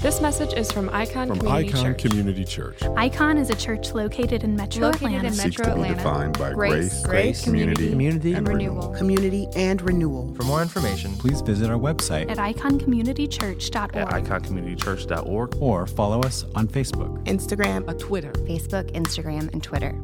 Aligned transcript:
This 0.00 0.20
message 0.20 0.52
is 0.54 0.70
from 0.70 0.88
Icon 0.90 1.26
From 1.26 1.40
Community 1.40 1.70
Icon 1.70 1.82
Church. 1.86 1.98
Community 2.02 2.44
Church. 2.44 2.80
Icon 2.96 3.36
is 3.36 3.50
a 3.50 3.56
church 3.56 3.94
located 3.94 4.44
in 4.44 4.54
Metro 4.54 4.82
Located 4.82 5.02
Atlanta. 5.06 5.26
in 5.26 5.32
seeks 5.34 5.58
Metro 5.58 5.74
to 5.74 5.82
be 5.82 5.88
defined 5.88 6.38
by 6.38 6.52
Grace, 6.52 7.02
grace, 7.02 7.06
grace, 7.06 7.42
community, 7.44 7.88
community, 7.90 8.32
and 8.34 8.46
renewal. 8.46 8.90
community, 8.90 9.48
and 9.56 9.82
renewal. 9.82 10.32
For 10.36 10.44
more 10.44 10.62
information, 10.62 11.16
please 11.16 11.40
visit 11.40 11.68
our 11.68 11.76
website 11.78 12.30
at 12.30 12.38
iconcommunitychurch.org. 12.38 13.96
at 13.96 14.08
iconcommunitychurch.org. 14.08 15.56
or 15.60 15.86
follow 15.88 16.20
us 16.20 16.44
on 16.54 16.68
Facebook. 16.68 17.20
Instagram, 17.24 17.88
a 17.90 17.94
Twitter. 17.94 18.30
Facebook, 18.46 18.92
Instagram, 18.92 19.52
and 19.52 19.64
Twitter. 19.64 19.98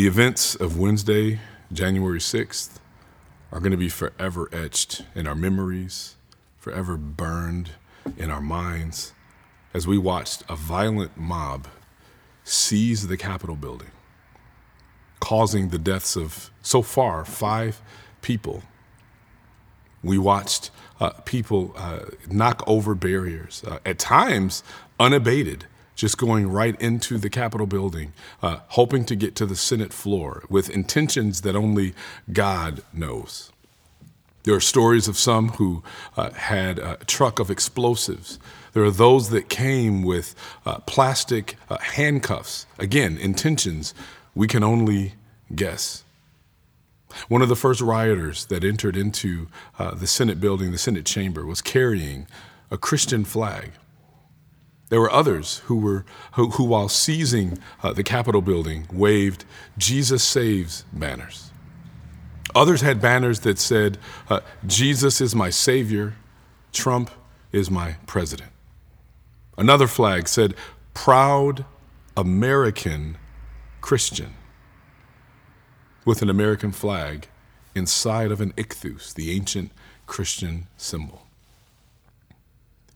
The 0.00 0.06
events 0.06 0.54
of 0.54 0.78
Wednesday, 0.78 1.40
January 1.70 2.20
6th, 2.20 2.78
are 3.52 3.60
going 3.60 3.72
to 3.72 3.76
be 3.76 3.90
forever 3.90 4.48
etched 4.50 5.04
in 5.14 5.26
our 5.26 5.34
memories, 5.34 6.16
forever 6.56 6.96
burned 6.96 7.72
in 8.16 8.30
our 8.30 8.40
minds 8.40 9.12
as 9.74 9.86
we 9.86 9.98
watched 9.98 10.42
a 10.48 10.56
violent 10.56 11.18
mob 11.18 11.68
seize 12.44 13.08
the 13.08 13.18
Capitol 13.18 13.56
building, 13.56 13.90
causing 15.20 15.68
the 15.68 15.76
deaths 15.76 16.16
of, 16.16 16.50
so 16.62 16.80
far, 16.80 17.26
five 17.26 17.82
people. 18.22 18.62
We 20.02 20.16
watched 20.16 20.70
uh, 20.98 21.10
people 21.26 21.74
uh, 21.76 22.06
knock 22.26 22.64
over 22.66 22.94
barriers, 22.94 23.62
uh, 23.68 23.80
at 23.84 23.98
times 23.98 24.64
unabated, 24.98 25.66
just 26.00 26.16
going 26.16 26.50
right 26.50 26.80
into 26.80 27.18
the 27.18 27.28
Capitol 27.28 27.66
building, 27.66 28.14
uh, 28.42 28.60
hoping 28.68 29.04
to 29.04 29.14
get 29.14 29.34
to 29.34 29.44
the 29.44 29.54
Senate 29.54 29.92
floor 29.92 30.44
with 30.48 30.70
intentions 30.70 31.42
that 31.42 31.54
only 31.54 31.92
God 32.32 32.82
knows. 32.94 33.52
There 34.44 34.54
are 34.54 34.60
stories 34.60 35.08
of 35.08 35.18
some 35.18 35.50
who 35.50 35.82
uh, 36.16 36.30
had 36.30 36.78
a 36.78 36.96
truck 37.06 37.38
of 37.38 37.50
explosives. 37.50 38.38
There 38.72 38.82
are 38.82 38.90
those 38.90 39.28
that 39.28 39.50
came 39.50 40.02
with 40.02 40.34
uh, 40.64 40.78
plastic 40.86 41.56
uh, 41.68 41.76
handcuffs. 41.76 42.64
Again, 42.78 43.18
intentions 43.18 43.92
we 44.34 44.46
can 44.46 44.64
only 44.64 45.16
guess. 45.54 46.02
One 47.28 47.42
of 47.42 47.50
the 47.50 47.56
first 47.56 47.82
rioters 47.82 48.46
that 48.46 48.64
entered 48.64 48.96
into 48.96 49.48
uh, 49.78 49.94
the 49.94 50.06
Senate 50.06 50.40
building, 50.40 50.72
the 50.72 50.78
Senate 50.78 51.04
chamber, 51.04 51.44
was 51.44 51.60
carrying 51.60 52.26
a 52.70 52.78
Christian 52.78 53.26
flag. 53.26 53.72
There 54.90 55.00
were 55.00 55.10
others 55.10 55.58
who 55.66 55.76
were 55.76 56.04
who, 56.32 56.50
who 56.50 56.64
while 56.64 56.88
seizing 56.88 57.58
uh, 57.82 57.92
the 57.92 58.02
Capitol 58.02 58.42
building, 58.42 58.86
waved 58.92 59.44
"Jesus 59.78 60.22
saves" 60.22 60.84
banners. 60.92 61.52
Others 62.54 62.80
had 62.80 63.00
banners 63.00 63.40
that 63.40 63.58
said, 63.58 63.98
uh, 64.28 64.40
"Jesus 64.66 65.20
is 65.20 65.34
my 65.34 65.48
savior, 65.48 66.14
Trump 66.72 67.10
is 67.52 67.70
my 67.70 67.96
president." 68.06 68.50
Another 69.56 69.86
flag 69.86 70.26
said, 70.26 70.54
"Proud 70.92 71.64
American 72.16 73.16
Christian," 73.80 74.34
with 76.04 76.20
an 76.20 76.28
American 76.28 76.72
flag 76.72 77.28
inside 77.76 78.32
of 78.32 78.40
an 78.40 78.52
ichthus, 78.54 79.14
the 79.14 79.30
ancient 79.30 79.70
Christian 80.06 80.66
symbol. 80.76 81.29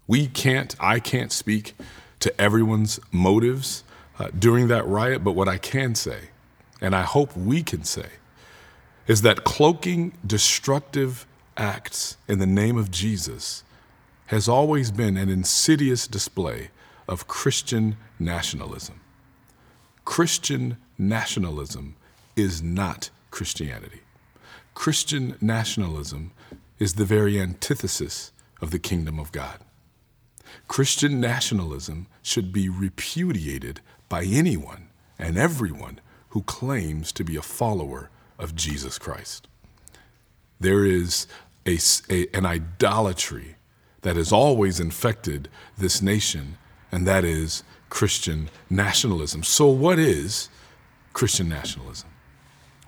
We 0.06 0.26
can't, 0.26 0.74
I 0.80 1.00
can't 1.00 1.32
speak 1.32 1.74
to 2.20 2.40
everyone's 2.40 3.00
motives 3.10 3.84
uh, 4.18 4.28
during 4.38 4.68
that 4.68 4.86
riot, 4.86 5.24
but 5.24 5.32
what 5.32 5.48
I 5.48 5.58
can 5.58 5.94
say, 5.94 6.30
and 6.80 6.94
I 6.94 7.02
hope 7.02 7.36
we 7.36 7.62
can 7.62 7.84
say, 7.84 8.06
is 9.06 9.22
that 9.22 9.44
cloaking 9.44 10.12
destructive 10.26 11.26
acts 11.56 12.16
in 12.28 12.38
the 12.38 12.46
name 12.46 12.76
of 12.76 12.90
Jesus 12.90 13.64
has 14.26 14.48
always 14.48 14.90
been 14.90 15.16
an 15.16 15.28
insidious 15.28 16.06
display 16.06 16.70
of 17.06 17.28
Christian 17.28 17.96
nationalism. 18.18 19.00
Christian 20.04 20.78
nationalism 20.96 21.96
is 22.36 22.62
not 22.62 23.10
Christianity. 23.30 24.00
Christian 24.74 25.36
nationalism 25.40 26.32
is 26.78 26.94
the 26.94 27.04
very 27.04 27.38
antithesis 27.38 28.32
of 28.60 28.70
the 28.70 28.78
kingdom 28.78 29.18
of 29.18 29.32
God. 29.32 29.58
Christian 30.68 31.20
nationalism 31.20 32.06
should 32.22 32.52
be 32.52 32.68
repudiated 32.68 33.80
by 34.08 34.24
anyone 34.24 34.88
and 35.18 35.36
everyone 35.38 36.00
who 36.30 36.42
claims 36.42 37.12
to 37.12 37.24
be 37.24 37.36
a 37.36 37.42
follower 37.42 38.10
of 38.38 38.54
Jesus 38.56 38.98
Christ. 38.98 39.46
There 40.60 40.84
is 40.84 41.26
a, 41.66 41.78
a- 42.10 42.28
an 42.36 42.46
idolatry 42.46 43.56
that 44.02 44.16
has 44.16 44.32
always 44.32 44.80
infected 44.80 45.48
this 45.78 46.02
nation, 46.02 46.58
and 46.92 47.06
that 47.06 47.24
is 47.24 47.62
Christian 47.88 48.50
nationalism. 48.68 49.42
So, 49.42 49.66
what 49.68 49.98
is 49.98 50.48
Christian 51.12 51.48
nationalism? 51.48 52.08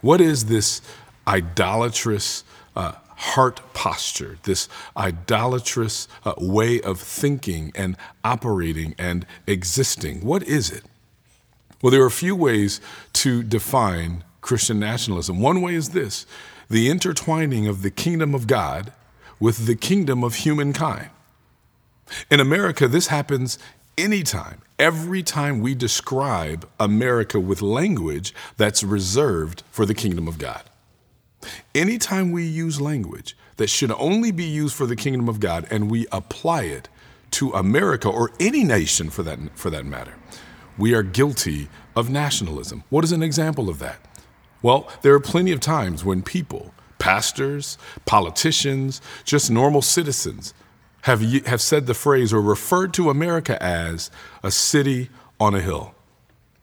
What 0.01 0.21
is 0.21 0.47
this 0.47 0.83
idolatrous 1.27 2.45
uh, 2.75 2.93
heart 3.17 3.61
posture, 3.75 4.39
this 4.45 4.69
idolatrous 4.97 6.07
uh, 6.25 6.35
way 6.39 6.81
of 6.81 7.01
thinking 7.01 7.73
and 7.75 7.97
operating 8.25 8.95
and 8.99 9.27
existing? 9.47 10.25
What 10.25 10.43
is 10.43 10.71
it? 10.71 10.85
Well, 11.83 11.91
there 11.91 12.03
are 12.03 12.07
a 12.07 12.11
few 12.11 12.35
ways 12.35 12.81
to 13.15 13.43
define 13.43 14.25
Christian 14.41 14.79
nationalism. 14.79 15.41
One 15.41 15.61
way 15.61 15.75
is 15.75 15.91
this 15.91 16.27
the 16.69 16.89
intertwining 16.89 17.67
of 17.67 17.83
the 17.83 17.91
kingdom 17.91 18.35
of 18.35 18.47
God 18.47 18.93
with 19.39 19.67
the 19.67 19.77
kingdom 19.77 20.25
of 20.25 20.37
humankind. 20.37 21.11
In 22.31 22.41
America, 22.41 22.89
this 22.89 23.09
happens 23.09 23.59
anytime, 23.99 24.63
every 24.79 25.23
time 25.23 25.61
we 25.61 25.75
describe 25.75 26.69
America 26.79 27.41
with 27.41 27.63
language 27.63 28.35
that's 28.57 28.83
reserved 28.83 29.63
for 29.71 29.87
the 29.87 29.95
kingdom 29.95 30.29
of 30.29 30.39
God. 30.39 30.63
Anytime 31.75 32.33
we 32.33 32.45
use 32.45 32.81
language 32.81 33.37
that 33.57 33.69
should 33.69 33.93
only 33.93 34.31
be 34.31 34.45
used 34.45 34.75
for 34.75 34.87
the 34.87 34.97
kingdom 34.97 35.29
of 35.29 35.41
God 35.41 35.67
and 35.71 35.91
we 35.91 36.07
apply 36.13 36.63
it 36.65 36.89
to 37.33 37.53
America 37.53 38.09
or 38.09 38.33
any 38.39 38.65
nation 38.65 39.11
for 39.11 39.23
that, 39.23 39.39
for 39.55 39.71
that 39.71 39.85
matter, 39.85 40.15
we 40.79 40.95
are 40.95 41.03
guilty 41.03 41.69
of 41.95 42.11
nationalism. 42.11 42.85
What 42.91 43.05
is 43.05 43.13
an 43.13 43.23
example 43.23 43.69
of 43.69 43.79
that? 43.79 43.99
Well, 44.63 44.89
there 45.03 45.15
are 45.15 45.21
plenty 45.21 45.53
of 45.53 45.61
times 45.61 46.05
when 46.05 46.23
people, 46.23 46.75
pastors, 46.99 47.79
politicians, 48.05 49.01
just 49.25 49.51
normal 49.51 49.83
citizens, 49.83 50.55
have, 51.03 51.21
have 51.47 51.61
said 51.61 51.87
the 51.87 51.95
phrase 51.95 52.33
or 52.33 52.41
referred 52.41 52.93
to 52.95 53.11
America 53.11 53.63
as 53.63 54.11
a 54.43 54.51
city 54.51 55.09
on 55.39 55.55
a 55.55 55.61
hill. 55.61 55.95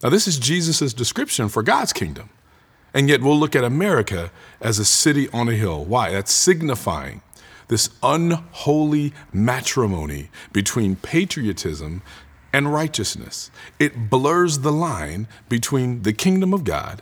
Now, 0.01 0.09
this 0.09 0.27
is 0.27 0.38
Jesus' 0.38 0.94
description 0.94 1.47
for 1.47 1.63
God's 1.63 1.94
kingdom. 1.94 2.29
And 2.93 3.09
yet, 3.09 3.21
we'll 3.21 3.39
look 3.39 3.55
at 3.55 3.63
America 3.63 4.31
as 4.61 4.77
a 4.77 4.85
city 4.85 5.27
on 5.29 5.49
a 5.49 5.53
hill. 5.53 5.83
Why? 5.83 6.11
That's 6.11 6.31
signifying 6.31 7.21
this 7.67 7.89
unholy 8.03 9.13
matrimony 9.31 10.29
between 10.51 10.95
patriotism 10.95 12.03
and 12.51 12.71
righteousness. 12.71 13.49
It 13.79 14.09
blurs 14.09 14.59
the 14.59 14.71
line 14.71 15.27
between 15.49 16.03
the 16.03 16.13
kingdom 16.13 16.53
of 16.53 16.63
God 16.63 17.01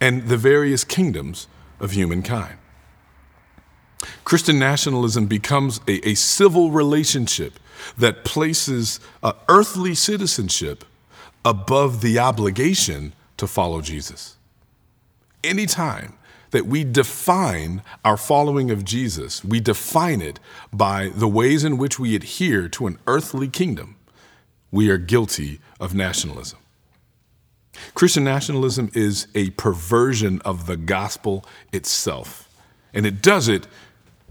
and 0.00 0.28
the 0.28 0.38
various 0.38 0.84
kingdoms 0.84 1.48
of 1.78 1.92
humankind. 1.92 2.56
Christian 4.24 4.58
nationalism 4.58 5.26
becomes 5.26 5.80
a, 5.86 6.08
a 6.08 6.14
civil 6.14 6.70
relationship 6.70 7.60
that 7.98 8.24
places 8.24 9.00
uh, 9.22 9.34
earthly 9.48 9.94
citizenship 9.94 10.84
above 11.44 12.00
the 12.00 12.18
obligation 12.18 13.12
to 13.36 13.46
follow 13.46 13.82
Jesus. 13.82 14.36
Anytime 15.42 16.18
that 16.50 16.66
we 16.66 16.84
define 16.84 17.82
our 18.04 18.16
following 18.16 18.70
of 18.70 18.84
Jesus, 18.84 19.44
we 19.44 19.60
define 19.60 20.20
it 20.20 20.40
by 20.72 21.10
the 21.14 21.28
ways 21.28 21.64
in 21.64 21.78
which 21.78 21.98
we 21.98 22.14
adhere 22.14 22.68
to 22.68 22.86
an 22.86 22.98
earthly 23.06 23.48
kingdom, 23.48 23.96
we 24.70 24.90
are 24.90 24.98
guilty 24.98 25.60
of 25.78 25.94
nationalism. 25.94 26.58
Christian 27.94 28.24
nationalism 28.24 28.90
is 28.94 29.28
a 29.34 29.50
perversion 29.50 30.40
of 30.42 30.66
the 30.66 30.76
gospel 30.76 31.44
itself, 31.72 32.48
and 32.92 33.06
it 33.06 33.22
does 33.22 33.48
it 33.48 33.66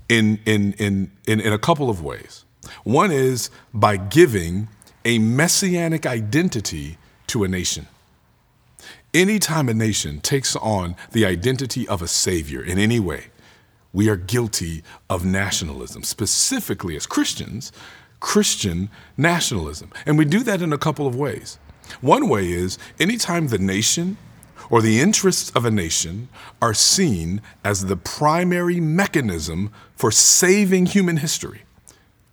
in, 0.08 0.40
in, 0.46 0.74
in, 0.74 1.12
in, 1.26 1.40
in 1.40 1.54
a 1.54 1.58
couple 1.60 1.90
of 1.90 2.04
ways. 2.04 2.46
One 2.84 3.12
is 3.12 3.50
by 3.74 3.98
giving 3.98 4.68
a 5.06 5.20
messianic 5.20 6.06
identity 6.06 6.98
to 7.28 7.44
a 7.44 7.48
nation. 7.48 7.88
Anytime 9.14 9.70
a 9.70 9.74
nation 9.74 10.20
takes 10.22 10.56
on 10.56 10.96
the 11.12 11.26
identity 11.26 11.88
of 11.88 12.02
a 12.02 12.08
savior 12.08 12.64
in 12.64 12.78
any 12.78 13.00
way, 13.00 13.26
we 13.92 14.10
are 14.10 14.16
guilty 14.16 14.84
of 15.10 15.26
nationalism, 15.26 16.04
specifically 16.04 16.96
as 16.96 17.06
Christians, 17.06 17.72
Christian 18.20 18.90
nationalism. 19.18 19.92
And 20.06 20.18
we 20.18 20.26
do 20.26 20.44
that 20.44 20.62
in 20.62 20.72
a 20.72 20.78
couple 20.78 21.08
of 21.08 21.16
ways. 21.16 21.58
One 22.02 22.30
way 22.30 22.52
is 22.52 22.78
anytime 23.00 23.48
the 23.48 23.58
nation 23.58 24.18
or 24.70 24.82
the 24.82 25.00
interests 25.00 25.50
of 25.52 25.66
a 25.66 25.72
nation 25.72 26.30
are 26.62 26.74
seen 26.76 27.42
as 27.64 27.86
the 27.86 27.98
primary 27.98 28.80
mechanism 28.80 29.72
for 29.96 30.12
saving 30.12 30.86
human 30.86 31.18
history, 31.18 31.64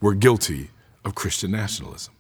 we're 0.01 0.15
guilty 0.15 0.71
of 1.05 1.15
Christian 1.15 1.53
nationalism. 1.53 2.13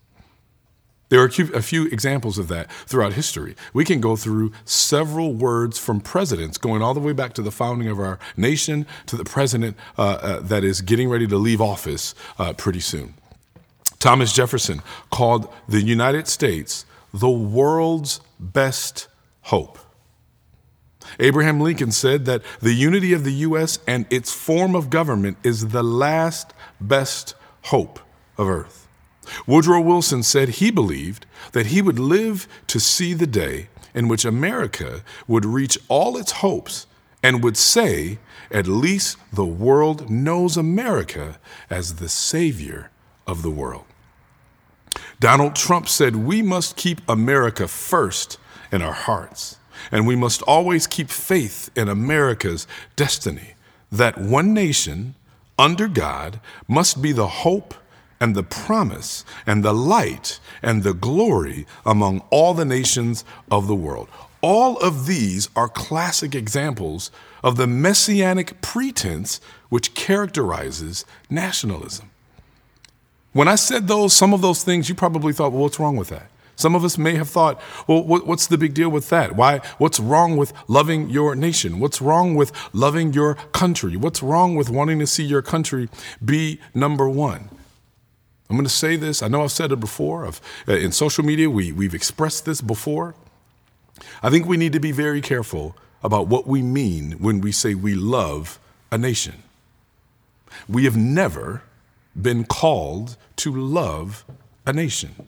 There 1.08 1.20
are 1.22 1.30
a 1.54 1.62
few 1.62 1.86
examples 1.86 2.36
of 2.36 2.48
that 2.48 2.70
throughout 2.70 3.12
history. 3.12 3.54
We 3.72 3.84
can 3.84 4.00
go 4.00 4.16
through 4.16 4.50
several 4.64 5.34
words 5.34 5.78
from 5.78 6.00
presidents, 6.00 6.58
going 6.58 6.82
all 6.82 6.94
the 6.94 7.00
way 7.00 7.12
back 7.12 7.32
to 7.34 7.42
the 7.42 7.52
founding 7.52 7.88
of 7.88 8.00
our 8.00 8.18
nation 8.36 8.86
to 9.06 9.16
the 9.16 9.24
president 9.24 9.76
uh, 9.96 10.02
uh, 10.02 10.40
that 10.40 10.64
is 10.64 10.80
getting 10.80 11.08
ready 11.08 11.28
to 11.28 11.36
leave 11.36 11.60
office 11.60 12.14
uh, 12.38 12.52
pretty 12.54 12.80
soon. 12.80 13.14
Thomas 14.00 14.32
Jefferson 14.32 14.82
called 15.10 15.52
the 15.68 15.80
United 15.80 16.26
States 16.26 16.84
the 17.14 17.30
world's 17.30 18.20
best 18.40 19.06
hope. 19.42 19.78
Abraham 21.20 21.60
Lincoln 21.60 21.92
said 21.92 22.24
that 22.24 22.42
the 22.60 22.72
unity 22.72 23.12
of 23.12 23.22
the 23.22 23.32
U.S. 23.32 23.78
and 23.86 24.06
its 24.10 24.32
form 24.32 24.74
of 24.74 24.90
government 24.90 25.38
is 25.44 25.68
the 25.68 25.84
last 25.84 26.52
best 26.80 27.34
hope 27.62 28.00
of 28.36 28.48
earth. 28.48 28.85
Woodrow 29.46 29.80
Wilson 29.80 30.22
said 30.22 30.48
he 30.48 30.70
believed 30.70 31.26
that 31.52 31.66
he 31.66 31.82
would 31.82 31.98
live 31.98 32.46
to 32.68 32.80
see 32.80 33.14
the 33.14 33.26
day 33.26 33.68
in 33.94 34.08
which 34.08 34.24
America 34.24 35.02
would 35.26 35.44
reach 35.44 35.78
all 35.88 36.16
its 36.16 36.32
hopes 36.32 36.86
and 37.22 37.42
would 37.42 37.56
say, 37.56 38.18
at 38.50 38.68
least 38.68 39.16
the 39.32 39.44
world 39.44 40.08
knows 40.10 40.56
America 40.56 41.38
as 41.70 41.94
the 41.94 42.08
savior 42.08 42.90
of 43.26 43.42
the 43.42 43.50
world. 43.50 43.84
Donald 45.18 45.56
Trump 45.56 45.88
said 45.88 46.14
we 46.14 46.42
must 46.42 46.76
keep 46.76 47.00
America 47.08 47.66
first 47.66 48.38
in 48.70 48.82
our 48.82 48.92
hearts, 48.92 49.56
and 49.90 50.06
we 50.06 50.16
must 50.16 50.42
always 50.42 50.86
keep 50.86 51.08
faith 51.08 51.70
in 51.74 51.88
America's 51.88 52.66
destiny, 52.96 53.54
that 53.90 54.18
one 54.18 54.52
nation 54.52 55.14
under 55.58 55.88
God 55.88 56.38
must 56.68 57.00
be 57.00 57.12
the 57.12 57.26
hope 57.26 57.74
and 58.20 58.34
the 58.34 58.42
promise 58.42 59.24
and 59.46 59.64
the 59.64 59.72
light 59.74 60.40
and 60.62 60.82
the 60.82 60.94
glory 60.94 61.66
among 61.84 62.22
all 62.30 62.54
the 62.54 62.64
nations 62.64 63.24
of 63.50 63.66
the 63.66 63.74
world. 63.74 64.08
All 64.40 64.78
of 64.78 65.06
these 65.06 65.48
are 65.56 65.68
classic 65.68 66.34
examples 66.34 67.10
of 67.42 67.56
the 67.56 67.66
messianic 67.66 68.60
pretense 68.60 69.40
which 69.68 69.94
characterizes 69.94 71.04
nationalism. 71.28 72.10
When 73.32 73.48
I 73.48 73.56
said 73.56 73.88
those, 73.88 74.14
some 74.14 74.32
of 74.32 74.40
those 74.40 74.62
things, 74.62 74.88
you 74.88 74.94
probably 74.94 75.32
thought, 75.32 75.52
well, 75.52 75.62
what's 75.62 75.78
wrong 75.78 75.96
with 75.96 76.08
that? 76.08 76.30
Some 76.56 76.74
of 76.74 76.84
us 76.84 76.96
may 76.96 77.16
have 77.16 77.28
thought, 77.28 77.60
well, 77.86 78.02
what's 78.02 78.46
the 78.46 78.56
big 78.56 78.72
deal 78.72 78.88
with 78.88 79.10
that? 79.10 79.36
Why? 79.36 79.58
What's 79.76 80.00
wrong 80.00 80.38
with 80.38 80.54
loving 80.68 81.10
your 81.10 81.34
nation? 81.34 81.78
What's 81.78 82.00
wrong 82.00 82.34
with 82.34 82.50
loving 82.72 83.12
your 83.12 83.34
country? 83.52 83.94
What's 83.94 84.22
wrong 84.22 84.56
with 84.56 84.70
wanting 84.70 84.98
to 85.00 85.06
see 85.06 85.24
your 85.24 85.42
country 85.42 85.90
be 86.24 86.58
number 86.72 87.10
one? 87.10 87.50
I'm 88.48 88.56
going 88.56 88.64
to 88.64 88.70
say 88.70 88.96
this. 88.96 89.22
I 89.22 89.28
know 89.28 89.42
I've 89.42 89.52
said 89.52 89.72
it 89.72 89.80
before. 89.80 90.26
Uh, 90.26 90.72
in 90.72 90.92
social 90.92 91.24
media, 91.24 91.50
we, 91.50 91.72
we've 91.72 91.94
expressed 91.94 92.44
this 92.44 92.60
before. 92.60 93.14
I 94.22 94.30
think 94.30 94.46
we 94.46 94.56
need 94.56 94.72
to 94.72 94.80
be 94.80 94.92
very 94.92 95.20
careful 95.20 95.76
about 96.02 96.28
what 96.28 96.46
we 96.46 96.62
mean 96.62 97.12
when 97.12 97.40
we 97.40 97.50
say 97.50 97.74
we 97.74 97.94
love 97.94 98.58
a 98.92 98.98
nation. 98.98 99.42
We 100.68 100.84
have 100.84 100.96
never 100.96 101.62
been 102.20 102.44
called 102.44 103.16
to 103.36 103.52
love 103.54 104.24
a 104.64 104.72
nation. 104.72 105.26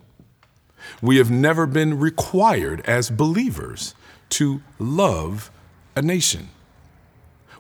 We 1.03 1.17
have 1.17 1.31
never 1.31 1.67
been 1.67 1.99
required 1.99 2.81
as 2.87 3.11
believers 3.11 3.94
to 4.31 4.62
love 4.79 5.50
a 5.97 6.03
nation. 6.03 6.50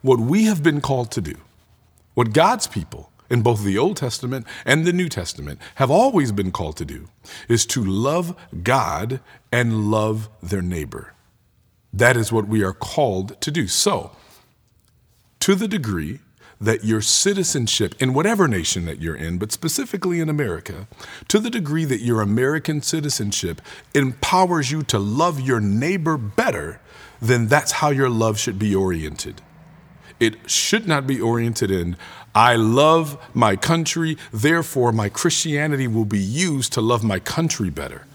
What 0.02 0.20
we 0.20 0.44
have 0.44 0.62
been 0.62 0.80
called 0.80 1.10
to 1.12 1.20
do, 1.20 1.34
what 2.14 2.32
God's 2.32 2.66
people 2.66 3.10
in 3.30 3.42
both 3.42 3.62
the 3.62 3.78
Old 3.78 3.96
Testament 3.96 4.46
and 4.64 4.84
the 4.84 4.92
New 4.92 5.08
Testament 5.08 5.60
have 5.76 5.90
always 5.90 6.32
been 6.32 6.50
called 6.50 6.76
to 6.78 6.84
do 6.84 7.08
is 7.48 7.66
to 7.66 7.84
love 7.84 8.36
God 8.62 9.20
and 9.52 9.90
love 9.90 10.28
their 10.42 10.62
neighbor. 10.62 11.14
That 11.92 12.16
is 12.16 12.32
what 12.32 12.48
we 12.48 12.62
are 12.62 12.72
called 12.72 13.40
to 13.40 13.50
do. 13.50 13.66
So, 13.66 14.12
to 15.40 15.54
the 15.54 15.68
degree 15.68 16.20
that 16.60 16.84
your 16.84 17.00
citizenship 17.00 17.94
in 18.00 18.14
whatever 18.14 18.48
nation 18.48 18.84
that 18.86 19.00
you're 19.00 19.16
in, 19.16 19.38
but 19.38 19.52
specifically 19.52 20.20
in 20.20 20.28
America, 20.28 20.88
to 21.28 21.38
the 21.38 21.50
degree 21.50 21.84
that 21.84 22.00
your 22.00 22.20
American 22.20 22.82
citizenship 22.82 23.62
empowers 23.94 24.70
you 24.70 24.82
to 24.82 24.98
love 24.98 25.40
your 25.40 25.60
neighbor 25.60 26.16
better, 26.16 26.80
then 27.20 27.46
that's 27.46 27.72
how 27.72 27.90
your 27.90 28.10
love 28.10 28.38
should 28.38 28.58
be 28.58 28.74
oriented. 28.74 29.40
It 30.20 30.50
should 30.50 30.88
not 30.88 31.06
be 31.06 31.20
oriented 31.20 31.70
in, 31.70 31.96
I 32.34 32.56
love 32.56 33.18
my 33.34 33.56
country, 33.56 34.16
therefore 34.32 34.92
my 34.92 35.08
Christianity 35.08 35.88
will 35.88 36.04
be 36.04 36.18
used 36.18 36.72
to 36.74 36.80
love 36.80 37.02
my 37.02 37.18
country 37.18 37.70
better. 37.70 38.06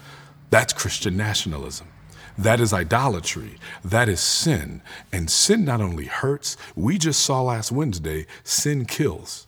That's 0.50 0.72
Christian 0.72 1.16
nationalism. 1.16 1.88
That 2.36 2.60
is 2.60 2.72
idolatry. 2.72 3.58
That 3.84 4.08
is 4.08 4.20
sin. 4.20 4.82
And 5.12 5.30
sin 5.30 5.64
not 5.64 5.80
only 5.80 6.06
hurts, 6.06 6.56
we 6.74 6.98
just 6.98 7.20
saw 7.20 7.42
last 7.42 7.70
Wednesday, 7.70 8.26
sin 8.42 8.86
kills. 8.86 9.44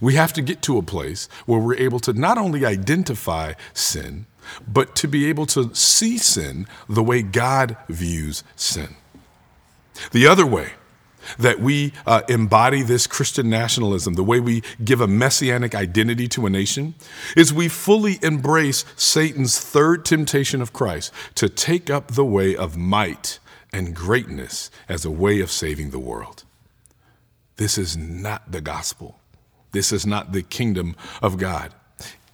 We 0.00 0.14
have 0.14 0.32
to 0.34 0.42
get 0.42 0.62
to 0.62 0.78
a 0.78 0.82
place 0.82 1.28
where 1.44 1.60
we're 1.60 1.76
able 1.76 2.00
to 2.00 2.12
not 2.12 2.38
only 2.38 2.64
identify 2.64 3.54
sin, 3.74 4.26
but 4.66 4.94
to 4.96 5.08
be 5.08 5.26
able 5.26 5.46
to 5.46 5.74
see 5.74 6.18
sin 6.18 6.66
the 6.88 7.02
way 7.02 7.22
God 7.22 7.76
views 7.88 8.44
sin. 8.54 8.96
The 10.12 10.26
other 10.26 10.46
way 10.46 10.72
that 11.38 11.60
we 11.60 11.92
uh, 12.06 12.22
embody 12.28 12.82
this 12.82 13.06
Christian 13.06 13.48
nationalism, 13.50 14.14
the 14.14 14.24
way 14.24 14.40
we 14.40 14.62
give 14.84 15.00
a 15.00 15.06
messianic 15.06 15.74
identity 15.74 16.28
to 16.28 16.46
a 16.46 16.50
nation, 16.50 16.94
is 17.36 17.52
we 17.52 17.68
fully 17.68 18.18
embrace 18.22 18.84
Satan's 18.96 19.58
third 19.58 20.04
temptation 20.04 20.62
of 20.62 20.72
Christ 20.72 21.12
to 21.36 21.48
take 21.48 21.90
up 21.90 22.12
the 22.12 22.24
way 22.24 22.56
of 22.56 22.76
might 22.76 23.38
and 23.72 23.94
greatness 23.94 24.70
as 24.88 25.04
a 25.04 25.10
way 25.10 25.40
of 25.40 25.50
saving 25.50 25.90
the 25.90 25.98
world. 25.98 26.44
This 27.56 27.78
is 27.78 27.96
not 27.96 28.52
the 28.52 28.60
gospel. 28.60 29.18
This 29.72 29.92
is 29.92 30.06
not 30.06 30.32
the 30.32 30.42
kingdom 30.42 30.96
of 31.22 31.38
God. 31.38 31.74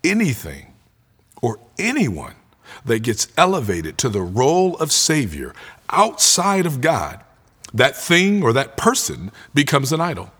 Anything 0.04 0.74
or 1.40 1.58
anyone 1.78 2.34
that 2.84 3.00
gets 3.00 3.28
elevated 3.36 3.98
to 3.98 4.08
the 4.08 4.22
role 4.22 4.76
of 4.76 4.92
Savior 4.92 5.54
outside 5.90 6.66
of 6.66 6.80
God 6.80 7.22
that 7.74 7.96
thing 7.96 8.42
or 8.42 8.52
that 8.52 8.76
person 8.76 9.30
becomes 9.54 9.92
an 9.92 10.00
idol. 10.00 10.30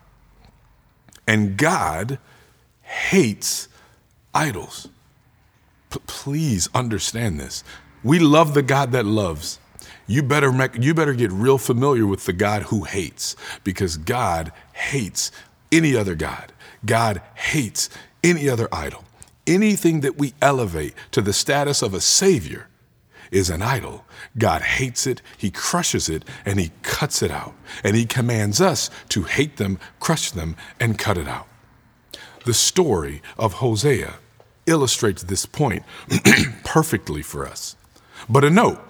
And 1.26 1.56
God 1.56 2.18
hates 2.82 3.68
idols. 4.34 4.88
P- 5.90 6.00
please 6.06 6.68
understand 6.74 7.38
this. 7.38 7.64
We 8.02 8.18
love 8.18 8.54
the 8.54 8.62
God 8.62 8.92
that 8.92 9.06
loves. 9.06 9.58
You 10.06 10.22
better, 10.22 10.52
make, 10.52 10.76
you 10.82 10.94
better 10.94 11.14
get 11.14 11.30
real 11.30 11.58
familiar 11.58 12.06
with 12.06 12.26
the 12.26 12.32
God 12.32 12.64
who 12.64 12.84
hates 12.84 13.36
because 13.64 13.96
God 13.96 14.52
hates 14.72 15.30
any 15.70 15.94
other 15.96 16.14
God. 16.14 16.52
God 16.84 17.22
hates 17.34 17.88
any 18.22 18.48
other 18.48 18.68
idol. 18.72 19.04
Anything 19.46 20.00
that 20.00 20.18
we 20.18 20.34
elevate 20.42 20.94
to 21.12 21.22
the 21.22 21.32
status 21.32 21.82
of 21.82 21.94
a 21.94 22.00
Savior 22.00 22.68
is 23.32 23.50
an 23.50 23.62
idol. 23.62 24.04
God 24.38 24.62
hates 24.62 25.06
it, 25.06 25.20
He 25.36 25.50
crushes 25.50 26.08
it, 26.08 26.24
and 26.44 26.60
He 26.60 26.70
cuts 26.82 27.22
it 27.22 27.32
out. 27.32 27.54
And 27.82 27.96
He 27.96 28.06
commands 28.06 28.60
us 28.60 28.90
to 29.08 29.24
hate 29.24 29.56
them, 29.56 29.80
crush 29.98 30.30
them, 30.30 30.56
and 30.78 30.98
cut 30.98 31.18
it 31.18 31.26
out. 31.26 31.48
The 32.44 32.54
story 32.54 33.22
of 33.38 33.54
Hosea 33.54 34.14
illustrates 34.66 35.24
this 35.24 35.46
point 35.46 35.82
perfectly 36.64 37.22
for 37.22 37.46
us. 37.46 37.76
But 38.28 38.44
a 38.44 38.50
note 38.50 38.80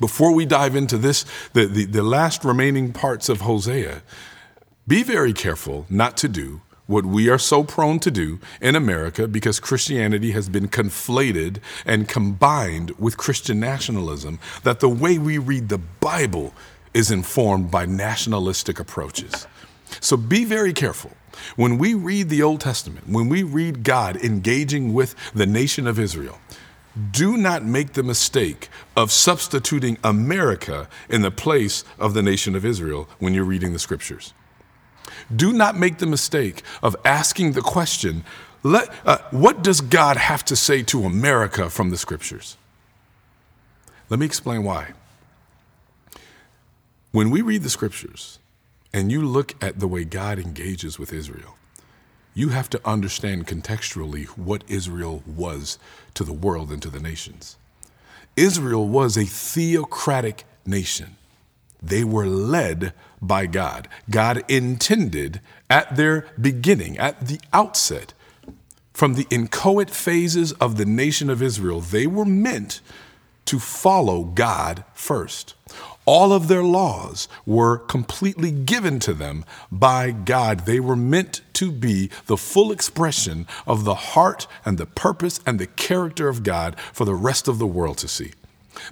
before 0.00 0.32
we 0.32 0.44
dive 0.46 0.76
into 0.76 0.98
this, 0.98 1.24
the, 1.52 1.66
the, 1.66 1.84
the 1.86 2.02
last 2.02 2.44
remaining 2.44 2.92
parts 2.92 3.28
of 3.28 3.42
Hosea, 3.42 4.02
be 4.86 5.02
very 5.02 5.32
careful 5.32 5.86
not 5.88 6.16
to 6.18 6.28
do 6.28 6.60
what 6.86 7.04
we 7.04 7.28
are 7.28 7.38
so 7.38 7.64
prone 7.64 7.98
to 8.00 8.10
do 8.10 8.38
in 8.60 8.76
America 8.76 9.26
because 9.26 9.60
Christianity 9.60 10.30
has 10.32 10.48
been 10.48 10.68
conflated 10.68 11.58
and 11.84 12.08
combined 12.08 12.92
with 12.98 13.16
Christian 13.16 13.58
nationalism, 13.60 14.38
that 14.62 14.80
the 14.80 14.88
way 14.88 15.18
we 15.18 15.38
read 15.38 15.68
the 15.68 15.78
Bible 15.78 16.54
is 16.94 17.10
informed 17.10 17.70
by 17.70 17.86
nationalistic 17.86 18.78
approaches. 18.78 19.46
So 20.00 20.16
be 20.16 20.44
very 20.44 20.72
careful. 20.72 21.12
When 21.56 21.78
we 21.78 21.94
read 21.94 22.28
the 22.28 22.42
Old 22.42 22.60
Testament, 22.60 23.08
when 23.08 23.28
we 23.28 23.42
read 23.42 23.84
God 23.84 24.16
engaging 24.16 24.94
with 24.94 25.14
the 25.34 25.46
nation 25.46 25.86
of 25.86 25.98
Israel, 25.98 26.38
do 27.10 27.36
not 27.36 27.62
make 27.62 27.92
the 27.92 28.02
mistake 28.02 28.70
of 28.96 29.12
substituting 29.12 29.98
America 30.02 30.88
in 31.10 31.20
the 31.20 31.30
place 31.30 31.84
of 31.98 32.14
the 32.14 32.22
nation 32.22 32.56
of 32.56 32.64
Israel 32.64 33.08
when 33.18 33.34
you're 33.34 33.44
reading 33.44 33.74
the 33.74 33.78
scriptures. 33.78 34.32
Do 35.34 35.52
not 35.52 35.76
make 35.76 35.98
the 35.98 36.06
mistake 36.06 36.62
of 36.82 36.96
asking 37.04 37.52
the 37.52 37.62
question, 37.62 38.24
let, 38.62 38.92
uh, 39.04 39.18
what 39.30 39.62
does 39.62 39.80
God 39.80 40.16
have 40.16 40.44
to 40.46 40.56
say 40.56 40.82
to 40.84 41.04
America 41.04 41.70
from 41.70 41.90
the 41.90 41.96
scriptures? 41.96 42.56
Let 44.08 44.20
me 44.20 44.26
explain 44.26 44.64
why. 44.64 44.92
When 47.12 47.30
we 47.30 47.42
read 47.42 47.62
the 47.62 47.70
scriptures 47.70 48.38
and 48.92 49.10
you 49.10 49.22
look 49.22 49.54
at 49.62 49.78
the 49.78 49.88
way 49.88 50.04
God 50.04 50.38
engages 50.38 50.98
with 50.98 51.12
Israel, 51.12 51.56
you 52.34 52.50
have 52.50 52.68
to 52.70 52.80
understand 52.84 53.46
contextually 53.46 54.26
what 54.26 54.62
Israel 54.68 55.22
was 55.26 55.78
to 56.14 56.24
the 56.24 56.32
world 56.32 56.70
and 56.70 56.82
to 56.82 56.90
the 56.90 57.00
nations. 57.00 57.56
Israel 58.36 58.86
was 58.86 59.16
a 59.16 59.24
theocratic 59.24 60.44
nation. 60.66 61.15
They 61.88 62.04
were 62.04 62.26
led 62.26 62.92
by 63.20 63.46
God. 63.46 63.88
God 64.10 64.44
intended 64.48 65.40
at 65.68 65.96
their 65.96 66.26
beginning, 66.40 66.98
at 66.98 67.26
the 67.26 67.40
outset, 67.52 68.12
from 68.92 69.14
the 69.14 69.26
inchoate 69.28 69.90
phases 69.90 70.52
of 70.52 70.78
the 70.78 70.86
nation 70.86 71.28
of 71.28 71.42
Israel, 71.42 71.80
they 71.80 72.06
were 72.06 72.24
meant 72.24 72.80
to 73.44 73.58
follow 73.58 74.24
God 74.24 74.84
first. 74.94 75.54
All 76.06 76.32
of 76.32 76.48
their 76.48 76.62
laws 76.62 77.28
were 77.44 77.78
completely 77.78 78.50
given 78.50 79.00
to 79.00 79.12
them 79.12 79.44
by 79.72 80.12
God. 80.12 80.60
They 80.60 80.80
were 80.80 80.96
meant 80.96 81.42
to 81.54 81.72
be 81.72 82.10
the 82.26 82.36
full 82.36 82.70
expression 82.70 83.46
of 83.66 83.84
the 83.84 83.94
heart 83.94 84.46
and 84.64 84.78
the 84.78 84.86
purpose 84.86 85.40
and 85.44 85.58
the 85.58 85.66
character 85.66 86.28
of 86.28 86.42
God 86.42 86.78
for 86.92 87.04
the 87.04 87.14
rest 87.14 87.48
of 87.48 87.58
the 87.58 87.66
world 87.66 87.98
to 87.98 88.08
see. 88.08 88.32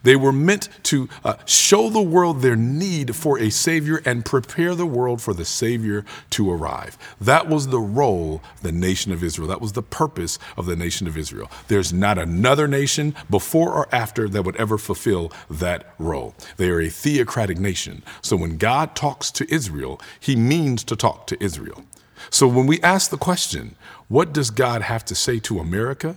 They 0.02 0.16
were 0.16 0.32
meant 0.32 0.68
to 0.84 1.08
uh, 1.24 1.34
show 1.46 1.88
the 1.88 2.02
world 2.02 2.42
their 2.42 2.56
need 2.56 3.14
for 3.14 3.38
a 3.38 3.50
Savior 3.50 4.00
and 4.04 4.24
prepare 4.24 4.74
the 4.74 4.86
world 4.86 5.20
for 5.20 5.34
the 5.34 5.44
Savior 5.44 6.04
to 6.30 6.50
arrive. 6.50 6.98
That 7.20 7.48
was 7.48 7.68
the 7.68 7.80
role 7.80 8.42
of 8.56 8.62
the 8.62 8.72
nation 8.72 9.12
of 9.12 9.22
Israel. 9.22 9.48
That 9.48 9.60
was 9.60 9.72
the 9.72 9.82
purpose 9.82 10.38
of 10.56 10.66
the 10.66 10.76
nation 10.76 11.06
of 11.06 11.16
Israel. 11.16 11.50
There's 11.68 11.92
not 11.92 12.18
another 12.18 12.68
nation 12.68 13.14
before 13.30 13.72
or 13.72 13.88
after 13.94 14.28
that 14.28 14.42
would 14.42 14.56
ever 14.56 14.78
fulfill 14.78 15.32
that 15.50 15.94
role. 15.98 16.34
They 16.56 16.68
are 16.70 16.80
a 16.80 16.88
theocratic 16.88 17.58
nation. 17.58 18.02
So 18.22 18.36
when 18.36 18.56
God 18.56 18.94
talks 18.94 19.30
to 19.32 19.52
Israel, 19.52 20.00
he 20.20 20.36
means 20.36 20.84
to 20.84 20.96
talk 20.96 21.26
to 21.28 21.42
Israel. 21.42 21.84
So 22.30 22.46
when 22.48 22.66
we 22.66 22.80
ask 22.82 23.10
the 23.10 23.16
question, 23.16 23.76
what 24.08 24.32
does 24.32 24.50
God 24.50 24.82
have 24.82 25.04
to 25.06 25.14
say 25.14 25.38
to 25.40 25.58
America? 25.58 26.16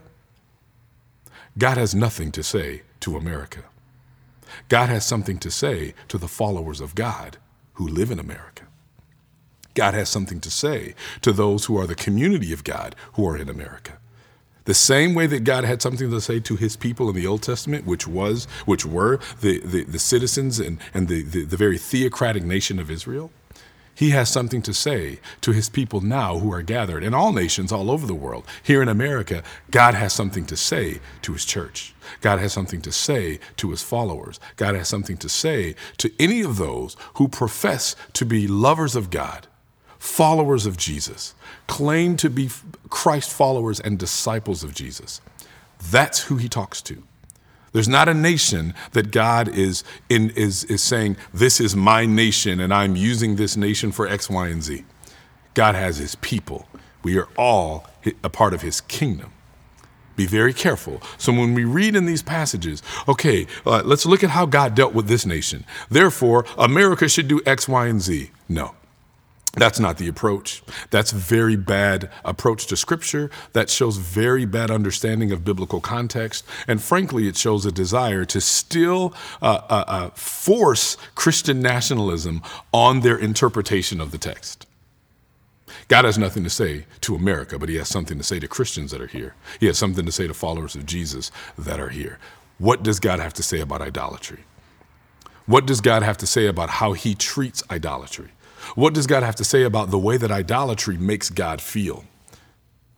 God 1.58 1.78
has 1.78 1.96
nothing 1.96 2.32
to 2.34 2.44
say 2.44 2.84
to 3.02 3.18
America. 3.18 3.64
God 4.70 4.90
has 4.90 5.06
something 5.06 5.38
to 5.40 5.52
say 5.52 5.94
to 6.08 6.18
the 6.18 6.28
followers 6.28 6.82
of 6.82 6.96
God 6.96 7.38
who 7.74 7.88
live 7.88 8.12
in 8.12 8.20
America. 8.20 8.64
God 9.74 9.94
has 9.94 10.10
something 10.10 10.40
to 10.42 10.50
say 10.50 10.96
to 11.22 11.32
those 11.32 11.66
who 11.66 11.78
are 11.78 11.86
the 11.86 11.96
community 11.96 12.52
of 12.52 12.64
God 12.64 12.96
who 13.14 13.28
are 13.28 13.38
in 13.38 13.50
America. 13.50 14.00
The 14.66 14.74
same 14.74 15.14
way 15.14 15.28
that 15.28 15.44
God 15.44 15.64
had 15.64 15.82
something 15.82 16.10
to 16.10 16.20
say 16.20 16.40
to 16.42 16.56
his 16.56 16.76
people 16.76 17.08
in 17.08 17.16
the 17.16 17.28
Old 17.28 17.44
Testament, 17.44 17.86
which 17.86 18.08
was, 18.08 18.46
which 18.66 18.86
were 18.86 19.20
the, 19.40 19.60
the, 19.62 19.84
the 19.84 20.00
citizens 20.00 20.60
and, 20.60 20.80
and 20.94 21.08
the, 21.08 21.22
the, 21.22 21.46
the 21.46 21.56
very 21.56 21.78
theocratic 21.78 22.44
nation 22.44 22.80
of 22.80 22.92
Israel, 22.92 23.32
he 23.98 24.12
has 24.12 24.30
something 24.30 24.62
to 24.62 24.76
say 24.76 25.20
to 25.42 25.52
his 25.52 25.70
people 25.70 26.02
now 26.02 26.38
who 26.38 26.54
are 26.54 26.62
gathered 26.62 27.04
in 27.04 27.16
all 27.16 27.34
nations 27.34 27.72
all 27.72 27.90
over 27.90 28.06
the 28.06 28.14
world. 28.14 28.46
Here 28.62 28.84
in 28.84 28.88
America, 28.88 29.42
God 29.72 29.96
has 29.96 30.14
something 30.14 30.46
to 30.46 30.56
say 30.56 31.00
to 31.24 31.34
his 31.34 31.44
church. 31.44 31.96
God 32.22 32.38
has 32.38 32.54
something 32.54 32.80
to 32.84 32.92
say 32.92 33.40
to 33.56 33.72
his 33.72 33.82
followers. 33.82 34.40
God 34.56 34.76
has 34.76 34.88
something 34.88 35.18
to 35.18 35.28
say 35.28 35.74
to 35.98 36.12
any 36.20 36.42
of 36.42 36.58
those 36.58 36.96
who 37.16 37.28
profess 37.28 37.96
to 38.14 38.24
be 38.24 38.48
lovers 38.48 38.96
of 38.96 39.10
God, 39.10 39.48
followers 39.98 40.68
of 40.68 40.78
Jesus, 40.78 41.34
claim 41.66 42.18
to 42.18 42.30
be 42.30 42.52
Christ 42.90 43.32
followers 43.32 43.80
and 43.80 43.98
disciples 43.98 44.64
of 44.64 44.76
Jesus. 44.76 45.22
That's 45.90 46.20
who 46.26 46.38
he 46.38 46.48
talks 46.48 46.84
to. 46.84 47.02
There's 47.74 47.88
not 47.88 48.10
a 48.10 48.14
nation 48.14 48.74
that 48.94 49.12
God 49.12 49.48
is, 49.48 49.84
in, 50.10 50.32
is, 50.32 50.64
is 50.66 50.82
saying, 50.82 51.18
This 51.34 51.60
is 51.60 51.76
my 51.76 52.06
nation 52.06 52.60
and 52.60 52.74
I'm 52.74 52.96
using 52.96 53.36
this 53.36 53.58
nation 53.58 53.92
for 53.92 54.08
X, 54.08 54.30
Y, 54.30 54.48
and 54.48 54.64
Z. 54.64 54.84
God 55.54 55.76
has 55.76 55.98
his 55.98 56.16
people. 56.16 56.68
We 57.04 57.18
are 57.18 57.28
all 57.38 57.88
a 58.24 58.30
part 58.30 58.54
of 58.54 58.62
his 58.62 58.82
kingdom. 58.82 59.34
Be 60.16 60.26
very 60.26 60.54
careful. 60.54 61.02
So 61.18 61.32
when 61.32 61.54
we 61.54 61.64
read 61.64 61.96
in 61.96 62.08
these 62.08 62.24
passages, 62.24 62.82
okay, 63.08 63.46
uh, 63.66 63.84
let's 63.86 64.06
look 64.06 64.24
at 64.24 64.32
how 64.32 64.48
God 64.48 64.74
dealt 64.74 64.94
with 64.94 65.08
this 65.08 65.26
nation. 65.26 65.64
Therefore, 65.90 66.44
America 66.58 67.08
should 67.08 67.28
do 67.28 67.40
X, 67.46 67.68
Y, 67.68 67.88
and 67.88 68.02
Z. 68.02 68.32
No. 68.50 68.76
That's 69.58 69.80
not 69.80 69.98
the 69.98 70.08
approach. 70.08 70.62
That's 70.92 71.12
very 71.12 71.56
bad 71.56 72.10
approach 72.24 72.68
to 72.68 72.78
scripture. 72.78 73.30
That 73.54 73.70
shows 73.70 73.98
very 73.98 74.46
bad 74.46 74.70
understanding 74.70 75.32
of 75.32 75.44
biblical 75.44 75.82
context. 75.82 76.46
And 76.68 76.82
frankly, 76.82 77.28
it 77.28 77.36
shows 77.36 77.66
a 77.66 77.72
desire 77.72 78.24
to 78.26 78.40
still 78.40 79.14
uh, 79.42 79.62
uh, 79.70 79.84
uh, 79.88 80.10
force 80.12 80.96
Christian 81.16 81.62
nationalism 81.62 82.42
on 82.72 83.02
their 83.02 83.18
interpretation 83.18 84.00
of 84.00 84.12
the 84.12 84.18
text. 84.18 84.68
God 85.88 86.06
has 86.06 86.18
nothing 86.18 86.44
to 86.44 86.50
say 86.50 86.86
to 87.02 87.16
America, 87.16 87.58
but 87.58 87.70
he 87.70 87.76
has 87.76 87.88
something 87.88 88.18
to 88.18 88.24
say 88.24 88.40
to 88.40 88.48
Christians 88.48 88.92
that 88.92 89.02
are 89.02 89.08
here. 89.08 89.36
He 89.60 89.68
has 89.68 89.78
something 89.78 90.06
to 90.06 90.12
say 90.12 90.28
to 90.28 90.34
followers 90.34 90.76
of 90.76 90.86
Jesus 90.86 91.32
that 91.58 91.80
are 91.80 91.90
here. 91.90 92.20
What 92.58 92.84
does 92.84 93.00
God 93.00 93.20
have 93.20 93.34
to 93.36 93.44
say 93.44 93.60
about 93.60 93.82
idolatry? 93.82 94.44
What 95.46 95.66
does 95.66 95.80
God 95.80 96.04
have 96.04 96.18
to 96.18 96.28
say 96.28 96.48
about 96.48 96.70
how 96.70 96.94
he 96.94 97.16
treats 97.16 97.64
idolatry? 97.72 98.30
What 98.76 98.94
does 98.94 99.08
God 99.08 99.24
have 99.24 99.36
to 99.36 99.44
say 99.44 99.64
about 99.64 99.92
the 99.92 100.00
way 100.00 100.18
that 100.18 100.32
idolatry 100.32 100.98
makes 100.98 101.30
God 101.30 101.62
feel? 101.62 102.06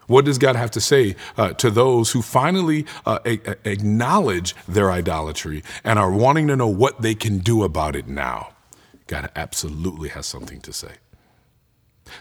What 0.08 0.26
does 0.26 0.40
God 0.40 0.56
have 0.56 0.72
to 0.72 0.82
say 0.82 1.16
uh, 1.38 1.54
to 1.54 1.70
those 1.70 2.12
who 2.12 2.24
finally 2.24 2.88
uh, 3.06 3.20
a- 3.26 3.70
acknowledge 3.70 4.56
their 4.68 4.92
idolatry 4.92 5.64
and 5.84 6.00
are 6.00 6.12
wanting 6.12 6.48
to 6.48 6.56
know 6.56 6.68
what 6.68 7.04
they 7.04 7.14
can 7.14 7.38
do 7.38 7.64
about 7.64 7.96
it 7.96 8.08
now? 8.08 8.50
God 9.06 9.30
absolutely 9.36 10.10
has 10.10 10.26
something 10.26 10.62
to 10.62 10.74
say. 10.74 10.94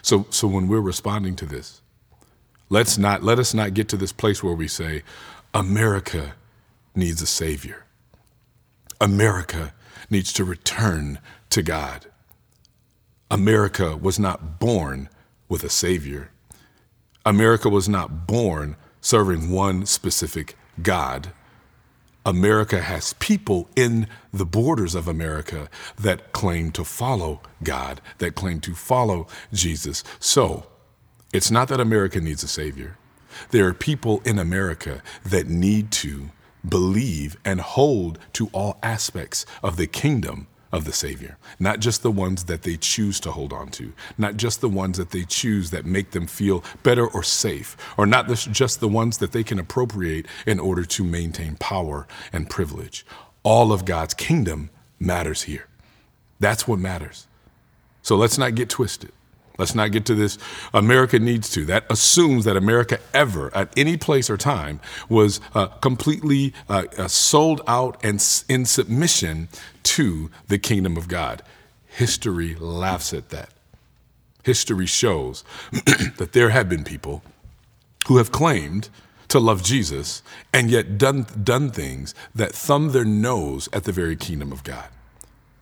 So, 0.03 0.27
so 0.29 0.47
when 0.47 0.67
we're 0.67 0.81
responding 0.81 1.35
to 1.37 1.47
this, 1.47 1.81
let's 2.69 2.99
not 2.99 3.23
let 3.23 3.39
us 3.39 3.55
not 3.55 3.73
get 3.73 3.89
to 3.89 3.97
this 3.97 4.11
place 4.11 4.43
where 4.43 4.53
we 4.53 4.67
say, 4.67 5.01
America 5.53 6.35
needs 6.95 7.23
a 7.23 7.27
savior. 7.27 7.85
America 9.01 9.73
needs 10.11 10.31
to 10.33 10.43
return 10.43 11.17
to 11.49 11.63
God. 11.63 12.05
America 13.31 13.95
was 13.95 14.17
not 14.17 14.59
born 14.59 15.07
with 15.47 15.63
a 15.63 15.69
savior. 15.69 16.31
America 17.25 17.69
was 17.69 17.87
not 17.87 18.25
born 18.25 18.75
serving 19.01 19.51
one 19.51 19.85
specific 19.85 20.57
God. 20.81 21.31
America 22.25 22.81
has 22.81 23.13
people 23.13 23.69
in 23.75 24.07
the 24.33 24.45
borders 24.45 24.95
of 24.95 25.07
America 25.07 25.69
that 25.97 26.31
claim 26.31 26.71
to 26.71 26.83
follow 26.83 27.41
God, 27.63 28.01
that 28.17 28.35
claim 28.35 28.59
to 28.61 28.73
follow 28.73 29.27
Jesus. 29.53 30.03
So 30.19 30.65
it's 31.31 31.51
not 31.51 31.67
that 31.67 31.79
America 31.79 32.19
needs 32.19 32.43
a 32.43 32.47
savior. 32.47 32.97
There 33.51 33.67
are 33.67 33.73
people 33.73 34.21
in 34.25 34.39
America 34.39 35.03
that 35.23 35.47
need 35.47 35.91
to 35.91 36.31
believe 36.67 37.37
and 37.45 37.61
hold 37.61 38.19
to 38.33 38.49
all 38.53 38.79
aspects 38.83 39.45
of 39.63 39.77
the 39.77 39.87
kingdom 39.87 40.47
of 40.71 40.85
the 40.85 40.93
Savior, 40.93 41.37
not 41.59 41.79
just 41.79 42.03
the 42.03 42.11
ones 42.11 42.45
that 42.45 42.61
they 42.61 42.77
choose 42.77 43.19
to 43.21 43.31
hold 43.31 43.51
on 43.53 43.69
to, 43.69 43.93
not 44.17 44.37
just 44.37 44.61
the 44.61 44.69
ones 44.69 44.97
that 44.97 45.11
they 45.11 45.23
choose 45.23 45.71
that 45.71 45.85
make 45.85 46.11
them 46.11 46.27
feel 46.27 46.63
better 46.83 47.07
or 47.07 47.23
safe, 47.23 47.75
or 47.97 48.05
not 48.05 48.27
just 48.27 48.79
the 48.79 48.87
ones 48.87 49.17
that 49.17 49.31
they 49.31 49.43
can 49.43 49.59
appropriate 49.59 50.27
in 50.45 50.59
order 50.59 50.85
to 50.85 51.03
maintain 51.03 51.55
power 51.55 52.07
and 52.31 52.49
privilege. 52.49 53.05
All 53.43 53.71
of 53.71 53.85
God's 53.85 54.13
kingdom 54.13 54.69
matters 54.99 55.43
here. 55.43 55.67
That's 56.39 56.67
what 56.67 56.79
matters. 56.79 57.27
So 58.01 58.15
let's 58.15 58.37
not 58.37 58.55
get 58.55 58.69
twisted. 58.69 59.11
Let's 59.59 59.75
not 59.75 59.91
get 59.91 60.05
to 60.05 60.15
this. 60.15 60.37
America 60.73 61.19
needs 61.19 61.49
to. 61.51 61.65
That 61.65 61.85
assumes 61.89 62.45
that 62.45 62.55
America 62.55 62.99
ever, 63.13 63.55
at 63.55 63.71
any 63.77 63.97
place 63.97 64.29
or 64.29 64.37
time, 64.37 64.79
was 65.09 65.41
uh, 65.53 65.67
completely 65.67 66.53
uh, 66.69 66.85
uh, 66.97 67.07
sold 67.09 67.61
out 67.67 67.99
and 68.03 68.15
in 68.47 68.65
submission 68.65 69.49
to 69.83 70.31
the 70.47 70.57
kingdom 70.57 70.95
of 70.95 71.09
God. 71.09 71.43
History 71.87 72.55
laughs 72.55 73.13
at 73.13 73.29
that. 73.29 73.49
History 74.43 74.85
shows 74.85 75.43
that 76.17 76.29
there 76.31 76.49
have 76.49 76.69
been 76.69 76.85
people 76.85 77.21
who 78.07 78.17
have 78.17 78.31
claimed 78.31 78.89
to 79.27 79.39
love 79.39 79.61
Jesus 79.61 80.23
and 80.53 80.71
yet 80.71 80.97
done, 80.97 81.25
done 81.43 81.69
things 81.69 82.15
that 82.33 82.53
thumb 82.53 82.93
their 82.93 83.05
nose 83.05 83.67
at 83.73 83.83
the 83.83 83.91
very 83.91 84.15
kingdom 84.15 84.53
of 84.53 84.63
God. 84.63 84.87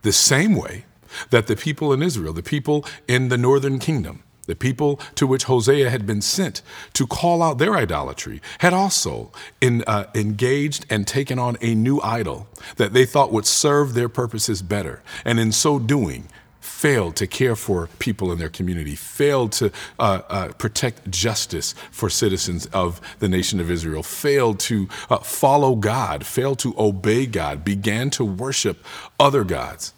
The 0.04 0.12
same 0.12 0.56
way 0.56 0.86
that 1.30 1.48
the 1.48 1.56
people 1.56 1.94
in 1.94 2.02
Israel, 2.02 2.34
the 2.34 2.44
people 2.44 2.86
in 3.08 3.30
the 3.30 3.38
northern 3.38 3.80
kingdom, 3.80 4.24
the 4.48 4.56
people 4.56 5.00
to 5.16 5.28
which 5.28 5.44
Hosea 5.44 5.90
had 5.90 6.06
been 6.06 6.22
sent 6.22 6.62
to 6.94 7.06
call 7.06 7.44
out 7.44 7.58
their 7.58 7.76
idolatry, 7.76 8.42
had 8.60 8.74
also 8.74 9.32
in, 9.62 9.84
uh, 9.86 10.06
engaged 10.16 10.86
and 10.90 11.06
taken 11.06 11.38
on 11.38 11.58
a 11.62 11.76
new 11.76 12.00
idol 12.02 12.48
that 12.78 12.94
they 12.94 13.06
thought 13.06 13.32
would 13.32 13.46
serve 13.46 13.94
their 13.94 14.10
purposes 14.10 14.62
better. 14.62 15.04
And 15.26 15.40
in 15.40 15.52
so 15.52 15.80
doing, 15.80 16.30
failed 16.62 17.16
to 17.16 17.26
care 17.26 17.56
for 17.56 17.90
people 17.98 18.32
in 18.32 18.38
their 18.38 18.50
community, 18.50 18.96
failed 18.96 19.52
to 19.52 19.72
uh, 20.00 20.22
uh, 20.30 20.48
protect 20.60 21.10
justice 21.10 21.74
for 21.92 22.10
citizens 22.10 22.68
of 22.68 23.02
the 23.20 23.28
nation 23.28 23.60
of 23.60 23.72
Israel, 23.72 24.04
failed 24.04 24.60
to 24.60 24.88
uh, 25.10 25.18
follow 25.18 25.76
God, 25.76 26.26
failed 26.26 26.60
to 26.60 26.76
obey 26.78 27.26
God, 27.26 27.66
began 27.66 28.10
to 28.12 28.24
worship 28.24 28.86
other 29.20 29.44
gods. 29.44 29.94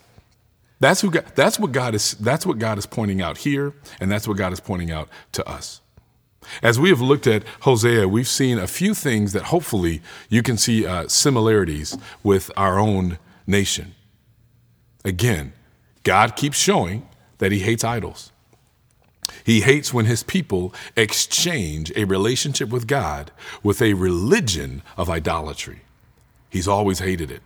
That's 0.80 1.02
who 1.02 1.12
God, 1.12 1.26
that's 1.36 1.60
what 1.60 1.72
God 1.72 1.94
is 1.94 2.14
that's 2.14 2.46
what 2.46 2.58
God 2.58 2.78
is 2.78 2.86
pointing 2.86 3.22
out 3.22 3.40
here 3.40 3.74
and 4.00 4.12
that's 4.12 4.28
what 4.28 4.38
God 4.38 4.54
is 4.54 4.60
pointing 4.60 4.92
out 4.92 5.10
to 5.34 5.48
us. 5.48 5.82
As 6.64 6.80
we 6.80 6.90
have 6.90 7.02
looked 7.02 7.28
at 7.28 7.44
Hosea, 7.62 8.08
we've 8.08 8.28
seen 8.28 8.58
a 8.58 8.68
few 8.68 8.94
things 8.94 9.34
that 9.34 9.44
hopefully 9.44 10.02
you 10.30 10.42
can 10.42 10.58
see 10.58 10.86
uh, 10.86 11.08
similarities 11.08 11.98
with 12.24 12.50
our 12.58 12.80
own 12.80 13.20
nation. 13.46 13.94
Again, 15.04 15.54
God 16.04 16.36
keeps 16.36 16.58
showing 16.58 17.08
that 17.38 17.52
he 17.52 17.60
hates 17.60 17.84
idols. 17.84 18.32
He 19.44 19.62
hates 19.62 19.94
when 19.94 20.06
his 20.06 20.24
people 20.24 20.74
exchange 20.96 21.92
a 21.96 22.06
relationship 22.06 22.70
with 22.70 22.88
God 22.88 23.32
with 23.62 23.82
a 23.82 23.94
religion 23.94 24.82
of 24.98 25.10
idolatry. 25.10 25.82
He's 26.50 26.68
always 26.68 27.00
hated 27.00 27.30
it. 27.30 27.42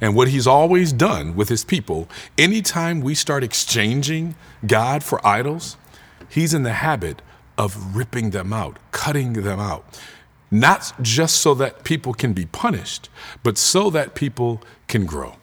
And 0.00 0.14
what 0.14 0.28
he's 0.28 0.46
always 0.46 0.92
done 0.92 1.34
with 1.34 1.48
his 1.48 1.64
people, 1.64 2.08
anytime 2.36 3.00
we 3.00 3.14
start 3.14 3.44
exchanging 3.44 4.34
God 4.66 5.02
for 5.02 5.24
idols, 5.26 5.76
he's 6.28 6.54
in 6.54 6.62
the 6.62 6.74
habit 6.74 7.22
of 7.56 7.96
ripping 7.96 8.30
them 8.30 8.52
out, 8.52 8.78
cutting 8.92 9.32
them 9.32 9.58
out. 9.58 9.84
Not 10.50 10.92
just 11.02 11.36
so 11.36 11.54
that 11.54 11.84
people 11.84 12.14
can 12.14 12.32
be 12.32 12.46
punished, 12.46 13.10
but 13.42 13.58
so 13.58 13.90
that 13.90 14.14
people 14.14 14.62
can 14.86 15.04
grow. 15.04 15.34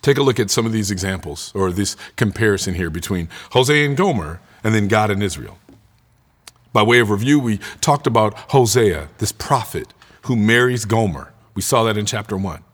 Take 0.00 0.18
a 0.18 0.22
look 0.22 0.40
at 0.40 0.50
some 0.50 0.66
of 0.66 0.72
these 0.72 0.90
examples 0.90 1.52
or 1.54 1.70
this 1.70 1.96
comparison 2.16 2.74
here 2.74 2.90
between 2.90 3.28
Hosea 3.52 3.86
and 3.86 3.96
Gomer 3.96 4.40
and 4.64 4.74
then 4.74 4.88
God 4.88 5.10
and 5.10 5.22
Israel. 5.22 5.58
By 6.72 6.82
way 6.82 6.98
of 6.98 7.10
review, 7.10 7.38
we 7.38 7.58
talked 7.80 8.06
about 8.06 8.34
Hosea, 8.50 9.10
this 9.18 9.30
prophet 9.30 9.94
who 10.22 10.34
marries 10.34 10.84
Gomer. 10.84 11.32
We 11.54 11.62
saw 11.62 11.84
that 11.84 11.96
in 11.96 12.06
chapter 12.06 12.36
one. 12.36 12.64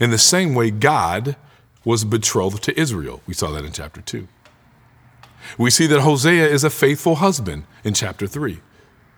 In 0.00 0.10
the 0.10 0.18
same 0.18 0.54
way, 0.54 0.70
God 0.70 1.36
was 1.84 2.04
betrothed 2.04 2.62
to 2.64 2.78
Israel. 2.80 3.22
We 3.26 3.34
saw 3.34 3.50
that 3.52 3.64
in 3.64 3.72
chapter 3.72 4.00
2. 4.00 4.26
We 5.58 5.70
see 5.70 5.86
that 5.86 6.00
Hosea 6.00 6.48
is 6.48 6.64
a 6.64 6.70
faithful 6.70 7.16
husband 7.16 7.64
in 7.84 7.94
chapter 7.94 8.26
3. 8.26 8.60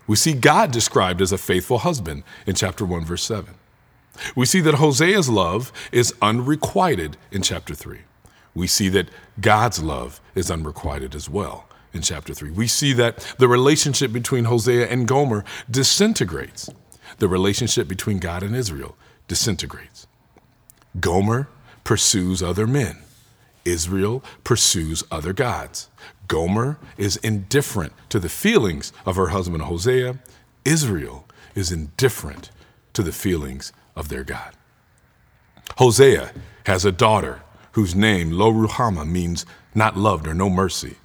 We 0.07 0.17
see 0.17 0.33
God 0.33 0.71
described 0.71 1.21
as 1.21 1.33
a 1.33 1.39
faithful 1.39 1.79
husband 1.79 2.25
in 2.47 2.55
chapter 2.55 2.85
1, 2.85 3.05
verse 3.05 3.23
7. 3.25 3.55
We 4.35 4.47
see 4.47 4.61
that 4.63 4.75
Hosea's 4.75 5.29
love 5.29 5.73
is 5.93 6.13
unrequited 6.21 7.17
in 7.31 7.43
chapter 7.43 7.75
3. 7.75 8.01
We 8.55 8.67
see 8.67 8.89
that 8.89 9.09
God's 9.41 9.83
love 9.83 10.21
is 10.35 10.51
unrequited 10.51 11.15
as 11.15 11.31
well 11.31 11.69
in 11.93 12.03
chapter 12.03 12.35
3. 12.35 12.51
We 12.51 12.67
see 12.67 12.93
that 12.95 13.35
the 13.39 13.47
relationship 13.47 14.13
between 14.13 14.45
Hosea 14.45 14.89
and 14.89 15.07
Gomer 15.07 15.45
disintegrates. 15.71 16.69
The 17.19 17.29
relationship 17.29 17.87
between 17.87 18.19
God 18.19 18.43
and 18.43 18.57
Israel 18.57 18.97
disintegrates. 19.29 20.08
Gomer 21.01 21.49
pursues 21.85 22.43
other 22.43 22.67
men. 22.67 22.99
Israel 23.65 24.23
pursues 24.45 25.05
other 25.11 25.33
gods. 25.33 25.89
Gomer 26.27 26.79
is 26.97 27.17
indifferent 27.19 27.93
to 28.09 28.19
the 28.19 28.29
feelings 28.29 28.93
of 29.05 29.17
her 29.17 29.29
husband 29.29 29.65
Hosea. 29.65 30.19
Israel 30.65 31.27
is 31.55 31.73
indifferent 31.73 32.51
to 32.95 33.03
the 33.03 33.13
feelings 33.13 33.73
of 33.95 34.09
their 34.09 34.25
God. 34.25 34.55
Hosea 35.77 36.33
has 36.67 36.85
a 36.85 36.93
daughter 36.93 37.43
whose 37.73 37.95
name, 37.95 38.33
Lo 38.33 38.53
Ruhamah, 38.53 39.09
means 39.09 39.45
not 39.75 39.97
loved 39.97 40.27
or 40.27 40.35
no 40.35 40.49
mercy. 40.49 40.97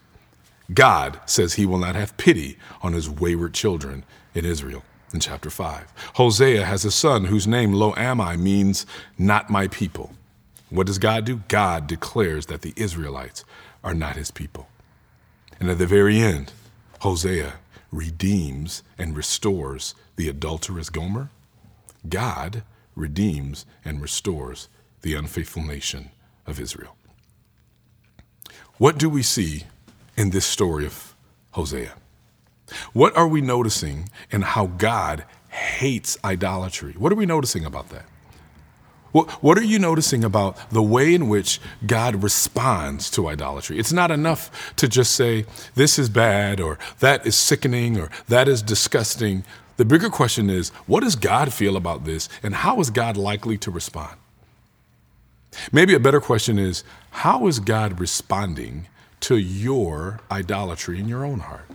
God 0.74 1.20
says 1.26 1.54
he 1.54 1.66
will 1.66 1.78
not 1.78 1.96
have 1.96 2.18
pity 2.18 2.58
on 2.82 2.94
his 2.94 3.10
wayward 3.10 3.54
children 3.54 4.06
in 4.34 4.46
Israel 4.46 4.84
in 5.14 5.20
chapter 5.20 5.50
5. 5.50 5.94
Hosea 6.16 6.66
has 6.66 6.84
a 6.84 6.92
son 6.92 7.26
whose 7.26 7.48
name, 7.48 7.74
Lo 7.74 7.94
Ammi, 7.94 8.38
means 8.38 8.86
not 9.18 9.50
my 9.50 9.68
people. 9.68 10.12
What 10.70 10.88
does 10.88 10.98
God 10.98 11.26
do? 11.26 11.42
God 11.48 11.88
declares 11.88 12.48
that 12.48 12.62
the 12.62 12.74
Israelites 12.76 13.46
are 13.84 13.94
not 13.94 14.16
his 14.16 14.32
people. 14.32 14.68
And 15.60 15.70
at 15.70 15.78
the 15.78 15.86
very 15.86 16.20
end, 16.20 16.52
Hosea 17.02 17.54
redeems 17.92 18.82
and 18.98 19.16
restores 19.16 19.94
the 20.16 20.28
adulterous 20.28 20.90
Gomer. 20.90 21.30
God 22.10 22.64
redeems 22.96 23.66
and 23.86 24.02
restores 24.02 24.68
the 25.02 25.14
unfaithful 25.14 25.64
nation 25.64 26.10
of 26.48 26.60
Israel. 26.60 26.96
What 28.78 28.98
do 28.98 29.10
we 29.10 29.22
see 29.22 29.64
in 30.18 30.32
this 30.32 30.46
story 30.46 30.86
of 30.86 31.16
Hosea? 31.52 31.94
What 32.94 33.16
are 33.16 33.28
we 33.28 33.42
noticing 33.42 34.10
in 34.32 34.42
how 34.42 34.68
God 34.68 35.26
hates 35.50 36.18
idolatry? 36.24 36.94
What 36.98 37.12
are 37.12 37.16
we 37.16 37.26
noticing 37.26 37.66
about 37.66 37.90
that? 37.90 38.06
What, 39.12 39.30
what 39.44 39.60
are 39.60 39.64
you 39.64 39.78
noticing 39.78 40.24
about 40.24 40.58
the 40.72 40.82
way 40.82 41.14
in 41.14 41.30
which 41.30 41.62
God 41.86 42.24
responds 42.24 43.12
to 43.12 43.30
idolatry? 43.30 43.78
It's 43.78 43.94
not 43.94 44.10
enough 44.10 44.74
to 44.78 44.88
just 44.88 45.12
say, 45.12 45.46
this 45.76 46.00
is 46.00 46.10
bad, 46.10 46.60
or 46.60 46.80
that 47.00 47.26
is 47.26 47.36
sickening, 47.36 48.00
or 48.00 48.10
that 48.28 48.48
is 48.48 48.64
disgusting. 48.64 49.46
The 49.78 49.86
bigger 49.86 50.10
question 50.10 50.50
is, 50.50 50.70
what 50.88 51.04
does 51.04 51.16
God 51.16 51.54
feel 51.54 51.78
about 51.78 52.06
this, 52.06 52.28
and 52.42 52.56
how 52.56 52.80
is 52.80 52.90
God 52.90 53.16
likely 53.16 53.58
to 53.60 53.70
respond? 53.70 54.18
Maybe 55.72 55.94
a 55.94 56.00
better 56.00 56.20
question 56.20 56.58
is, 56.58 56.84
how 57.12 57.46
is 57.46 57.60
God 57.60 58.00
responding 58.00 58.88
to 59.20 59.38
your 59.38 60.22
idolatry 60.32 61.00
in 61.00 61.08
your 61.08 61.24
own 61.24 61.42
heart? 61.42 61.70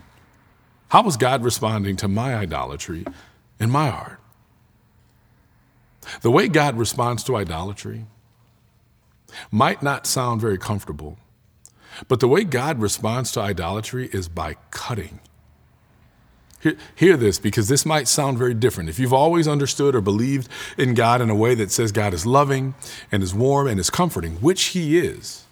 How 0.88 1.02
was 1.02 1.16
God 1.16 1.44
responding 1.44 1.96
to 1.96 2.08
my 2.08 2.34
idolatry 2.34 3.04
in 3.60 3.70
my 3.70 3.90
heart? 3.90 4.20
The 6.22 6.30
way 6.30 6.48
God 6.48 6.76
responds 6.78 7.22
to 7.24 7.36
idolatry 7.36 8.06
might 9.50 9.82
not 9.82 10.06
sound 10.06 10.40
very 10.40 10.56
comfortable, 10.56 11.18
but 12.08 12.20
the 12.20 12.28
way 12.28 12.44
God 12.44 12.80
responds 12.80 13.32
to 13.32 13.40
idolatry 13.40 14.08
is 14.12 14.28
by 14.28 14.56
cutting. 14.70 15.20
Hear, 16.96 17.16
this 17.16 17.38
because 17.38 17.68
this 17.68 17.86
might 17.86 18.08
sound 18.08 18.36
very 18.36 18.54
different. 18.54 18.88
If 18.90 18.98
you've 18.98 19.12
always 19.12 19.46
understood 19.46 19.94
or 19.94 20.00
believed 20.00 20.48
in 20.76 20.94
God 20.94 21.20
in 21.20 21.30
a 21.30 21.34
way 21.34 21.54
that 21.54 21.70
says 21.70 21.92
God 21.92 22.12
is 22.12 22.26
loving 22.26 22.74
and 23.12 23.22
is 23.22 23.32
warm 23.32 23.68
and 23.68 23.78
is 23.78 23.90
comforting, 23.90 24.36
which 24.36 24.64
He 24.64 24.98
is, 24.98 25.44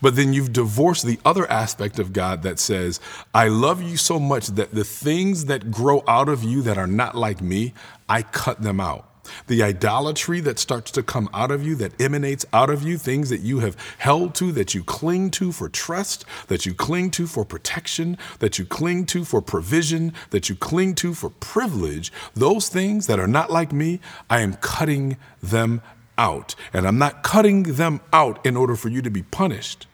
but 0.00 0.16
then 0.16 0.32
you've 0.32 0.52
divorced 0.52 1.04
the 1.04 1.18
other 1.24 1.50
aspect 1.50 1.98
of 1.98 2.12
God 2.12 2.42
that 2.42 2.58
says, 2.58 3.00
I 3.34 3.48
love 3.48 3.82
you 3.82 3.96
so 3.96 4.18
much 4.18 4.48
that 4.48 4.72
the 4.72 4.84
things 4.84 5.46
that 5.46 5.70
grow 5.70 6.02
out 6.06 6.28
of 6.28 6.44
you 6.44 6.62
that 6.62 6.78
are 6.78 6.86
not 6.86 7.14
like 7.14 7.40
me, 7.40 7.74
I 8.08 8.22
cut 8.22 8.62
them 8.62 8.80
out. 8.80 9.06
The 9.46 9.62
idolatry 9.62 10.40
that 10.40 10.58
starts 10.58 10.90
to 10.92 11.02
come 11.02 11.28
out 11.32 11.50
of 11.50 11.64
you, 11.64 11.74
that 11.76 12.00
emanates 12.00 12.44
out 12.52 12.70
of 12.70 12.82
you, 12.82 12.98
things 12.98 13.30
that 13.30 13.40
you 13.40 13.60
have 13.60 13.76
held 13.98 14.34
to, 14.36 14.52
that 14.52 14.74
you 14.74 14.82
cling 14.82 15.30
to 15.32 15.52
for 15.52 15.68
trust, 15.68 16.24
that 16.48 16.66
you 16.66 16.74
cling 16.74 17.10
to 17.12 17.26
for 17.26 17.44
protection, 17.44 18.18
that 18.38 18.58
you 18.58 18.64
cling 18.64 19.06
to 19.06 19.24
for 19.24 19.40
provision, 19.40 20.12
that 20.30 20.48
you 20.48 20.56
cling 20.56 20.94
to 20.96 21.14
for 21.14 21.30
privilege, 21.30 22.12
those 22.34 22.68
things 22.68 23.06
that 23.06 23.20
are 23.20 23.28
not 23.28 23.50
like 23.50 23.72
me, 23.72 24.00
I 24.28 24.40
am 24.40 24.54
cutting 24.54 25.16
them 25.42 25.82
out. 26.20 26.54
And 26.72 26.86
I'm 26.86 26.98
not 26.98 27.24
cutting 27.24 27.62
them 27.64 28.00
out 28.12 28.44
in 28.46 28.56
order 28.56 28.76
for 28.76 28.88
you 28.88 29.02
to 29.02 29.10
be 29.10 29.22
punished. 29.22 29.88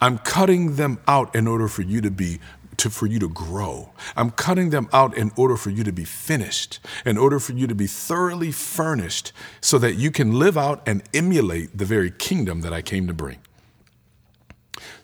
I'm 0.00 0.18
cutting 0.18 0.76
them 0.76 1.00
out 1.08 1.34
in 1.34 1.46
order 1.48 1.68
for 1.68 1.82
you 1.82 2.00
to 2.00 2.10
be 2.10 2.38
to, 2.78 2.90
for 2.90 3.06
you 3.06 3.18
to 3.18 3.28
grow. 3.28 3.90
I'm 4.16 4.30
cutting 4.30 4.68
them 4.68 4.88
out 4.92 5.16
in 5.16 5.32
order 5.34 5.56
for 5.56 5.70
you 5.70 5.82
to 5.84 5.92
be 5.92 6.04
finished, 6.04 6.78
in 7.06 7.16
order 7.16 7.40
for 7.40 7.52
you 7.52 7.66
to 7.66 7.74
be 7.74 7.86
thoroughly 7.86 8.52
furnished 8.52 9.32
so 9.62 9.78
that 9.78 9.94
you 9.94 10.10
can 10.10 10.38
live 10.38 10.58
out 10.58 10.86
and 10.86 11.02
emulate 11.14 11.76
the 11.76 11.86
very 11.86 12.10
kingdom 12.10 12.60
that 12.60 12.74
I 12.74 12.82
came 12.82 13.06
to 13.06 13.14
bring. 13.14 13.38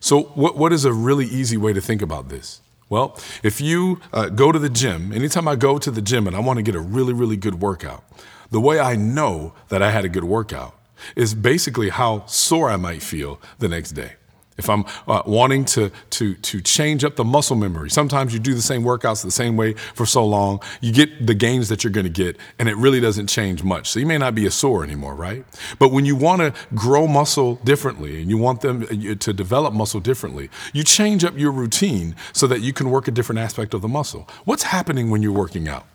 So, 0.01 0.25
what, 0.35 0.57
what 0.59 0.71
is 0.71 0.85
a 0.85 0.93
really 0.93 1.25
easy 1.25 1.57
way 1.57 1.73
to 1.73 1.81
think 1.81 2.03
about 2.03 2.29
this? 2.29 2.61
Well, 2.91 3.19
if 3.43 3.59
you 3.59 4.01
uh, 4.13 4.29
go 4.29 4.53
to 4.53 4.59
the 4.59 4.69
gym, 4.69 5.13
anytime 5.13 5.49
I 5.49 5.57
go 5.57 5.79
to 5.79 5.91
the 5.91 6.03
gym 6.03 6.27
and 6.27 6.37
I 6.37 6.41
want 6.41 6.59
to 6.59 6.63
get 6.63 6.75
a 6.75 6.81
really, 6.81 7.15
really 7.15 7.39
good 7.39 7.63
workout, 7.63 8.05
the 8.53 8.61
way 8.61 8.79
I 8.79 8.95
know 8.95 9.55
that 9.69 9.83
I 9.83 9.91
had 9.91 10.05
a 10.05 10.09
good 10.09 10.25
workout 10.25 10.79
is 11.17 11.35
basically 11.35 11.89
how 11.89 12.25
sore 12.27 12.71
I 12.71 12.77
might 12.77 13.03
feel 13.03 13.41
the 13.59 13.69
next 13.69 13.93
day. 13.93 14.13
If 14.59 14.69
I'm 14.69 14.85
uh, 15.09 15.23
wanting 15.25 15.65
to, 15.65 15.91
to, 16.11 16.35
to 16.35 16.61
change 16.61 17.03
up 17.03 17.17
the 17.17 17.25
muscle 17.25 17.57
memory, 17.57 17.89
sometimes 17.91 18.35
you 18.35 18.39
do 18.39 18.55
the 18.55 18.61
same 18.63 18.83
workouts 18.83 19.25
the 19.25 19.31
same 19.31 19.57
way 19.57 19.73
for 19.95 20.05
so 20.05 20.25
long, 20.27 20.61
you 20.83 20.93
get 20.93 21.27
the 21.27 21.35
gains 21.35 21.71
that 21.71 21.83
you're 21.83 21.93
to 21.93 22.09
get, 22.11 22.37
and 22.59 22.69
it 22.69 22.77
really 22.77 23.01
doesn't 23.01 23.29
change 23.29 23.65
much. 23.65 23.89
So 23.89 23.99
you 23.99 24.07
may 24.07 24.19
not 24.19 24.35
be 24.35 24.45
as 24.45 24.55
sore 24.55 24.85
anymore, 24.85 25.15
right? 25.15 25.47
But 25.79 25.91
when 25.91 26.05
you 26.05 26.15
want 26.15 26.43
to 26.43 26.53
grow 26.75 27.07
muscle 27.07 27.57
differently 27.65 28.21
and 28.21 28.29
you 28.29 28.37
want 28.37 28.61
them 28.61 28.83
uh, 28.83 29.15
to 29.15 29.33
develop 29.33 29.73
muscle 29.73 30.01
differently, 30.01 30.51
you 30.75 30.85
change 30.85 31.25
up 31.25 31.37
your 31.39 31.51
routine 31.51 32.15
so 32.35 32.47
that 32.47 32.61
you 32.61 32.75
can 32.75 32.91
work 32.91 33.09
a 33.09 33.11
different 33.11 33.39
aspect 33.39 33.73
of 33.73 33.81
the 33.81 33.89
muscle. 33.89 34.29
What's 34.45 34.65
happening 34.65 35.09
when 35.09 35.23
you're 35.23 35.33
working 35.33 35.67
out? 35.67 35.87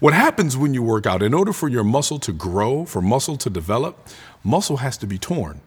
What 0.00 0.14
happens 0.14 0.56
when 0.56 0.74
you 0.74 0.82
work 0.82 1.06
out, 1.06 1.22
in 1.22 1.34
order 1.34 1.52
for 1.52 1.68
your 1.68 1.84
muscle 1.84 2.18
to 2.20 2.32
grow, 2.32 2.84
for 2.84 3.02
muscle 3.02 3.36
to 3.36 3.50
develop, 3.50 4.08
muscle 4.42 4.78
has 4.78 4.96
to 4.98 5.06
be 5.06 5.18
torn. 5.18 5.60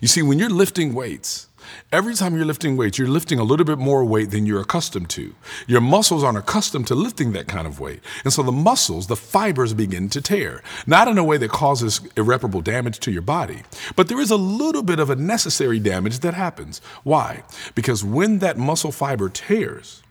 You 0.00 0.08
see, 0.08 0.22
when 0.22 0.38
you're 0.38 0.50
lifting 0.50 0.94
weights, 0.94 1.48
every 1.92 2.14
time 2.14 2.34
you're 2.34 2.44
lifting 2.44 2.76
weights, 2.76 2.98
you're 2.98 3.08
lifting 3.08 3.38
a 3.38 3.44
little 3.44 3.66
bit 3.66 3.78
more 3.78 4.04
weight 4.04 4.30
than 4.30 4.46
you're 4.46 4.60
accustomed 4.60 5.10
to. 5.10 5.34
Your 5.66 5.80
muscles 5.80 6.24
aren't 6.24 6.38
accustomed 6.38 6.86
to 6.88 6.94
lifting 6.94 7.32
that 7.32 7.48
kind 7.48 7.66
of 7.66 7.80
weight. 7.80 8.00
And 8.24 8.32
so 8.32 8.42
the 8.42 8.52
muscles, 8.52 9.06
the 9.06 9.16
fibers 9.16 9.74
begin 9.74 10.08
to 10.10 10.20
tear, 10.20 10.62
not 10.86 11.08
in 11.08 11.18
a 11.18 11.24
way 11.24 11.36
that 11.38 11.50
causes 11.50 12.00
irreparable 12.16 12.60
damage 12.60 12.98
to 13.00 13.10
your 13.10 13.22
body, 13.22 13.62
but 13.96 14.08
there 14.08 14.20
is 14.20 14.30
a 14.30 14.36
little 14.36 14.82
bit 14.82 14.98
of 14.98 15.10
a 15.10 15.16
necessary 15.16 15.78
damage 15.78 16.20
that 16.20 16.34
happens. 16.34 16.80
Why? 17.02 17.42
Because 17.74 18.04
when 18.04 18.38
that 18.38 18.58
muscle 18.58 18.92
fiber 18.92 19.28
tears, 19.28 20.02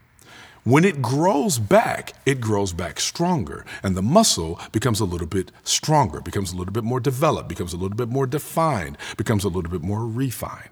when 0.63 0.85
it 0.85 1.01
grows 1.01 1.59
back, 1.59 2.13
it 2.25 2.39
grows 2.39 2.71
back 2.71 2.99
stronger, 2.99 3.65
and 3.81 3.97
the 3.97 4.01
muscle 4.01 4.59
becomes 4.71 4.99
a 4.99 5.05
little 5.05 5.27
bit 5.27 5.51
stronger, 5.63 6.21
becomes 6.21 6.53
a 6.53 6.55
little 6.55 6.71
bit 6.71 6.85
more 6.85 6.99
developed, 6.99 7.49
becomes 7.49 7.73
a 7.73 7.77
little 7.77 7.97
bit 7.97 8.09
more 8.09 8.25
defined, 8.25 8.97
becomes 9.17 9.43
a 9.43 9.49
little 9.49 9.71
bit 9.71 9.81
more 9.81 10.05
refined. 10.05 10.69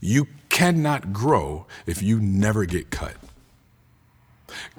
You 0.00 0.26
cannot 0.48 1.12
grow 1.12 1.66
if 1.86 2.02
you 2.02 2.20
never 2.20 2.66
get 2.66 2.90
cut. 2.90 3.14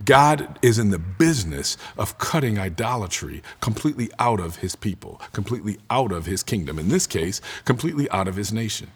God 0.05 0.59
is 0.61 0.77
in 0.77 0.91
the 0.91 0.99
business 0.99 1.77
of 1.97 2.19
cutting 2.19 2.59
idolatry 2.59 3.41
completely 3.59 4.11
out 4.19 4.39
of 4.39 4.57
his 4.57 4.75
people, 4.75 5.19
completely 5.31 5.79
out 5.89 6.11
of 6.11 6.27
his 6.27 6.43
kingdom, 6.43 6.77
in 6.77 6.89
this 6.89 7.07
case, 7.07 7.41
completely 7.65 8.07
out 8.11 8.27
of 8.27 8.35
his 8.35 8.53
nation. 8.53 8.91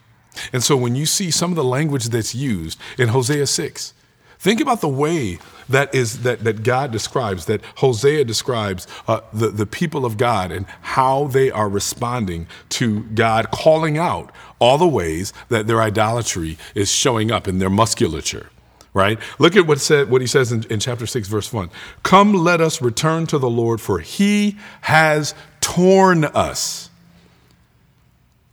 And 0.52 0.62
so 0.62 0.76
when 0.76 0.94
you 0.94 1.04
see 1.04 1.32
some 1.32 1.50
of 1.50 1.56
the 1.56 1.64
language 1.64 2.06
that's 2.06 2.34
used 2.34 2.78
in 2.96 3.08
Hosea 3.08 3.46
6, 3.46 3.94
Think 4.38 4.60
about 4.60 4.80
the 4.80 4.88
way 4.88 5.38
that 5.68 5.94
is 5.94 6.22
that, 6.22 6.44
that 6.44 6.62
God 6.62 6.92
describes, 6.92 7.46
that 7.46 7.60
Hosea 7.76 8.24
describes 8.24 8.86
uh, 9.06 9.20
the, 9.32 9.48
the 9.48 9.66
people 9.66 10.06
of 10.06 10.16
God 10.16 10.50
and 10.50 10.66
how 10.80 11.26
they 11.26 11.50
are 11.50 11.68
responding 11.68 12.46
to 12.70 13.02
God 13.02 13.50
calling 13.50 13.98
out 13.98 14.32
all 14.58 14.78
the 14.78 14.88
ways 14.88 15.32
that 15.48 15.66
their 15.66 15.82
idolatry 15.82 16.56
is 16.74 16.90
showing 16.90 17.30
up 17.30 17.46
in 17.48 17.58
their 17.58 17.70
musculature. 17.70 18.50
Right? 18.94 19.18
Look 19.38 19.54
at 19.54 19.66
what 19.66 19.80
said 19.80 20.10
what 20.10 20.20
he 20.20 20.26
says 20.26 20.50
in, 20.50 20.64
in 20.64 20.80
chapter 20.80 21.06
6, 21.06 21.28
verse 21.28 21.52
1. 21.52 21.70
Come 22.02 22.32
let 22.32 22.60
us 22.60 22.80
return 22.80 23.26
to 23.26 23.38
the 23.38 23.50
Lord, 23.50 23.80
for 23.80 24.00
he 24.00 24.56
has 24.82 25.34
torn 25.60 26.24
us 26.24 26.88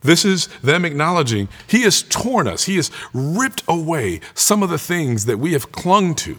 this 0.05 0.25
is 0.25 0.47
them 0.63 0.85
acknowledging 0.85 1.49
He 1.67 1.81
has 1.81 2.03
torn 2.03 2.47
us, 2.47 2.65
He 2.65 2.77
has 2.77 2.91
ripped 3.13 3.63
away 3.67 4.21
some 4.33 4.63
of 4.63 4.69
the 4.69 4.79
things 4.79 5.25
that 5.25 5.37
we 5.37 5.53
have 5.53 5.71
clung 5.71 6.15
to. 6.15 6.37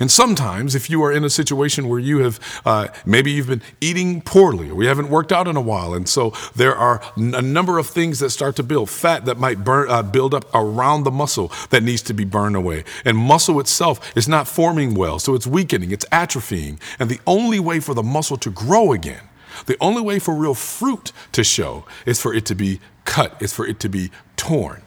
And 0.00 0.10
sometimes, 0.10 0.74
if 0.74 0.90
you 0.90 1.02
are 1.04 1.12
in 1.12 1.24
a 1.24 1.30
situation 1.30 1.88
where 1.88 2.00
you 2.00 2.18
have, 2.18 2.40
uh, 2.64 2.88
maybe 3.06 3.30
you've 3.30 3.46
been 3.46 3.62
eating 3.80 4.20
poorly, 4.20 4.70
or 4.70 4.74
we 4.74 4.86
haven't 4.86 5.08
worked 5.08 5.30
out 5.30 5.46
in 5.46 5.56
a 5.56 5.60
while, 5.60 5.94
and 5.94 6.08
so 6.08 6.32
there 6.56 6.74
are 6.74 7.00
a 7.16 7.42
number 7.42 7.78
of 7.78 7.86
things 7.86 8.18
that 8.18 8.30
start 8.30 8.56
to 8.56 8.62
build 8.62 8.90
fat 8.90 9.24
that 9.26 9.38
might 9.38 9.62
burn, 9.62 9.88
uh, 9.88 10.02
build 10.02 10.34
up 10.34 10.46
around 10.52 11.04
the 11.04 11.10
muscle 11.10 11.52
that 11.70 11.82
needs 11.82 12.02
to 12.02 12.14
be 12.14 12.24
burned 12.24 12.56
away. 12.56 12.84
And 13.04 13.16
muscle 13.16 13.60
itself 13.60 14.16
is 14.16 14.28
not 14.28 14.48
forming 14.48 14.94
well, 14.94 15.18
so 15.20 15.34
it's 15.34 15.46
weakening, 15.46 15.92
it's 15.92 16.06
atrophying. 16.06 16.80
And 16.98 17.08
the 17.08 17.20
only 17.26 17.60
way 17.60 17.78
for 17.78 17.94
the 17.94 18.02
muscle 18.02 18.36
to 18.38 18.50
grow 18.50 18.92
again 18.92 19.28
the 19.66 19.76
only 19.80 20.02
way 20.02 20.18
for 20.18 20.34
real 20.34 20.54
fruit 20.54 21.12
to 21.32 21.44
show 21.44 21.84
is 22.06 22.20
for 22.20 22.34
it 22.34 22.44
to 22.46 22.54
be 22.54 22.80
cut, 23.04 23.40
is 23.40 23.52
for 23.52 23.66
it 23.66 23.80
to 23.80 23.88
be 23.88 24.10
torn. 24.36 24.82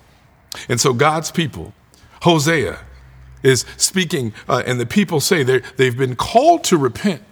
And 0.70 0.80
so 0.80 0.94
God's 0.94 1.32
people, 1.32 1.74
Hosea, 2.24 2.80
is 3.44 3.66
speaking, 3.78 4.34
uh, 4.48 4.64
and 4.66 4.80
the 4.80 4.86
people 4.86 5.20
say 5.20 5.44
they've 5.44 5.98
been 5.98 6.16
called 6.16 6.64
to 6.66 6.78
repent. 6.78 7.24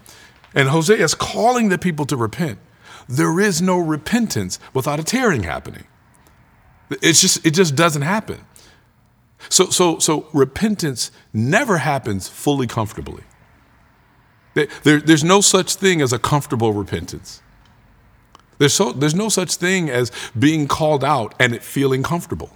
And 0.56 0.69
Hosea 0.69 1.04
is 1.04 1.13
calling 1.13 1.69
the 1.69 1.78
people 1.78 2.06
to 2.08 2.17
repent. 2.17 2.60
There 3.08 3.39
is 3.39 3.62
no 3.62 3.78
repentance 3.78 4.60
without 4.73 4.99
a 4.99 5.04
tearing 5.04 5.43
happening. 5.43 5.86
It's 6.89 7.21
just, 7.21 7.45
it 7.45 7.52
just 7.52 7.75
doesn't 7.75 8.02
happen. 8.02 8.45
So, 9.49 9.69
so, 9.69 9.99
so 9.99 10.28
repentance 10.34 11.12
never 11.32 11.78
happens 11.78 12.28
fully 12.28 12.67
comfortably. 12.67 13.23
There, 14.53 14.99
there's 14.99 15.23
no 15.23 15.41
such 15.41 15.75
thing 15.75 16.01
as 16.01 16.12
a 16.12 16.19
comfortable 16.19 16.73
repentance. 16.73 17.41
There's, 18.57 18.73
so, 18.73 18.91
there's 18.91 19.15
no 19.15 19.29
such 19.29 19.55
thing 19.55 19.89
as 19.89 20.12
being 20.38 20.67
called 20.67 21.03
out 21.03 21.33
and 21.39 21.53
it 21.53 21.63
feeling 21.63 22.03
comfortable. 22.03 22.51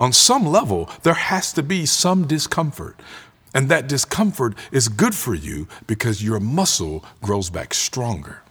On 0.00 0.12
some 0.12 0.46
level, 0.46 0.90
there 1.02 1.14
has 1.14 1.52
to 1.54 1.62
be 1.62 1.86
some 1.86 2.26
discomfort. 2.26 3.00
And 3.54 3.68
that 3.68 3.88
discomfort 3.88 4.54
is 4.70 4.88
good 4.88 5.14
for 5.14 5.34
you 5.34 5.68
because 5.86 6.22
your 6.22 6.40
muscle 6.40 7.04
grows 7.22 7.50
back 7.50 7.74
stronger. 7.74 8.42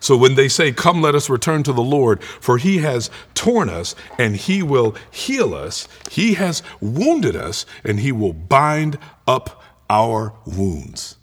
So 0.00 0.16
when 0.16 0.34
they 0.34 0.48
say, 0.48 0.72
Come, 0.72 1.00
let 1.00 1.14
us 1.14 1.30
return 1.30 1.62
to 1.64 1.72
the 1.72 1.82
Lord, 1.82 2.22
for 2.22 2.58
he 2.58 2.78
has 2.78 3.10
torn 3.34 3.68
us 3.68 3.94
and 4.18 4.36
he 4.36 4.62
will 4.62 4.94
heal 5.10 5.54
us, 5.54 5.88
he 6.10 6.34
has 6.34 6.62
wounded 6.80 7.34
us 7.34 7.64
and 7.84 8.00
he 8.00 8.12
will 8.12 8.34
bind 8.34 8.98
up 9.26 9.57
our 9.90 10.34
wounds. 10.46 11.16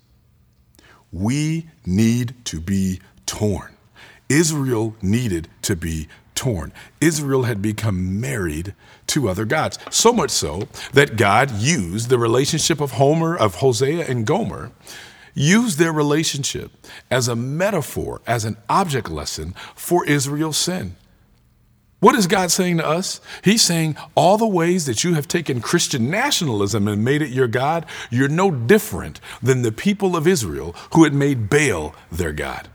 We 1.12 1.69
need 1.86 2.34
to 2.45 2.60
be 2.60 2.99
torn. 3.25 3.75
Israel 4.28 4.95
needed 5.01 5.47
to 5.63 5.75
be 5.75 6.08
torn. 6.34 6.73
Israel 6.99 7.43
had 7.43 7.62
become 7.62 8.19
married 8.19 8.73
to 9.08 9.30
other 9.30 9.45
gods, 9.45 9.80
so 9.89 10.12
much 10.12 10.32
so 10.32 10.67
that 10.93 11.15
God 11.15 11.51
used 11.51 12.10
the 12.10 12.19
relationship 12.19 12.82
of 12.82 12.91
Homer, 12.91 13.36
of 13.36 13.56
Hosea 13.56 14.06
and 14.08 14.25
Gomer, 14.25 14.71
used 15.34 15.78
their 15.78 15.93
relationship 15.93 16.71
as 17.12 17.28
a 17.28 17.36
metaphor, 17.36 18.21
as 18.25 18.45
an 18.45 18.58
object 18.69 19.10
lesson 19.10 19.54
for 19.75 20.06
Israel's 20.06 20.58
sin. 20.58 20.95
What 22.06 22.13
is 22.13 22.28
God 22.28 22.52
saying 22.52 22.78
to 22.78 22.86
us? 22.86 23.20
He's 23.44 23.63
saying 23.63 23.98
all 24.13 24.38
the 24.38 24.46
ways 24.46 24.86
that 24.86 25.04
you 25.04 25.15
have 25.15 25.28
taken 25.28 25.60
Christian 25.60 26.12
nationalism 26.12 26.88
and 26.88 27.04
made 27.04 27.24
it 27.24 27.32
your 27.32 27.48
God, 27.48 27.84
you're 28.12 28.28
no 28.28 28.52
different 28.52 29.20
than 29.41 29.63
the 29.63 29.72
people 29.72 30.15
of 30.15 30.28
Israel 30.28 30.76
who 30.94 31.04
had 31.04 31.15
made 31.15 31.50
Baal 31.50 31.96
their 32.12 32.32
God. 32.32 32.68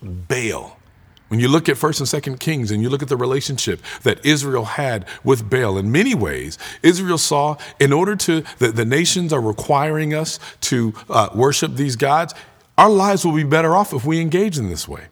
Baal. 0.00 0.78
When 1.26 1.40
you 1.40 1.48
look 1.48 1.68
at 1.68 1.74
1st 1.74 2.14
and 2.22 2.36
2nd 2.36 2.38
Kings 2.38 2.70
and 2.70 2.80
you 2.80 2.88
look 2.88 3.02
at 3.02 3.08
the 3.08 3.16
relationship 3.16 3.80
that 4.04 4.24
Israel 4.24 4.64
had 4.64 5.06
with 5.24 5.50
Baal, 5.50 5.76
in 5.76 5.90
many 5.90 6.14
ways, 6.14 6.56
Israel 6.84 7.18
saw 7.18 7.56
in 7.80 7.92
order 7.92 8.14
to, 8.14 8.44
the, 8.58 8.70
the 8.70 8.84
nations 8.84 9.32
are 9.32 9.40
requiring 9.40 10.14
us 10.14 10.38
to 10.60 10.94
uh, 11.10 11.30
worship 11.34 11.74
these 11.74 11.96
gods, 11.96 12.32
our 12.78 12.90
lives 12.90 13.24
will 13.24 13.34
be 13.34 13.42
better 13.42 13.74
off 13.74 13.92
if 13.92 14.04
we 14.04 14.20
engage 14.20 14.56
in 14.56 14.70
this 14.70 14.86
way. 14.86 15.06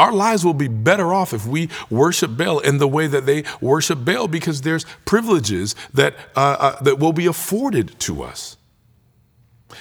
Our 0.00 0.12
lives 0.12 0.46
will 0.46 0.54
be 0.54 0.66
better 0.66 1.12
off 1.12 1.34
if 1.34 1.46
we 1.46 1.68
worship 1.90 2.34
Baal 2.34 2.60
in 2.60 2.78
the 2.78 2.88
way 2.88 3.06
that 3.06 3.26
they 3.26 3.44
worship 3.60 4.02
Baal 4.02 4.28
because 4.28 4.62
there's 4.62 4.86
privileges 5.04 5.76
that, 5.92 6.14
uh, 6.34 6.56
uh, 6.58 6.82
that 6.82 6.98
will 6.98 7.12
be 7.12 7.26
afforded 7.26 8.00
to 8.00 8.22
us. 8.22 8.56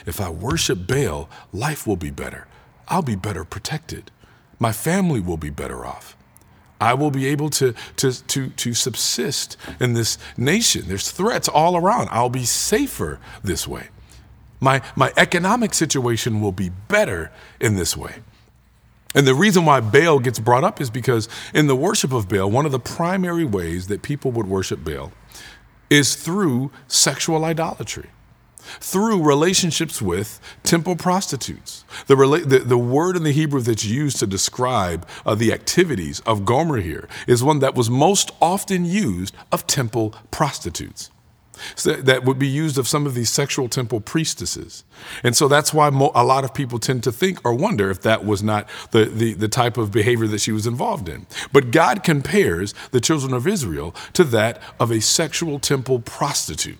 If 0.05 0.19
I 0.19 0.29
worship 0.29 0.86
Baal, 0.86 1.29
life 1.53 1.88
will 1.88 1.95
be 1.95 2.10
better. 2.12 2.47
I'll 2.89 3.01
be 3.01 3.15
better 3.15 3.45
protected. 3.45 4.12
My 4.60 4.73
family 4.73 5.21
will 5.21 5.38
be 5.38 5.51
better 5.51 5.86
off. 5.86 6.17
I 6.82 6.95
will 6.95 7.12
be 7.12 7.25
able 7.27 7.49
to, 7.51 7.73
to, 7.95 8.12
to, 8.12 8.49
to 8.49 8.73
subsist 8.73 9.55
in 9.79 9.93
this 9.93 10.17
nation. 10.36 10.84
There's 10.89 11.12
threats 11.12 11.47
all 11.47 11.77
around. 11.77 12.10
I'll 12.12 12.29
be 12.29 12.43
safer 12.43 13.21
this 13.41 13.65
way. 13.65 13.88
My, 14.60 14.82
my 14.97 15.13
economic 15.15 15.73
situation 15.73 16.41
will 16.41 16.51
be 16.51 16.71
better 16.89 17.32
in 17.62 17.77
this 17.77 17.95
way. 17.95 18.15
And 19.15 19.26
the 19.26 19.34
reason 19.34 19.65
why 19.65 19.80
Baal 19.80 20.19
gets 20.19 20.39
brought 20.39 20.63
up 20.63 20.80
is 20.80 20.89
because 20.89 21.28
in 21.54 21.67
the 21.67 21.76
worship 21.76 22.13
of 22.13 22.30
Baal, 22.30 22.50
one 22.50 22.65
of 22.65 22.72
the 22.72 22.80
primary 22.80 23.45
ways 23.45 23.88
that 23.88 24.04
people 24.04 24.32
would 24.32 24.48
worship 24.48 24.84
Baal 24.84 25.12
is 25.89 26.15
through 26.15 26.72
sexual 26.88 27.43
idolatry, 27.43 28.10
through 28.80 29.24
relationships 29.24 30.00
with 30.00 30.39
temple 30.62 30.95
prostitutes. 30.95 31.84
The, 32.06 32.13
rela- 32.13 32.48
the, 32.48 32.60
the 32.60 32.78
word 32.78 33.15
in 33.15 33.24
the 33.24 33.32
Hebrew 33.32 33.62
that's 33.62 33.84
used 33.84 34.17
to 34.19 34.28
describe 34.28 35.08
uh, 35.26 35.34
the 35.34 35.52
activities 35.54 36.19
of 36.22 36.45
Gomer 36.45 36.78
here 36.78 37.10
is 37.26 37.43
one 37.43 37.60
that 37.60 37.74
was 37.74 37.89
most 37.89 38.30
often 38.39 38.86
used 38.86 39.36
of 39.52 39.65
temple 39.65 40.13
prostitutes 40.30 41.10
that 41.84 42.24
would 42.24 42.39
be 42.39 42.48
used 42.48 42.78
of 42.78 42.88
some 42.88 43.06
of 43.06 43.13
these 43.13 43.30
sexual 43.30 43.69
temple 43.69 44.02
priestesses. 44.02 44.84
And 45.24 45.36
so 45.36 45.48
that's 45.48 45.74
why 45.74 45.89
mo- 45.89 46.12
a 46.15 46.24
lot 46.24 46.43
of 46.43 46.54
people 46.54 46.80
tend 46.80 47.04
to 47.04 47.12
think 47.12 47.39
or 47.45 47.54
wonder 47.54 47.89
if 47.89 48.02
that 48.02 48.26
was 48.26 48.43
not 48.43 48.67
the, 48.91 49.06
the, 49.06 49.34
the 49.34 49.48
type 49.48 49.78
of 49.78 49.91
behavior 49.91 50.28
that 50.28 50.41
she 50.41 50.52
was 50.52 50.67
involved 50.67 51.10
in. 51.10 51.28
But 51.52 51.72
God 51.72 52.04
compares 52.04 52.74
the 52.91 53.02
children 53.02 53.34
of 53.34 53.48
Israel 53.48 53.95
to 54.13 54.24
that 54.26 54.62
of 54.80 54.91
a 54.91 55.02
sexual 55.02 55.60
temple 55.60 56.00
prostitute. 56.00 56.78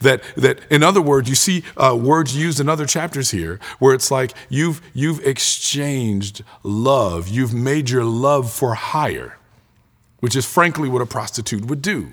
That, 0.00 0.22
that 0.36 0.60
in 0.70 0.82
other 0.82 1.00
words, 1.00 1.28
you 1.28 1.34
see 1.36 1.62
uh, 1.76 1.96
words 2.00 2.36
used 2.36 2.60
in 2.60 2.68
other 2.68 2.86
chapters 2.86 3.30
here 3.30 3.60
where 3.78 3.94
it's 3.94 4.10
like 4.10 4.32
you've, 4.48 4.80
you've 4.92 5.24
exchanged 5.24 6.42
love, 6.62 7.28
you've 7.28 7.54
made 7.54 7.88
your 7.90 8.04
love 8.04 8.50
for 8.50 8.74
hire, 8.74 9.38
which 10.20 10.34
is 10.34 10.44
frankly 10.44 10.88
what 10.88 11.02
a 11.02 11.06
prostitute 11.06 11.66
would 11.66 11.82
do. 11.82 12.12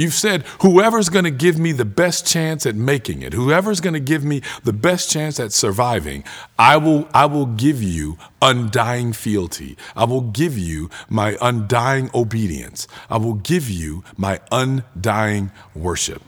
You've 0.00 0.14
said, 0.14 0.44
whoever's 0.62 1.10
going 1.10 1.26
to 1.26 1.30
give 1.30 1.58
me 1.58 1.72
the 1.72 1.84
best 1.84 2.26
chance 2.26 2.64
at 2.64 2.74
making 2.74 3.20
it, 3.20 3.34
whoever's 3.34 3.82
going 3.82 3.92
to 3.92 4.00
give 4.00 4.24
me 4.24 4.40
the 4.64 4.72
best 4.72 5.10
chance 5.10 5.38
at 5.38 5.52
surviving, 5.52 6.24
I 6.58 6.78
will, 6.78 7.06
I 7.12 7.26
will 7.26 7.44
give 7.44 7.82
you 7.82 8.16
undying 8.40 9.12
fealty. 9.12 9.76
I 9.94 10.04
will 10.04 10.22
give 10.22 10.56
you 10.56 10.88
my 11.10 11.36
undying 11.42 12.08
obedience. 12.14 12.88
I 13.10 13.18
will 13.18 13.34
give 13.34 13.68
you 13.68 14.02
my 14.16 14.40
undying 14.50 15.52
worship. 15.74 16.22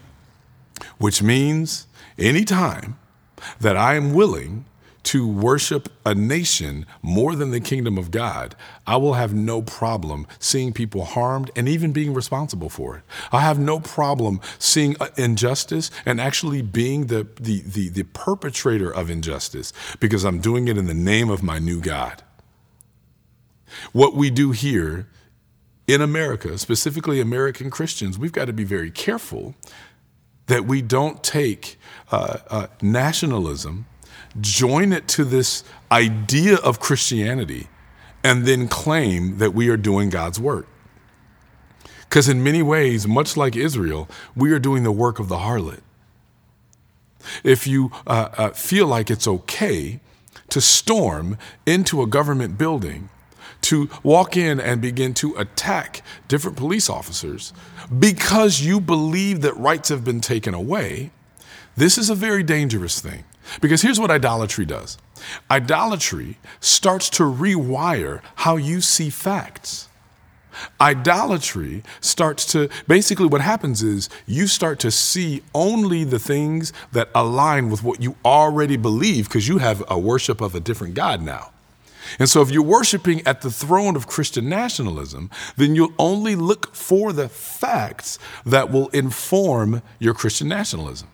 Which 0.98 1.22
means 1.22 1.87
anytime 2.18 2.98
that 3.58 3.78
I 3.78 3.94
am 3.94 4.12
willing 4.12 4.66
to 5.05 5.27
worship 5.27 5.88
a 6.05 6.15
nation 6.15 6.87
more 7.03 7.35
than 7.35 7.51
the 7.51 7.61
kingdom 7.61 7.99
of 7.99 8.11
God, 8.11 8.55
I 8.87 8.97
will 8.97 9.15
have 9.15 9.35
no 9.35 9.62
problem 9.62 10.27
seeing 10.38 10.73
people 10.73 11.05
harmed 11.05 11.51
and 11.57 11.69
even 11.69 11.93
being 11.93 12.15
responsible 12.15 12.69
for 12.69 12.97
it. 12.97 13.03
I 13.33 13.41
have 13.41 13.59
no 13.59 13.81
problem 13.81 14.41
seeing 14.59 14.97
uh, 15.01 15.09
injustice 15.17 15.91
and 16.07 16.21
actually 16.21 16.62
being 16.62 17.07
the, 17.07 17.27
the, 17.41 17.62
the, 17.62 17.88
the 17.88 18.05
perpetrator 18.05 18.91
of 18.91 19.11
injustice 19.11 19.73
because 20.01 20.25
I'm 20.25 20.41
doing 20.41 20.69
it 20.69 20.79
in 20.79 20.87
the 20.87 20.95
name 20.95 21.31
of 21.31 21.43
my 21.43 21.59
new 21.59 21.81
God. 21.81 22.23
What 23.93 24.15
we 24.15 24.31
do 24.31 24.53
here 24.53 25.09
in 25.87 26.01
America, 26.01 26.59
specifically 26.59 27.21
American 27.21 27.71
Christians, 27.71 28.19
we've 28.19 28.33
got 28.33 28.45
to 28.45 28.53
be 28.53 28.65
very 28.65 28.91
careful 28.91 29.55
that 30.47 30.65
we 30.65 30.83
don't 30.83 31.23
take 31.23 31.79
uh, 32.11 32.38
uh, 32.49 32.67
nationalism 32.81 33.87
join 34.40 34.92
it 34.92 35.09
to 35.09 35.25
this 35.25 35.64
idea 35.90 36.57
of 36.57 36.81
Christianity, 36.81 37.68
and 38.25 38.47
then 38.47 38.68
claim 38.68 39.38
that 39.38 39.53
we 39.53 39.68
are 39.68 39.77
doing 39.77 40.11
God's 40.11 40.40
work. 40.40 40.66
Because 42.01 42.29
in 42.29 42.42
many 42.42 42.62
ways, 42.62 43.07
much 43.07 43.37
like 43.37 43.57
Israel, 43.57 44.09
we 44.37 44.53
are 44.53 44.59
doing 44.59 44.83
the 44.83 44.92
work 44.92 45.18
of 45.18 45.29
the 45.29 45.38
harlot. 45.38 45.81
If 47.42 47.66
you 47.66 47.90
uh, 48.07 48.29
uh, 48.37 48.51
feel 48.51 48.87
like 48.87 49.11
it's 49.11 49.27
okay 49.27 50.01
to 50.51 50.61
storm 50.61 51.38
into 51.64 52.03
a 52.03 52.07
government 52.07 52.59
building, 52.59 53.09
to 53.62 53.88
walk 54.03 54.37
in 54.37 54.61
and 54.61 54.83
begin 54.83 55.14
to 55.14 55.35
attack 55.37 56.03
different 56.29 56.57
police 56.57 56.90
officers 56.90 57.53
because 57.99 58.61
you 58.61 58.81
believe 58.81 59.40
that 59.40 59.57
rights 59.57 59.88
have 59.88 60.05
been 60.05 60.21
taken 60.21 60.53
away, 60.53 61.12
this 61.77 61.97
is 61.97 62.11
a 62.11 62.14
very 62.14 62.42
dangerous 62.42 63.01
thing. 63.01 63.25
Because 63.61 63.83
here's 63.83 64.00
what 64.00 64.11
idolatry 64.11 64.64
does 64.64 64.98
idolatry 65.50 66.38
starts 66.61 67.09
to 67.11 67.22
rewire 67.22 68.20
how 68.37 68.57
you 68.57 68.81
see 68.81 69.11
facts. 69.11 69.88
Idolatry 70.81 71.83
starts 72.00 72.44
to 72.52 72.68
basically 72.87 73.26
what 73.26 73.40
happens 73.40 73.83
is 73.83 74.09
you 74.26 74.46
start 74.46 74.78
to 74.81 74.90
see 74.90 75.42
only 75.55 76.05
the 76.05 76.18
things 76.18 76.72
that 76.92 77.09
align 77.14 77.70
with 77.70 77.83
what 77.83 78.02
you 78.02 78.16
already 78.24 78.76
believe 78.76 79.28
because 79.28 79.48
you 79.48 79.59
have 79.59 79.83
a 79.88 79.98
worship 79.98 80.40
of 80.40 80.55
a 80.55 80.61
different 80.61 80.94
God 80.94 81.22
now. 81.22 81.52
And 82.18 82.28
so, 82.28 82.42
if 82.42 82.50
you're 82.50 82.62
worshiping 82.62 83.26
at 83.26 83.42
the 83.42 83.50
throne 83.50 83.96
of 83.96 84.07
Christian 84.07 84.48
nationalism, 84.48 85.31
then 85.57 85.74
you'll 85.74 85.94
only 85.98 86.35
look 86.35 86.74
for 86.74 87.12
the 87.12 87.28
facts 87.28 88.18
that 88.44 88.70
will 88.70 88.88
inform 88.88 89.83
your 89.98 90.12
Christian 90.12 90.48
nationalism. 90.48 91.09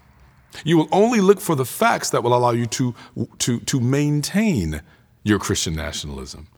You 0.64 0.76
will 0.76 0.88
only 0.92 1.20
look 1.20 1.40
for 1.40 1.54
the 1.54 1.64
facts 1.64 2.11
that 2.11 2.22
will 2.22 2.34
allow 2.34 2.50
you 2.50 2.66
to, 2.66 2.94
to, 3.38 3.61
to 3.61 3.80
maintain 3.80 4.82
your 5.22 5.38
Christian 5.38 5.74
nationalism. 5.74 6.48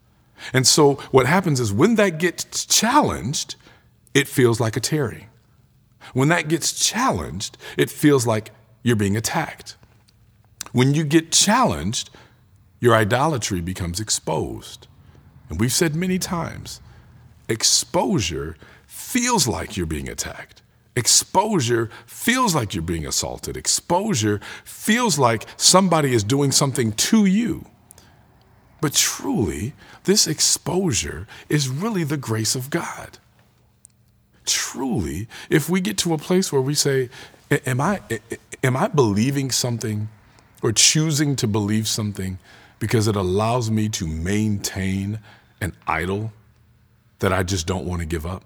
And 0.52 0.66
so 0.66 0.94
what 1.10 1.26
happens 1.26 1.60
is 1.60 1.72
when 1.72 1.96
that 1.96 2.18
gets 2.18 2.64
challenged, 2.64 3.56
it 4.14 4.28
feels 4.28 4.60
like 4.60 4.76
a 4.76 4.80
tearing. 4.80 5.26
When 6.14 6.28
that 6.28 6.48
gets 6.48 6.72
challenged, 6.72 7.56
it 7.76 7.90
feels 7.90 8.26
like 8.26 8.50
you're 8.82 8.96
being 8.96 9.16
attacked. 9.16 9.76
When 10.72 10.94
you 10.94 11.04
get 11.04 11.32
challenged, 11.32 12.10
your 12.80 12.94
idolatry 12.94 13.60
becomes 13.60 14.00
exposed. 14.00 14.86
And 15.48 15.60
we've 15.60 15.72
said 15.72 15.94
many 15.94 16.18
times 16.18 16.80
exposure 17.48 18.56
feels 18.86 19.48
like 19.48 19.76
you're 19.76 19.86
being 19.86 20.08
attacked. 20.08 20.62
Exposure 20.96 21.88
feels 22.04 22.54
like 22.54 22.74
you're 22.74 22.82
being 22.82 23.06
assaulted. 23.06 23.56
Exposure 23.56 24.40
feels 24.64 25.18
like 25.18 25.46
somebody 25.56 26.14
is 26.14 26.24
doing 26.24 26.50
something 26.50 26.92
to 26.92 27.26
you. 27.26 27.66
But 28.80 28.94
truly, 28.94 29.74
this 30.04 30.26
exposure 30.26 31.26
is 31.48 31.68
really 31.68 32.02
the 32.02 32.16
grace 32.16 32.54
of 32.54 32.70
God. 32.70 33.18
Truly, 34.46 35.28
if 35.48 35.68
we 35.68 35.80
get 35.80 35.98
to 35.98 36.14
a 36.14 36.18
place 36.18 36.52
where 36.52 36.62
we 36.62 36.74
say, 36.74 37.10
Am 37.50 37.80
I, 37.80 38.00
am 38.62 38.76
I 38.76 38.88
believing 38.88 39.50
something 39.50 40.08
or 40.62 40.72
choosing 40.72 41.34
to 41.36 41.48
believe 41.48 41.88
something 41.88 42.38
because 42.78 43.08
it 43.08 43.16
allows 43.16 43.70
me 43.70 43.88
to 43.90 44.06
maintain 44.06 45.18
an 45.60 45.72
idol 45.86 46.32
that 47.18 47.32
I 47.32 47.42
just 47.42 47.66
don't 47.66 47.86
want 47.86 48.00
to 48.00 48.06
give 48.06 48.24
up? 48.24 48.44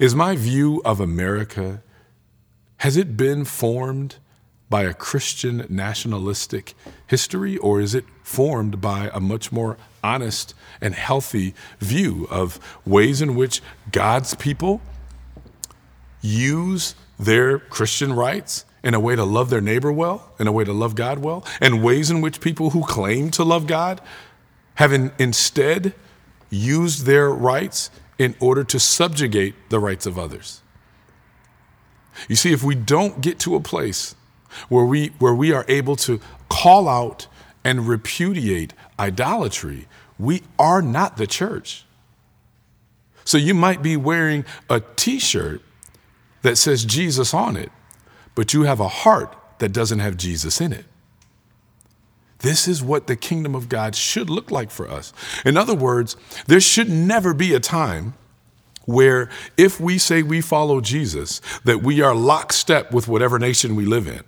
Is 0.00 0.14
my 0.14 0.36
view 0.36 0.82
of 0.84 1.00
America, 1.00 1.82
has 2.78 2.96
it 2.96 3.16
been 3.16 3.44
formed 3.44 4.16
by 4.68 4.82
a 4.82 4.94
Christian 4.94 5.64
nationalistic 5.68 6.74
history, 7.06 7.56
or 7.58 7.80
is 7.80 7.94
it 7.94 8.04
formed 8.22 8.80
by 8.80 9.10
a 9.14 9.20
much 9.20 9.52
more 9.52 9.76
honest 10.02 10.54
and 10.80 10.94
healthy 10.94 11.54
view 11.78 12.26
of 12.30 12.58
ways 12.84 13.22
in 13.22 13.36
which 13.36 13.62
God's 13.92 14.34
people 14.34 14.80
use 16.20 16.94
their 17.18 17.58
Christian 17.58 18.12
rights 18.12 18.64
in 18.82 18.94
a 18.94 19.00
way 19.00 19.16
to 19.16 19.24
love 19.24 19.50
their 19.50 19.60
neighbor 19.60 19.92
well, 19.92 20.32
in 20.38 20.46
a 20.46 20.52
way 20.52 20.64
to 20.64 20.72
love 20.72 20.94
God 20.94 21.20
well, 21.20 21.44
and 21.60 21.82
ways 21.82 22.10
in 22.10 22.20
which 22.20 22.40
people 22.40 22.70
who 22.70 22.82
claim 22.84 23.30
to 23.32 23.44
love 23.44 23.66
God 23.66 24.00
have 24.76 24.92
in, 24.92 25.12
instead 25.18 25.94
used 26.50 27.06
their 27.06 27.30
rights 27.30 27.90
in 28.18 28.34
order 28.40 28.64
to 28.64 28.80
subjugate 28.80 29.54
the 29.68 29.78
rights 29.78 30.06
of 30.06 30.18
others. 30.18 30.62
You 32.28 32.36
see, 32.36 32.52
if 32.52 32.62
we 32.62 32.74
don't 32.74 33.20
get 33.20 33.38
to 33.40 33.56
a 33.56 33.60
place 33.60 34.14
where 34.68 34.84
we, 34.84 35.08
where 35.18 35.34
we 35.34 35.52
are 35.52 35.64
able 35.68 35.96
to 35.96 36.20
call 36.48 36.88
out 36.88 37.26
and 37.62 37.86
repudiate 37.86 38.72
idolatry, 38.98 39.86
we 40.18 40.42
are 40.58 40.80
not 40.80 41.16
the 41.16 41.26
church. 41.26 41.84
So 43.24 43.38
you 43.38 43.54
might 43.54 43.82
be 43.82 43.96
wearing 43.96 44.44
a 44.70 44.80
t 44.80 45.18
shirt 45.18 45.60
that 46.42 46.56
says 46.56 46.84
Jesus 46.84 47.34
on 47.34 47.56
it, 47.56 47.70
but 48.34 48.54
you 48.54 48.62
have 48.62 48.80
a 48.80 48.88
heart 48.88 49.36
that 49.58 49.72
doesn't 49.72 49.98
have 49.98 50.16
Jesus 50.16 50.60
in 50.60 50.72
it. 50.72 50.84
This 52.40 52.68
is 52.68 52.82
what 52.82 53.06
the 53.06 53.16
kingdom 53.16 53.54
of 53.54 53.68
God 53.68 53.94
should 53.94 54.28
look 54.28 54.50
like 54.50 54.70
for 54.70 54.88
us. 54.88 55.12
In 55.44 55.56
other 55.56 55.74
words, 55.74 56.16
there 56.46 56.60
should 56.60 56.90
never 56.90 57.32
be 57.32 57.54
a 57.54 57.60
time 57.60 58.14
where 58.84 59.28
if 59.56 59.80
we 59.80 59.98
say 59.98 60.22
we 60.22 60.40
follow 60.40 60.80
Jesus, 60.80 61.40
that 61.64 61.82
we 61.82 62.00
are 62.00 62.14
lockstep 62.14 62.92
with 62.92 63.08
whatever 63.08 63.38
nation 63.38 63.74
we 63.74 63.84
live 63.84 64.06
in. 64.06 64.22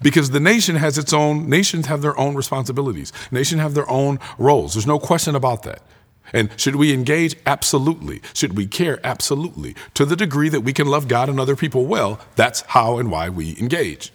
Because 0.00 0.30
the 0.30 0.40
nation 0.40 0.76
has 0.76 0.96
its 0.96 1.12
own, 1.12 1.50
nations 1.50 1.86
have 1.86 2.02
their 2.02 2.16
own 2.16 2.36
responsibilities. 2.36 3.12
Nations 3.32 3.60
have 3.60 3.74
their 3.74 3.88
own 3.90 4.20
roles. 4.38 4.74
There's 4.74 4.86
no 4.86 4.98
question 4.98 5.34
about 5.34 5.64
that. 5.64 5.82
And 6.32 6.48
should 6.56 6.76
we 6.76 6.92
engage? 6.92 7.36
Absolutely. 7.46 8.22
Should 8.32 8.56
we 8.56 8.66
care? 8.66 9.00
Absolutely. 9.04 9.74
To 9.94 10.04
the 10.04 10.16
degree 10.16 10.48
that 10.48 10.60
we 10.60 10.72
can 10.72 10.86
love 10.86 11.08
God 11.08 11.28
and 11.28 11.40
other 11.40 11.56
people 11.56 11.84
well, 11.84 12.20
that's 12.36 12.60
how 12.62 12.98
and 12.98 13.10
why 13.10 13.28
we 13.28 13.58
engage. 13.58 14.12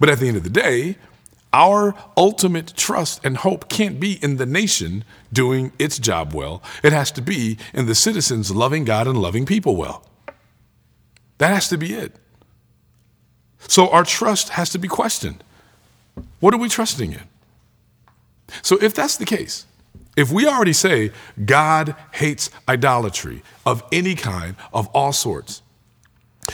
But 0.00 0.08
at 0.08 0.18
the 0.18 0.28
end 0.28 0.36
of 0.36 0.42
the 0.42 0.50
day, 0.50 0.96
our 1.54 1.94
ultimate 2.16 2.74
trust 2.76 3.24
and 3.24 3.36
hope 3.38 3.68
can't 3.68 4.00
be 4.00 4.18
in 4.22 4.38
the 4.38 4.44
nation 4.44 5.04
doing 5.32 5.72
its 5.78 5.98
job 5.98 6.34
well. 6.34 6.60
It 6.82 6.92
has 6.92 7.12
to 7.12 7.22
be 7.22 7.58
in 7.72 7.86
the 7.86 7.94
citizens 7.94 8.50
loving 8.50 8.84
God 8.84 9.06
and 9.06 9.16
loving 9.16 9.46
people 9.46 9.76
well. 9.76 10.04
That 11.38 11.48
has 11.54 11.68
to 11.68 11.78
be 11.78 11.94
it. 11.94 12.16
So 13.68 13.88
our 13.88 14.04
trust 14.04 14.50
has 14.50 14.68
to 14.70 14.78
be 14.78 14.88
questioned. 14.88 15.44
What 16.40 16.52
are 16.52 16.58
we 16.58 16.68
trusting 16.68 17.12
in? 17.12 17.22
So 18.62 18.76
if 18.82 18.92
that's 18.92 19.16
the 19.16 19.24
case, 19.24 19.66
if 20.16 20.32
we 20.32 20.46
already 20.46 20.72
say 20.72 21.12
God 21.44 21.94
hates 22.12 22.50
idolatry 22.68 23.42
of 23.64 23.84
any 23.92 24.16
kind, 24.16 24.56
of 24.72 24.88
all 24.88 25.12
sorts, 25.12 25.62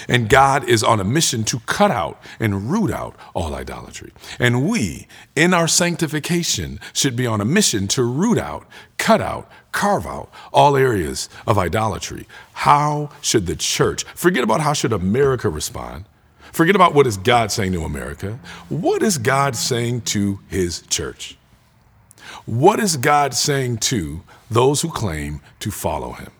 and 0.08 0.28
God 0.28 0.68
is 0.68 0.82
on 0.82 1.00
a 1.00 1.04
mission 1.04 1.44
to 1.44 1.60
cut 1.60 1.90
out 1.90 2.20
and 2.38 2.70
root 2.70 2.90
out 2.90 3.16
all 3.34 3.54
idolatry. 3.54 4.12
And 4.38 4.68
we, 4.68 5.06
in 5.34 5.52
our 5.52 5.68
sanctification, 5.68 6.80
should 6.92 7.16
be 7.16 7.26
on 7.26 7.40
a 7.40 7.44
mission 7.44 7.88
to 7.88 8.04
root 8.04 8.38
out, 8.38 8.66
cut 8.98 9.20
out, 9.20 9.50
carve 9.72 10.06
out 10.06 10.30
all 10.52 10.76
areas 10.76 11.28
of 11.46 11.58
idolatry. 11.58 12.26
How 12.52 13.10
should 13.20 13.46
the 13.46 13.56
church, 13.56 14.04
forget 14.14 14.44
about 14.44 14.60
how 14.60 14.72
should 14.72 14.92
America 14.92 15.48
respond. 15.48 16.04
Forget 16.52 16.74
about 16.74 16.94
what 16.94 17.06
is 17.06 17.16
God 17.16 17.52
saying 17.52 17.72
to 17.72 17.84
America. 17.84 18.40
What 18.68 19.02
is 19.02 19.18
God 19.18 19.54
saying 19.54 20.02
to 20.02 20.40
his 20.48 20.82
church? 20.82 21.36
What 22.44 22.80
is 22.80 22.96
God 22.96 23.34
saying 23.34 23.78
to 23.78 24.22
those 24.50 24.82
who 24.82 24.90
claim 24.90 25.40
to 25.60 25.70
follow 25.70 26.12
him? 26.12 26.32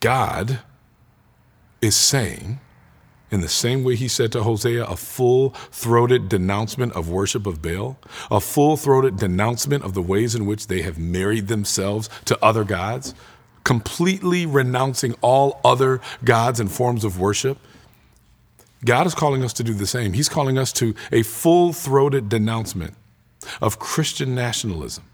God 0.00 0.60
is 1.80 1.96
saying, 1.96 2.60
in 3.30 3.40
the 3.40 3.48
same 3.48 3.84
way 3.84 3.94
he 3.94 4.08
said 4.08 4.32
to 4.32 4.42
Hosea, 4.42 4.84
a 4.84 4.96
full 4.96 5.50
throated 5.70 6.28
denouncement 6.28 6.92
of 6.94 7.08
worship 7.08 7.46
of 7.46 7.62
Baal, 7.62 7.96
a 8.30 8.40
full 8.40 8.76
throated 8.76 9.16
denouncement 9.16 9.84
of 9.84 9.94
the 9.94 10.02
ways 10.02 10.34
in 10.34 10.46
which 10.46 10.66
they 10.66 10.82
have 10.82 10.98
married 10.98 11.46
themselves 11.46 12.10
to 12.24 12.38
other 12.44 12.64
gods, 12.64 13.14
completely 13.62 14.46
renouncing 14.46 15.14
all 15.20 15.60
other 15.64 16.00
gods 16.24 16.58
and 16.58 16.72
forms 16.72 17.04
of 17.04 17.20
worship. 17.20 17.58
God 18.84 19.06
is 19.06 19.14
calling 19.14 19.44
us 19.44 19.52
to 19.54 19.62
do 19.62 19.74
the 19.74 19.86
same. 19.86 20.14
He's 20.14 20.28
calling 20.28 20.58
us 20.58 20.72
to 20.74 20.94
a 21.12 21.22
full 21.22 21.72
throated 21.72 22.28
denouncement 22.28 22.94
of 23.60 23.78
Christian 23.78 24.34
nationalism. 24.34 25.04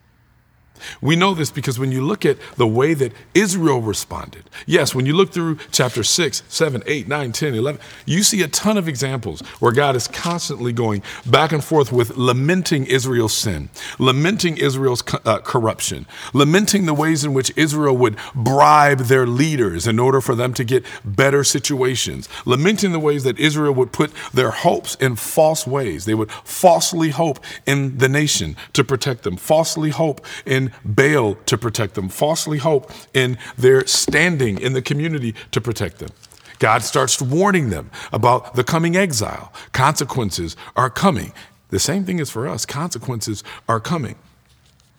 We 1.00 1.16
know 1.16 1.34
this 1.34 1.50
because 1.50 1.78
when 1.78 1.92
you 1.92 2.02
look 2.02 2.24
at 2.24 2.38
the 2.56 2.66
way 2.66 2.94
that 2.94 3.12
Israel 3.34 3.80
responded, 3.80 4.44
yes, 4.66 4.94
when 4.94 5.06
you 5.06 5.14
look 5.14 5.32
through 5.32 5.58
chapter 5.70 6.02
6, 6.02 6.42
7, 6.48 6.82
8, 6.86 7.08
9, 7.08 7.32
10, 7.32 7.54
11, 7.54 7.80
you 8.04 8.22
see 8.22 8.42
a 8.42 8.48
ton 8.48 8.76
of 8.76 8.88
examples 8.88 9.40
where 9.60 9.72
God 9.72 9.96
is 9.96 10.08
constantly 10.08 10.72
going 10.72 11.02
back 11.24 11.52
and 11.52 11.62
forth 11.62 11.92
with 11.92 12.16
lamenting 12.16 12.86
Israel's 12.86 13.36
sin, 13.36 13.68
lamenting 13.98 14.56
Israel's 14.56 15.02
uh, 15.24 15.38
corruption, 15.38 16.06
lamenting 16.32 16.86
the 16.86 16.94
ways 16.94 17.24
in 17.24 17.34
which 17.34 17.52
Israel 17.56 17.96
would 17.96 18.16
bribe 18.34 19.00
their 19.00 19.26
leaders 19.26 19.86
in 19.86 19.98
order 19.98 20.20
for 20.20 20.34
them 20.34 20.54
to 20.54 20.64
get 20.64 20.84
better 21.04 21.44
situations, 21.44 22.28
lamenting 22.44 22.92
the 22.92 22.98
ways 22.98 23.24
that 23.24 23.38
Israel 23.38 23.74
would 23.74 23.92
put 23.92 24.12
their 24.32 24.50
hopes 24.50 24.94
in 24.96 25.16
false 25.16 25.66
ways. 25.66 26.04
They 26.04 26.14
would 26.14 26.30
falsely 26.30 27.10
hope 27.10 27.38
in 27.66 27.98
the 27.98 28.08
nation 28.08 28.56
to 28.72 28.84
protect 28.84 29.22
them, 29.22 29.36
falsely 29.36 29.90
hope 29.90 30.24
in 30.44 30.65
Baal 30.84 31.34
to 31.46 31.58
protect 31.58 31.94
them, 31.94 32.08
falsely 32.08 32.58
hope 32.58 32.90
in 33.14 33.38
their 33.56 33.86
standing 33.86 34.60
in 34.60 34.72
the 34.72 34.82
community 34.82 35.34
to 35.52 35.60
protect 35.60 35.98
them. 35.98 36.10
God 36.58 36.82
starts 36.82 37.20
warning 37.20 37.70
them 37.70 37.90
about 38.12 38.54
the 38.54 38.64
coming 38.64 38.96
exile. 38.96 39.52
Consequences 39.72 40.56
are 40.74 40.90
coming. 40.90 41.32
The 41.70 41.78
same 41.78 42.04
thing 42.04 42.18
is 42.18 42.30
for 42.30 42.48
us. 42.48 42.64
Consequences 42.64 43.44
are 43.68 43.80
coming. 43.80 44.16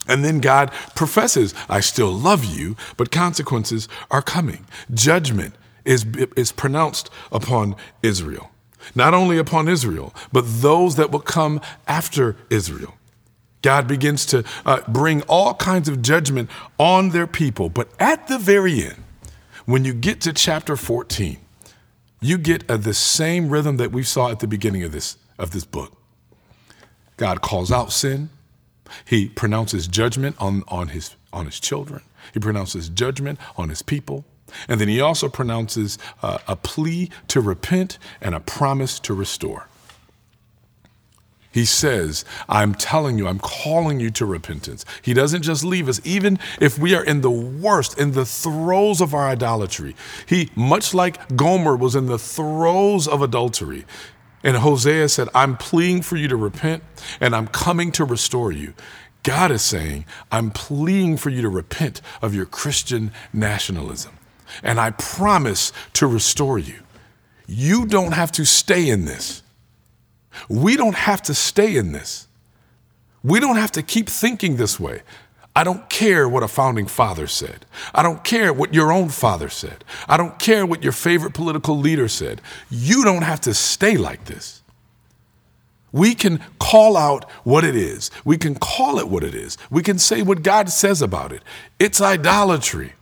And 0.07 0.23
then 0.23 0.39
God 0.39 0.71
professes, 0.95 1.53
I 1.69 1.81
still 1.81 2.11
love 2.11 2.45
you, 2.45 2.77
but 2.95 3.11
consequences 3.11 3.89
are 4.09 4.21
coming. 4.21 4.65
Judgment 4.93 5.55
is, 5.83 6.05
is 6.35 6.51
pronounced 6.51 7.09
upon 7.31 7.75
Israel. 8.01 8.51
Not 8.95 9.13
only 9.13 9.37
upon 9.37 9.67
Israel, 9.67 10.13
but 10.31 10.45
those 10.45 10.95
that 10.95 11.11
will 11.11 11.19
come 11.19 11.59
after 11.87 12.37
Israel. 12.49 12.96
God 13.61 13.87
begins 13.87 14.25
to 14.27 14.43
uh, 14.65 14.81
bring 14.87 15.21
all 15.23 15.53
kinds 15.55 15.89
of 15.89 16.01
judgment 16.01 16.49
on 16.77 17.09
their 17.09 17.27
people. 17.27 17.69
But 17.69 17.89
at 17.99 18.27
the 18.27 18.37
very 18.37 18.83
end, 18.83 19.03
when 19.65 19.83
you 19.83 19.93
get 19.93 20.21
to 20.21 20.33
chapter 20.33 20.75
14, 20.75 21.37
you 22.21 22.37
get 22.37 22.69
uh, 22.69 22.77
the 22.77 22.93
same 22.93 23.49
rhythm 23.49 23.77
that 23.77 23.91
we 23.91 24.03
saw 24.03 24.29
at 24.29 24.39
the 24.39 24.47
beginning 24.47 24.83
of 24.83 24.91
this, 24.91 25.17
of 25.37 25.51
this 25.51 25.65
book. 25.65 25.97
God 27.17 27.41
calls 27.41 27.71
out 27.71 27.91
sin. 27.91 28.29
He 29.05 29.27
pronounces 29.27 29.87
judgment 29.87 30.35
on, 30.39 30.63
on, 30.67 30.89
his, 30.89 31.15
on 31.33 31.45
his 31.45 31.59
children. 31.59 32.01
He 32.33 32.39
pronounces 32.39 32.89
judgment 32.89 33.39
on 33.57 33.69
his 33.69 33.81
people. 33.81 34.23
And 34.67 34.79
then 34.79 34.87
he 34.87 35.01
also 35.01 35.27
pronounces 35.27 35.97
uh, 36.21 36.37
a 36.47 36.55
plea 36.55 37.09
to 37.27 37.41
repent 37.41 37.97
and 38.21 38.33
a 38.33 38.39
promise 38.39 38.99
to 39.01 39.13
restore. 39.13 39.67
He 41.57 41.65
says, 41.65 42.23
I'm 42.47 42.75
telling 42.75 43.17
you, 43.17 43.27
I'm 43.27 43.39
calling 43.39 43.99
you 43.99 44.11
to 44.11 44.27
repentance. 44.27 44.85
He 45.01 45.15
doesn't 45.15 45.41
just 45.41 45.63
leave 45.63 45.89
us, 45.89 45.99
even 46.03 46.37
if 46.61 46.77
we 46.77 46.93
are 46.93 47.03
in 47.03 47.21
the 47.21 47.31
worst, 47.31 47.97
in 47.97 48.11
the 48.11 48.27
throes 48.27 49.01
of 49.01 49.15
our 49.15 49.27
idolatry. 49.27 49.95
He, 50.27 50.51
much 50.55 50.93
like 50.93 51.35
Gomer 51.35 51.75
was 51.75 51.95
in 51.95 52.05
the 52.05 52.19
throes 52.19 53.07
of 53.07 53.23
adultery, 53.23 53.85
and 54.43 54.57
Hosea 54.57 55.09
said, 55.09 55.29
I'm 55.33 55.57
pleading 55.57 56.03
for 56.03 56.15
you 56.15 56.27
to 56.27 56.35
repent, 56.35 56.83
and 57.19 57.35
I'm 57.35 57.47
coming 57.47 57.91
to 57.93 58.05
restore 58.05 58.51
you. 58.51 58.75
God 59.23 59.49
is 59.49 59.63
saying, 59.63 60.05
I'm 60.31 60.51
pleading 60.51 61.17
for 61.17 61.31
you 61.31 61.41
to 61.41 61.49
repent 61.49 62.01
of 62.21 62.35
your 62.35 62.45
Christian 62.45 63.11
nationalism, 63.33 64.13
and 64.61 64.79
I 64.79 64.91
promise 64.91 65.73
to 65.93 66.05
restore 66.05 66.59
you. 66.59 66.81
You 67.47 67.87
don't 67.87 68.11
have 68.11 68.31
to 68.33 68.45
stay 68.45 68.87
in 68.87 69.05
this. 69.05 69.41
We 70.49 70.77
don't 70.77 70.95
have 70.95 71.21
to 71.23 71.33
stay 71.33 71.75
in 71.75 71.91
this. 71.91 72.27
We 73.23 73.39
don't 73.39 73.57
have 73.57 73.71
to 73.73 73.83
keep 73.83 74.09
thinking 74.09 74.55
this 74.55 74.79
way. 74.79 75.01
I 75.55 75.63
don't 75.63 75.89
care 75.89 76.29
what 76.29 76.43
a 76.43 76.47
founding 76.47 76.85
father 76.85 77.25
said. 77.25 77.65
I 77.93 78.03
don't 78.03 78.23
care 78.23 78.53
what 78.53 78.75
your 78.75 78.91
own 78.91 79.09
father 79.09 79.49
said. 79.49 79.83
I 80.07 80.15
don't 80.15 80.37
care 80.37 80.67
what 80.67 80.83
your 80.83 80.91
favorite 80.91 81.33
political 81.33 81.75
leader 81.77 82.07
said. 82.07 82.41
You 82.69 83.03
don't 83.03 83.23
have 83.23 83.41
to 83.41 83.55
stay 83.55 83.97
like 83.97 84.25
this. 84.25 84.61
We 85.91 86.13
can 86.13 86.43
call 86.59 86.95
out 86.95 87.27
what 87.43 87.63
it 87.63 87.75
is. 87.75 88.11
We 88.23 88.37
can 88.37 88.53
call 88.53 88.99
it 88.99 89.07
what 89.07 89.23
it 89.23 89.33
is. 89.33 89.57
We 89.71 89.81
can 89.81 89.97
say 89.97 90.21
what 90.21 90.43
God 90.43 90.69
says 90.69 91.01
about 91.01 91.31
it. 91.31 91.41
It's 91.79 92.01
idolatry. 92.01 92.93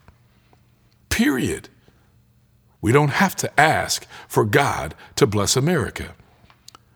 Period. 1.09 1.67
We 2.81 2.93
don't 2.93 3.09
have 3.09 3.35
to 3.37 3.59
ask 3.59 4.07
for 4.29 4.45
God 4.45 4.95
to 5.15 5.27
bless 5.27 5.57
America. 5.57 6.15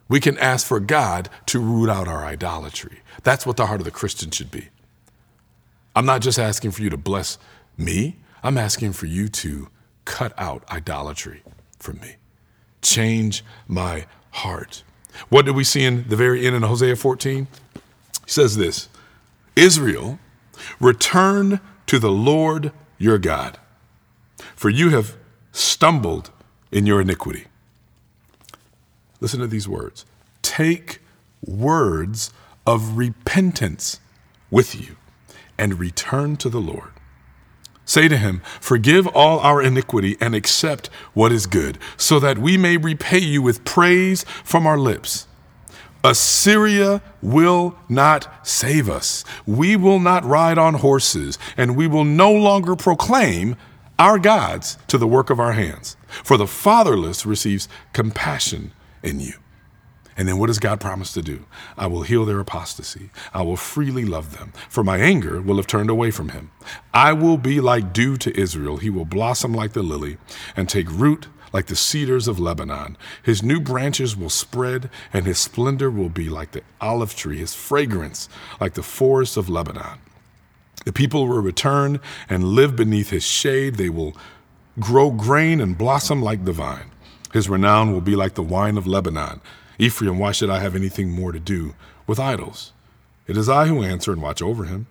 We 0.10 0.20
can 0.20 0.38
ask 0.40 0.66
for 0.66 0.80
God 0.80 1.30
to 1.46 1.60
root 1.60 1.90
out 1.90 2.08
our 2.08 2.26
idolatry. 2.26 3.00
That's 3.24 3.46
what 3.46 3.56
the 3.58 3.68
heart 3.68 3.80
of 3.80 3.86
the 3.86 3.92
Christian 3.92 4.32
should 4.32 4.52
be. 4.52 4.70
I'm 5.96 6.06
not 6.06 6.22
just 6.22 6.40
asking 6.40 6.72
for 6.72 6.82
you 6.82 6.90
to 6.90 6.98
bless 6.98 7.38
me, 7.78 8.18
I'm 8.44 8.58
asking 8.58 8.94
for 8.94 9.06
you 9.06 9.28
to 9.30 9.70
cut 10.06 10.34
out 10.38 10.64
idolatry 10.70 11.44
from 11.78 12.00
me. 12.00 12.16
Change 12.82 13.44
my 13.68 14.06
heart. 14.32 14.84
What 15.30 15.46
did 15.46 15.56
we 15.56 15.64
see 15.64 15.84
in 15.84 16.08
the 16.08 16.16
very 16.16 16.46
end 16.46 16.56
in 16.56 16.64
Hosea 16.64 16.96
14? 16.96 17.48
He 18.26 18.32
says 18.32 18.58
this 18.58 18.90
Israel, 19.56 20.20
return 20.80 21.60
to 21.88 22.00
the 22.00 22.12
Lord 22.12 22.72
your 22.98 23.18
God, 23.18 23.58
for 24.56 24.70
you 24.70 24.90
have 24.90 25.18
stumbled 25.52 26.32
in 26.72 26.86
your 26.86 27.02
iniquity. 27.02 27.46
Listen 29.20 29.40
to 29.40 29.48
these 29.48 29.68
words 29.68 30.06
Take 30.42 31.00
words 31.46 32.32
of 32.66 32.98
repentance 32.98 34.00
with 34.52 34.80
you 34.80 34.96
and 35.58 35.80
return 35.80 36.38
to 36.38 36.50
the 36.50 36.62
Lord. 36.62 36.92
Say 37.86 38.08
to 38.08 38.18
him, 38.18 38.42
Forgive 38.62 39.08
all 39.08 39.40
our 39.40 39.62
iniquity 39.62 40.16
and 40.22 40.36
accept 40.36 40.88
what 41.14 41.32
is 41.32 41.48
good, 41.48 41.80
so 41.98 42.20
that 42.20 42.38
we 42.38 42.56
may 42.58 42.78
repay 42.78 43.20
you 43.20 43.42
with 43.42 43.66
praise 43.66 44.24
from 44.44 44.68
our 44.68 44.78
lips. 44.78 45.28
Assyria 46.04 47.02
will 47.22 47.76
not 47.90 48.48
save 48.48 48.90
us. 48.90 49.26
We 49.46 49.76
will 49.76 50.00
not 50.00 50.24
ride 50.24 50.58
on 50.58 50.76
horses, 50.76 51.38
and 51.58 51.76
we 51.76 51.88
will 51.88 52.06
no 52.06 52.32
longer 52.32 52.76
proclaim 52.76 53.56
our 53.98 54.18
gods 54.18 54.78
to 54.88 54.98
the 54.98 55.08
work 55.08 55.30
of 55.30 55.40
our 55.40 55.54
hands. 55.54 55.98
For 56.24 56.38
the 56.38 56.48
fatherless 56.48 57.26
receives 57.26 57.68
compassion 57.92 58.72
in 59.04 59.20
you. 59.20 59.34
And 60.18 60.28
then 60.28 60.38
what 60.38 60.48
does 60.48 60.60
God 60.60 60.82
promise 60.82 61.14
to 61.14 61.22
do? 61.22 61.46
I 61.78 61.88
will 61.88 62.02
heal 62.02 62.26
their 62.26 62.42
apostasy. 62.42 63.10
I 63.34 63.42
will 63.42 63.56
freely 63.56 64.04
love 64.04 64.38
them, 64.38 64.52
for 64.68 64.84
my 64.84 64.98
anger 64.98 65.42
will 65.42 65.56
have 65.56 65.68
turned 65.68 65.90
away 65.90 66.12
from 66.12 66.30
him. 66.30 66.52
I 66.94 67.14
will 67.14 67.38
be 67.38 67.62
like 67.62 67.94
dew 67.94 68.18
to 68.18 68.38
Israel. 68.38 68.78
He 68.78 68.90
will 68.90 69.06
blossom 69.06 69.54
like 69.54 69.72
the 69.72 69.82
lily 69.82 70.18
and 70.58 70.68
take 70.68 70.92
root 70.92 71.28
like 71.54 71.68
the 71.68 71.76
cedars 71.76 72.28
of 72.28 72.38
Lebanon. 72.38 72.98
His 73.24 73.42
new 73.42 73.62
branches 73.62 74.16
will 74.18 74.30
spread, 74.30 74.90
and 75.14 75.26
his 75.26 75.40
splendor 75.40 75.90
will 75.90 76.10
be 76.10 76.30
like 76.30 76.52
the 76.52 76.64
olive 76.82 77.16
tree, 77.16 77.38
his 77.38 77.54
fragrance 77.54 78.28
like 78.60 78.74
the 78.74 78.84
forest 78.84 79.38
of 79.38 79.50
Lebanon. 79.50 80.00
The 80.86 80.94
people 80.94 81.28
will 81.28 81.42
return 81.42 82.00
and 82.30 82.44
live 82.44 82.76
beneath 82.76 83.10
his 83.10 83.24
shade. 83.24 83.76
They 83.76 83.90
will 83.90 84.16
grow 84.80 85.12
grain 85.12 85.60
and 85.62 85.78
blossom 85.78 86.22
like 86.22 86.46
the 86.46 86.54
vine. 86.54 86.92
His 87.32 87.50
renown 87.50 87.92
will 87.92 88.02
be 88.02 88.16
like 88.16 88.34
the 88.34 88.44
wine 88.44 88.78
of 88.78 88.88
Lebanon. 88.88 89.42
Ephraim, 89.78 90.18
why 90.18 90.32
should 90.32 90.50
I 90.50 90.60
have 90.60 90.76
anything 90.76 91.10
more 91.10 91.32
to 91.32 91.40
do 91.40 91.76
with 92.08 92.20
idols? 92.20 92.74
It 93.28 93.38
is 93.38 93.48
I 93.48 93.68
who 93.68 93.84
answer 93.84 94.12
and 94.12 94.22
watch 94.22 94.42
over 94.42 94.66
him. 94.66 94.88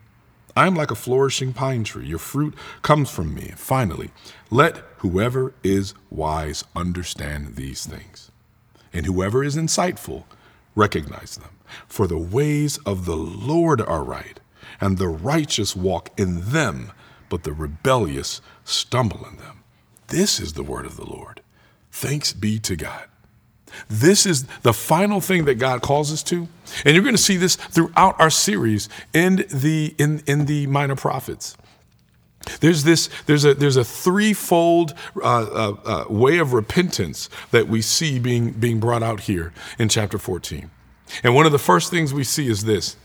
I 0.57 0.67
am 0.67 0.75
like 0.75 0.91
a 0.91 0.97
flourishing 0.97 1.53
pine 1.53 1.85
tree. 1.85 2.07
Your 2.07 2.19
fruit 2.19 2.55
comes 2.83 3.11
from 3.11 3.35
me. 3.35 3.53
Finally, 3.57 4.11
let 4.51 4.79
whoever 4.99 5.55
is 5.63 5.95
wise 6.11 6.65
understand 6.75 7.57
these 7.57 7.87
things, 7.87 8.31
and 8.93 9.07
whoever 9.07 9.45
is 9.45 9.57
insightful 9.57 10.25
recognize 10.75 11.37
them. 11.37 11.51
For 11.87 12.07
the 12.07 12.19
ways 12.19 12.79
of 12.79 13.05
the 13.05 13.17
Lord 13.17 13.81
are 13.81 14.03
right, 14.03 14.41
and 14.81 14.99
the 14.99 15.09
righteous 15.09 15.77
walk 15.77 16.11
in 16.19 16.51
them, 16.51 16.93
but 17.29 17.43
the 17.43 17.53
rebellious 17.53 18.41
stumble 18.65 19.27
in 19.27 19.37
them. 19.37 19.63
This 20.09 20.41
is 20.41 20.55
the 20.55 20.63
word 20.63 20.87
of 20.87 20.97
the 20.97 21.05
Lord. 21.05 21.38
Thanks 21.99 22.33
be 22.33 22.61
to 22.61 22.77
God. 22.77 23.07
This 23.89 24.25
is 24.25 24.45
the 24.63 24.73
final 24.73 25.21
thing 25.21 25.47
that 25.47 25.57
God 25.57 25.83
calls 25.83 26.13
us 26.13 26.23
to. 26.25 26.47
And 26.85 26.95
you're 26.95 27.03
going 27.03 27.17
to 27.17 27.23
see 27.23 27.37
this 27.37 27.57
throughout 27.57 28.19
our 28.21 28.31
series 28.31 28.89
in 29.13 29.45
the, 29.53 29.97
in, 29.99 30.23
in 30.29 30.47
the 30.47 30.69
minor 30.69 30.95
prophets. 30.95 31.57
There's 32.61 32.85
this. 32.85 33.11
There's 33.27 33.45
a 33.45 33.53
there's 33.53 33.77
a 33.77 33.85
threefold 33.85 34.95
uh, 35.17 35.21
uh, 35.21 35.77
uh, 35.85 36.05
way 36.09 36.39
of 36.39 36.55
repentance 36.55 37.29
that 37.51 37.69
we 37.69 37.83
see 37.83 38.19
being 38.19 38.53
being 38.53 38.81
brought 38.81 39.03
out 39.03 39.23
here 39.23 39.53
in 39.79 39.91
chapter 39.91 40.19
14. 40.19 40.71
And 41.25 41.35
one 41.35 41.45
of 41.45 41.53
the 41.53 41.59
first 41.59 41.91
things 41.91 42.15
we 42.15 42.25
see 42.25 42.49
is 42.49 42.65
this, 42.65 42.97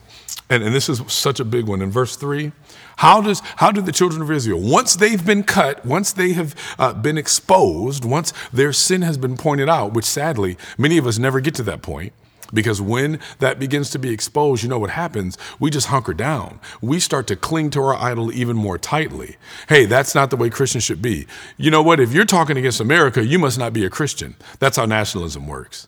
and, 0.50 0.64
and 0.64 0.74
this 0.74 0.90
is 0.90 1.02
such 1.08 1.40
a 1.40 1.46
big 1.46 1.66
one 1.66 1.82
in 1.82 1.92
verse 1.92 2.16
three. 2.16 2.52
How 2.98 3.22
does 3.22 3.42
how 3.58 3.72
do 3.72 3.82
the 3.82 3.92
children 3.92 4.22
of 4.22 4.32
Israel 4.32 4.60
once 4.62 4.96
they've 4.96 5.26
been 5.26 5.44
cut, 5.44 5.86
once 5.86 6.14
they 6.14 6.34
have 6.34 6.56
uh, 6.78 6.94
been 6.94 7.18
exposed, 7.18 8.06
once 8.06 8.34
their 8.52 8.74
sin 8.74 9.02
has 9.02 9.18
been 9.18 9.38
pointed 9.38 9.70
out, 9.70 9.94
which 9.94 10.06
sadly 10.06 10.58
many 10.78 10.98
of 10.98 11.08
us 11.08 11.18
never 11.18 11.40
get 11.40 11.56
to 11.56 11.64
that 11.64 11.82
point. 11.82 12.14
Because 12.54 12.80
when 12.80 13.20
that 13.40 13.58
begins 13.58 13.90
to 13.92 14.00
be 14.00 14.12
exposed, 14.12 14.62
you 14.62 14.70
know 14.70 14.78
what 14.78 14.92
happens? 14.92 15.40
We 15.60 15.72
just 15.72 15.88
hunker 15.88 16.14
down. 16.14 16.60
We 16.82 17.00
start 17.00 17.26
to 17.28 17.36
cling 17.36 17.72
to 17.72 17.82
our 17.82 17.96
idol 17.96 18.32
even 18.32 18.56
more 18.56 18.78
tightly. 18.78 19.38
Hey, 19.70 19.86
that's 19.86 20.14
not 20.14 20.30
the 20.30 20.38
way 20.38 20.52
Christians 20.52 20.84
should 20.84 21.02
be. 21.02 21.26
You 21.58 21.72
know 21.72 21.82
what? 21.82 22.00
If 22.00 22.14
you're 22.14 22.26
talking 22.26 22.56
against 22.56 22.80
America, 22.80 23.26
you 23.26 23.40
must 23.40 23.58
not 23.58 23.74
be 23.74 23.86
a 23.86 23.90
Christian. 23.90 24.36
That's 24.60 24.78
how 24.78 24.86
nationalism 24.86 25.48
works. 25.48 25.88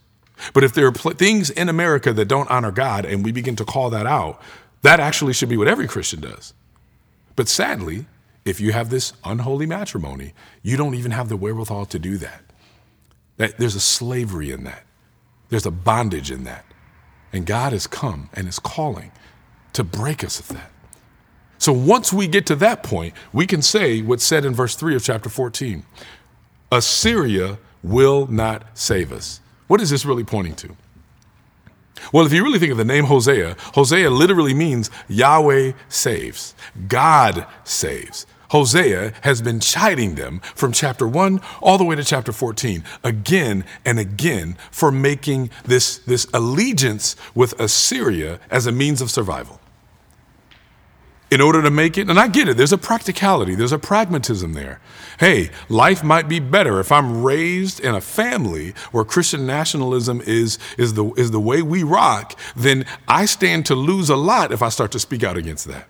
But 0.54 0.64
if 0.64 0.74
there 0.74 0.88
are 0.88 0.92
pl- 0.92 1.12
things 1.12 1.50
in 1.50 1.70
America 1.70 2.14
that 2.14 2.28
don't 2.28 2.50
honor 2.50 2.72
God 2.72 3.06
and 3.06 3.24
we 3.24 3.32
begin 3.32 3.56
to 3.58 3.66
call 3.66 3.90
that 3.92 4.06
out, 4.06 4.42
that 4.82 5.00
actually 5.00 5.34
should 5.34 5.50
be 5.50 5.58
what 5.58 5.68
every 5.68 5.88
Christian 5.88 6.22
does. 6.22 6.54
But 7.36 7.48
sadly, 7.50 8.06
if 8.46 8.62
you 8.62 8.72
have 8.74 8.90
this 8.90 9.14
unholy 9.24 9.66
matrimony, 9.66 10.34
you 10.62 10.78
don't 10.78 10.96
even 10.96 11.12
have 11.12 11.30
the 11.30 11.38
wherewithal 11.38 11.88
to 11.88 12.00
do 12.00 12.18
that. 12.18 12.44
that 13.38 13.58
there's 13.58 13.76
a 13.76 13.80
slavery 13.82 14.52
in 14.52 14.64
that. 14.66 14.86
There's 15.50 15.66
a 15.66 15.72
bondage 15.72 16.32
in 16.32 16.44
that. 16.46 16.66
And 17.34 17.46
God 17.46 17.74
has 17.74 17.88
come 17.88 18.30
and 18.34 18.48
is 18.48 18.60
calling 18.60 19.12
to 19.74 19.84
break 19.84 20.24
us 20.24 20.40
of 20.40 20.50
that. 20.50 20.72
So 21.58 21.74
once 21.74 22.14
we 22.14 22.28
get 22.28 22.46
to 22.48 22.56
that 22.58 22.84
point, 22.84 23.14
we 23.34 23.48
can 23.48 23.62
say 23.62 24.02
what's 24.02 24.24
said 24.24 24.46
in 24.46 24.54
verse 24.54 24.76
3 24.76 24.96
of 24.96 25.04
chapter 25.04 25.30
14 25.30 25.84
Assyria 26.72 27.58
will 27.84 28.28
not 28.28 28.78
save 28.78 29.12
us. 29.12 29.40
What 29.68 29.82
is 29.82 29.90
this 29.90 30.06
really 30.06 30.24
pointing 30.24 30.56
to? 30.56 30.76
Well, 32.12 32.26
if 32.26 32.34
you 32.34 32.44
really 32.44 32.60
think 32.60 32.72
of 32.72 32.78
the 32.78 32.86
name 32.86 33.06
Hosea, 33.06 33.56
Hosea 33.74 34.10
literally 34.10 34.54
means 34.54 34.92
Yahweh 35.08 35.72
saves, 35.90 36.54
God 36.88 37.48
saves. 37.64 38.26
Hosea 38.50 39.14
has 39.22 39.42
been 39.42 39.60
chiding 39.60 40.16
them 40.16 40.40
from 40.54 40.72
chapter 40.72 41.08
1 41.08 41.42
all 41.62 41.78
the 41.78 41.84
way 41.84 41.96
to 41.96 42.04
chapter 42.04 42.32
14 42.32 42.84
again 43.04 43.66
and 43.84 43.98
again 43.98 44.56
for 44.72 44.92
making 44.92 45.50
this, 45.64 45.98
this 46.00 46.28
allegiance 46.34 47.16
with 47.34 47.60
Assyria 47.60 48.40
as 48.52 48.68
a 48.68 48.72
means 48.72 49.02
of 49.02 49.10
survival 49.10 49.60
in 51.36 51.42
order 51.42 51.62
to 51.62 51.70
make 51.70 51.98
it. 51.98 52.10
And 52.10 52.18
I 52.18 52.30
get 52.30 52.48
it, 52.48 52.56
there's 52.56 52.72
a 52.72 52.78
practicality, 52.78 53.56
there's 53.56 53.74
a 53.74 53.78
pragmatism 53.78 54.54
there. 54.54 54.80
Hey, 55.20 55.50
life 55.68 56.02
might 56.02 56.30
be 56.30 56.40
better 56.40 56.80
if 56.80 56.94
I'm 56.94 57.24
raised 57.24 57.82
in 57.82 57.94
a 57.94 58.00
family 58.00 58.70
where 58.94 59.04
Christian 59.04 59.46
nationalism 59.46 60.22
is, 60.26 60.58
is, 60.78 60.94
the, 60.94 61.12
is 61.18 61.32
the 61.32 61.42
way 61.42 61.62
we 61.62 61.84
rock, 61.84 62.40
then 62.56 62.86
I 63.10 63.26
stand 63.26 63.66
to 63.66 63.76
lose 63.76 64.10
a 64.10 64.16
lot 64.16 64.54
if 64.54 64.62
I 64.62 64.70
start 64.70 64.94
to 64.94 65.00
speak 65.00 65.26
out 65.26 65.36
against 65.36 65.68
that. 65.68 65.90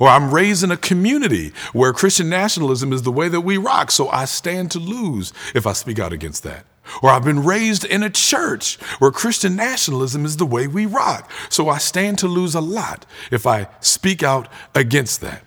Or 0.00 0.08
I'm 0.08 0.34
raised 0.34 0.64
in 0.64 0.72
a 0.72 0.76
community 0.76 1.52
where 1.72 1.92
Christian 1.92 2.28
nationalism 2.28 2.92
is 2.92 3.02
the 3.02 3.12
way 3.12 3.28
that 3.28 3.42
we 3.42 3.58
rock, 3.58 3.92
so 3.92 4.08
I 4.08 4.24
stand 4.24 4.72
to 4.72 4.80
lose 4.80 5.32
if 5.54 5.64
I 5.64 5.74
speak 5.74 6.00
out 6.00 6.12
against 6.12 6.42
that. 6.42 6.64
Or 7.02 7.10
I've 7.10 7.24
been 7.24 7.44
raised 7.44 7.84
in 7.84 8.02
a 8.02 8.10
church 8.10 8.76
where 8.98 9.10
Christian 9.10 9.56
nationalism 9.56 10.24
is 10.24 10.36
the 10.36 10.46
way 10.46 10.66
we 10.66 10.86
rock. 10.86 11.30
So 11.48 11.68
I 11.68 11.78
stand 11.78 12.18
to 12.18 12.28
lose 12.28 12.54
a 12.54 12.60
lot 12.60 13.06
if 13.30 13.46
I 13.46 13.68
speak 13.80 14.22
out 14.22 14.48
against 14.74 15.20
that. 15.20 15.42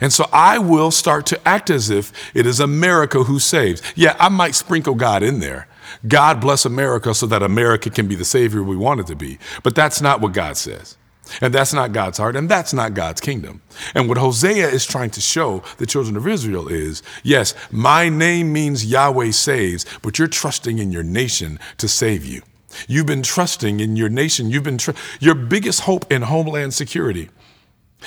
And 0.00 0.12
so 0.12 0.26
I 0.32 0.58
will 0.58 0.90
start 0.90 1.26
to 1.26 1.48
act 1.48 1.70
as 1.70 1.88
if 1.88 2.12
it 2.34 2.46
is 2.46 2.60
America 2.60 3.24
who 3.24 3.38
saves. 3.38 3.80
Yeah, 3.94 4.14
I 4.18 4.28
might 4.28 4.54
sprinkle 4.54 4.94
God 4.94 5.22
in 5.22 5.40
there. 5.40 5.68
God 6.06 6.40
bless 6.40 6.64
America 6.66 7.14
so 7.14 7.26
that 7.26 7.42
America 7.42 7.90
can 7.90 8.06
be 8.06 8.14
the 8.14 8.24
savior 8.24 8.62
we 8.62 8.76
want 8.76 9.00
it 9.00 9.06
to 9.06 9.16
be. 9.16 9.38
But 9.62 9.74
that's 9.74 10.00
not 10.02 10.20
what 10.20 10.32
God 10.32 10.56
says. 10.56 10.96
And 11.40 11.52
that's 11.52 11.72
not 11.72 11.92
God's 11.92 12.18
heart, 12.18 12.36
and 12.36 12.48
that's 12.48 12.72
not 12.72 12.94
God's 12.94 13.20
kingdom. 13.20 13.62
And 13.94 14.08
what 14.08 14.18
Hosea 14.18 14.68
is 14.68 14.86
trying 14.86 15.10
to 15.10 15.20
show 15.20 15.62
the 15.78 15.86
children 15.86 16.16
of 16.16 16.26
Israel 16.26 16.68
is 16.68 17.02
yes, 17.22 17.54
my 17.70 18.08
name 18.08 18.52
means 18.52 18.86
Yahweh 18.86 19.32
saves, 19.32 19.84
but 20.02 20.18
you're 20.18 20.28
trusting 20.28 20.78
in 20.78 20.92
your 20.92 21.02
nation 21.02 21.58
to 21.78 21.88
save 21.88 22.24
you. 22.24 22.42
You've 22.88 23.06
been 23.06 23.22
trusting 23.22 23.80
in 23.80 23.96
your 23.96 24.08
nation. 24.08 24.50
You've 24.50 24.64
been 24.64 24.78
tr- 24.78 24.92
your 25.20 25.34
biggest 25.34 25.80
hope 25.80 26.10
in 26.10 26.22
homeland 26.22 26.74
security 26.74 27.30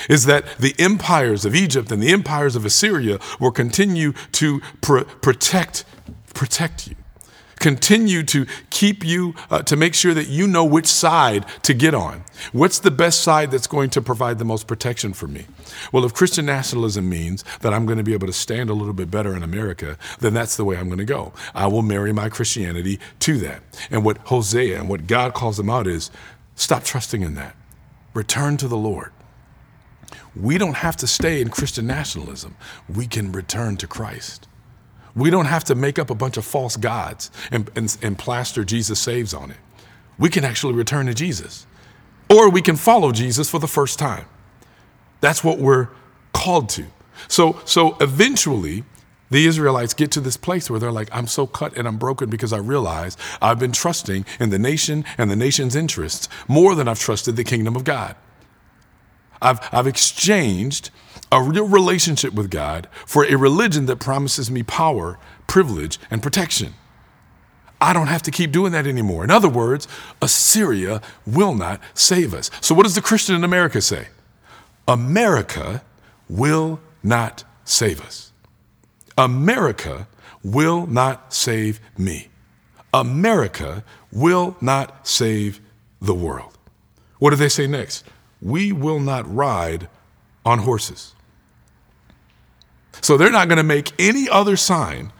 is 0.08 0.26
that 0.26 0.46
the 0.60 0.76
empires 0.78 1.46
of 1.46 1.56
Egypt 1.56 1.92
and 1.92 2.02
the 2.02 2.12
empires 2.12 2.56
of 2.56 2.66
Assyria 2.66 3.20
will 3.40 3.52
continue 3.52 4.14
to 4.34 4.62
pr- 4.82 5.02
protect 5.22 5.86
protect 6.34 6.88
you 6.88 6.96
continue 7.60 8.24
to 8.24 8.46
keep 8.70 9.06
you, 9.06 9.36
uh, 9.50 9.62
to 9.64 9.76
make 9.76 9.94
sure 9.94 10.14
that 10.14 10.28
you 10.28 10.48
know 10.48 10.66
which 10.66 10.88
side 10.88 11.46
to 11.64 11.74
get 11.74 11.94
on. 11.94 12.24
What's 12.52 12.80
the 12.80 12.92
best 12.92 13.22
side 13.22 13.52
that's 13.52 13.68
going 13.68 13.90
to 13.92 14.02
provide 14.02 14.40
the 14.40 14.46
most 14.46 14.68
protection 14.68 15.14
for 15.14 15.28
me? 15.28 15.46
Well, 15.92 16.06
if 16.06 16.14
Christian 16.14 16.46
nationalism 16.46 17.10
means 17.10 17.44
that 17.62 17.74
I'm 17.74 17.86
going 17.86 17.98
to 17.98 18.04
be 18.04 18.14
able 18.14 18.28
to 18.28 18.34
stand 18.34 18.70
a 18.70 18.74
little 18.74 18.94
bit 18.94 19.12
better 19.12 19.36
in 19.36 19.44
America, 19.44 19.98
then 20.20 20.34
that's 20.34 20.56
the 20.56 20.66
way 20.66 20.78
I'm 20.78 20.88
going 20.88 21.00
to 21.00 21.06
go. 21.06 21.34
I 21.54 21.68
will 21.68 21.82
marry 21.82 22.14
my 22.14 22.30
Christianity 22.30 23.00
to 23.20 23.38
that. 23.40 23.62
And 23.92 24.04
what 24.04 24.18
Hosea 24.20 24.80
and 24.80 24.90
what 24.90 25.08
God 25.08 25.34
calls 25.34 25.58
them 25.58 25.70
out 25.70 25.88
is 25.88 26.12
stop 26.56 26.84
trusting 26.84 27.22
in 27.22 27.36
that. 27.36 27.56
Return 28.14 28.58
to 28.58 28.68
the 28.68 28.78
Lord. 28.78 29.12
We 30.36 30.58
don't 30.58 30.78
have 30.78 30.96
to 30.98 31.08
stay 31.08 31.42
in 31.42 31.50
Christian 31.50 31.88
nationalism. 31.88 32.56
We 32.88 33.08
can 33.08 33.32
return 33.32 33.78
to 33.78 33.88
Christ. 33.88 34.48
We 35.16 35.30
don't 35.30 35.46
have 35.46 35.64
to 35.66 35.76
make 35.76 36.00
up 36.00 36.10
a 36.10 36.16
bunch 36.16 36.38
of 36.38 36.46
false 36.46 36.78
gods 36.78 37.32
and, 37.52 37.70
and, 37.76 37.98
and, 38.02 38.18
plaster 38.18 38.64
Jesus 38.64 39.00
saves 39.00 39.34
on 39.34 39.52
it. 39.52 39.58
We 40.18 40.30
can 40.30 40.46
actually 40.46 40.74
return 40.74 41.08
to 41.08 41.14
Jesus. 41.14 41.66
Or 42.30 42.50
we 42.50 42.62
can 42.62 42.76
follow 42.76 43.12
Jesus 43.12 43.50
for 43.50 43.60
the 43.60 43.68
first 43.68 43.98
time. 43.98 44.26
That's 45.22 45.44
what 45.44 45.58
we're 45.58 45.90
called 46.34 46.70
to. 46.70 46.86
So, 47.28 47.60
so 47.66 47.98
eventually, 48.00 48.84
the 49.30 49.46
Israelites 49.46 49.94
get 49.94 50.12
to 50.12 50.22
this 50.22 50.38
place 50.38 50.70
where 50.70 50.80
they're 50.80 50.92
like, 50.92 51.10
I'm 51.12 51.28
so 51.28 51.46
cut 51.46 51.78
and 51.78 51.88
I'm 51.88 51.98
broken 51.98 52.30
because 52.30 52.54
I 52.54 52.58
realize 52.58 53.18
I've 53.42 53.60
been 53.60 53.72
trusting 53.72 54.26
in 54.40 54.50
the 54.50 54.60
nation 54.60 55.06
and 55.18 55.30
the 55.30 55.36
nation's 55.36 55.76
interests 55.76 56.30
more 56.48 56.76
than 56.76 56.88
I've 56.88 57.00
trusted 57.00 57.36
the 57.36 57.44
kingdom 57.44 57.76
of 57.76 57.84
God. 57.84 58.16
I've, 59.42 59.60
I've 59.72 59.88
exchanged 59.88 60.90
a 61.32 61.42
real 61.42 61.68
relationship 61.68 62.34
with 62.34 62.50
God 62.50 62.88
for 63.06 63.26
a 63.26 63.36
religion 63.36 63.86
that 63.86 63.98
promises 63.98 64.50
me 64.50 64.64
power, 64.64 65.20
privilege, 65.48 66.00
and 66.10 66.24
protection. 66.24 66.74
I 67.82 67.94
don't 67.94 68.08
have 68.08 68.24
to 68.24 68.32
keep 68.32 68.52
doing 68.52 68.72
that 68.74 68.86
anymore. 68.86 69.24
In 69.24 69.32
other 69.32 69.48
words, 69.48 69.88
Assyria 70.22 71.02
will 71.26 71.54
not 71.54 71.82
save 71.94 72.34
us. 72.34 72.52
So, 72.62 72.76
what 72.76 72.84
does 72.84 72.96
the 72.96 73.02
Christian 73.02 73.36
in 73.36 73.44
America 73.44 73.82
say? 73.82 74.08
America 74.88 75.82
will 76.28 76.80
not 77.04 77.44
save 77.64 78.02
us. 78.02 78.32
America 79.18 80.08
will 80.44 80.88
not 80.88 81.34
save 81.34 81.80
me. 81.98 82.30
America 82.94 83.84
will 84.12 84.58
not 84.62 85.08
save 85.08 85.62
the 86.02 86.14
world. 86.14 86.58
What 87.20 87.30
do 87.32 87.36
they 87.36 87.50
say 87.50 87.68
next? 87.68 88.04
We 88.42 88.72
will 88.72 89.00
not 89.00 89.34
ride 89.34 89.88
on 90.46 90.60
horses. 90.60 91.14
So 93.02 93.18
they're 93.18 93.32
not 93.32 93.48
going 93.48 93.58
to 93.58 93.64
make 93.64 93.92
any 94.00 94.30
other 94.30 94.58
sign 94.58 95.12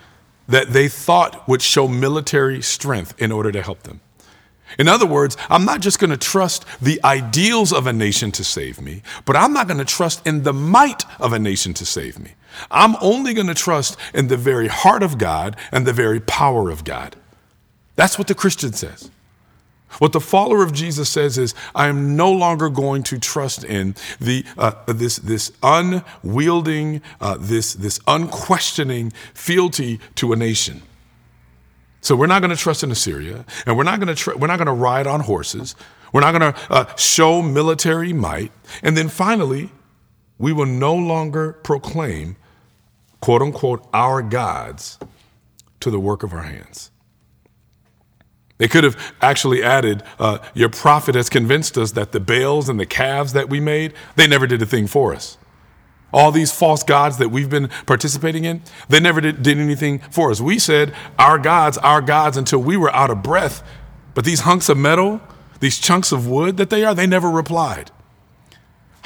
that 0.48 0.74
they 0.74 0.88
thought 0.88 1.48
would 1.48 1.62
show 1.62 1.88
military 1.88 2.62
strength 2.62 3.14
in 3.22 3.32
order 3.32 3.52
to 3.52 3.62
help 3.62 3.84
them. 3.84 4.02
In 4.78 4.88
other 4.88 5.06
words, 5.06 5.36
I'm 5.50 5.66
not 5.66 5.82
just 5.82 6.00
going 6.00 6.12
to 6.12 6.18
trust 6.18 6.66
the 6.82 7.00
ideals 7.04 7.74
of 7.74 7.88
a 7.88 7.94
nation 7.94 8.32
to 8.34 8.44
save 8.44 8.80
me, 8.80 9.02
but 9.26 9.36
I'm 9.36 9.54
not 9.54 9.68
going 9.68 9.80
to 9.80 9.86
trust 9.86 10.26
in 10.28 10.44
the 10.44 10.54
might 10.54 11.04
of 11.20 11.34
a 11.34 11.40
nation 11.40 11.74
to 11.76 11.86
save 11.86 12.20
me. 12.20 12.34
I'm 12.70 12.96
only 13.02 13.34
going 13.34 13.48
to 13.48 13.56
trust 13.56 13.98
in 14.14 14.28
the 14.28 14.38
very 14.38 14.68
heart 14.68 15.02
of 15.02 15.18
God 15.18 15.56
and 15.72 15.88
the 15.88 15.94
very 15.94 16.20
power 16.20 16.70
of 16.70 16.84
God. 16.84 17.16
That's 17.96 18.18
what 18.18 18.28
the 18.28 18.36
Christian 18.36 18.74
says. 18.74 19.10
What 19.98 20.14
the 20.14 20.22
follower 20.22 20.64
of 20.64 20.72
Jesus 20.72 21.10
says 21.10 21.38
is, 21.38 21.56
I 21.74 21.88
am 21.88 22.16
no 22.16 22.32
longer 22.32 22.70
going 22.70 23.04
to 23.04 23.18
trust 23.18 23.64
in 23.64 23.96
the, 24.22 24.46
uh, 24.58 24.72
this, 24.86 25.18
this 25.18 25.52
unwielding, 25.64 27.02
uh, 27.20 27.38
this, 27.40 27.74
this 27.74 28.00
unquestioning 28.08 29.12
fealty 29.34 30.00
to 30.16 30.32
a 30.32 30.36
nation. 30.36 30.84
So 32.02 32.16
we're 32.16 32.28
not 32.28 32.42
going 32.42 32.52
to 32.52 32.56
trust 32.56 32.84
in 32.84 32.92
Assyria, 32.92 33.46
and 33.66 33.78
we're 33.78 33.84
not 33.84 34.00
going 34.00 34.08
to 34.08 34.16
tr- 34.16 34.36
we're 34.36 34.48
not 34.48 34.58
going 34.58 34.68
to 34.68 34.74
ride 34.74 35.06
on 35.06 35.22
horses. 35.22 35.76
We're 36.14 36.22
not 36.22 36.32
going 36.32 36.54
to 36.54 36.60
uh, 36.72 36.96
show 36.96 37.42
military 37.42 38.14
might, 38.14 38.52
and 38.82 38.96
then 38.96 39.10
finally, 39.10 39.70
we 40.38 40.54
will 40.54 40.66
no 40.66 40.96
longer 40.96 41.54
proclaim, 41.54 42.38
quote 43.20 43.42
unquote, 43.42 43.88
our 43.94 44.22
gods 44.22 44.98
to 45.82 45.92
the 45.92 46.00
work 46.00 46.24
of 46.24 46.32
our 46.32 46.44
hands. 46.44 46.90
They 48.60 48.68
could 48.68 48.84
have 48.84 48.98
actually 49.22 49.64
added, 49.64 50.04
uh, 50.20 50.40
Your 50.54 50.70
prophet 50.70 51.16
has 51.16 51.30
convinced 51.30 51.78
us 51.78 51.94
that 51.94 52.12
the 52.12 52.20
Baals 52.20 52.70
and 52.70 52.80
the 52.80 52.86
calves 52.86 53.34
that 53.34 53.50
we 53.50 53.60
made, 53.60 53.94
they 54.16 54.28
never 54.28 54.46
did 54.46 54.62
a 54.62 54.66
thing 54.66 54.86
for 54.86 55.16
us. 55.16 55.38
All 56.12 56.32
these 56.32 56.52
false 56.52 56.84
gods 56.84 57.18
that 57.20 57.30
we've 57.30 57.50
been 57.50 57.70
participating 57.86 58.44
in, 58.44 58.62
they 58.90 59.00
never 59.00 59.22
did, 59.22 59.42
did 59.42 59.58
anything 59.58 60.00
for 60.12 60.30
us. 60.30 60.42
We 60.42 60.60
said, 60.60 60.94
Our 61.18 61.40
gods, 61.40 61.78
our 61.78 62.02
gods, 62.02 62.36
until 62.36 62.60
we 62.60 62.76
were 62.76 62.94
out 62.94 63.10
of 63.10 63.24
breath. 63.24 63.64
But 64.14 64.26
these 64.26 64.42
hunks 64.42 64.68
of 64.68 64.78
metal, 64.78 65.22
these 65.62 65.80
chunks 65.80 66.12
of 66.12 66.28
wood 66.28 66.58
that 66.58 66.70
they 66.70 66.84
are, 66.84 66.94
they 66.94 67.08
never 67.08 67.30
replied. 67.30 67.92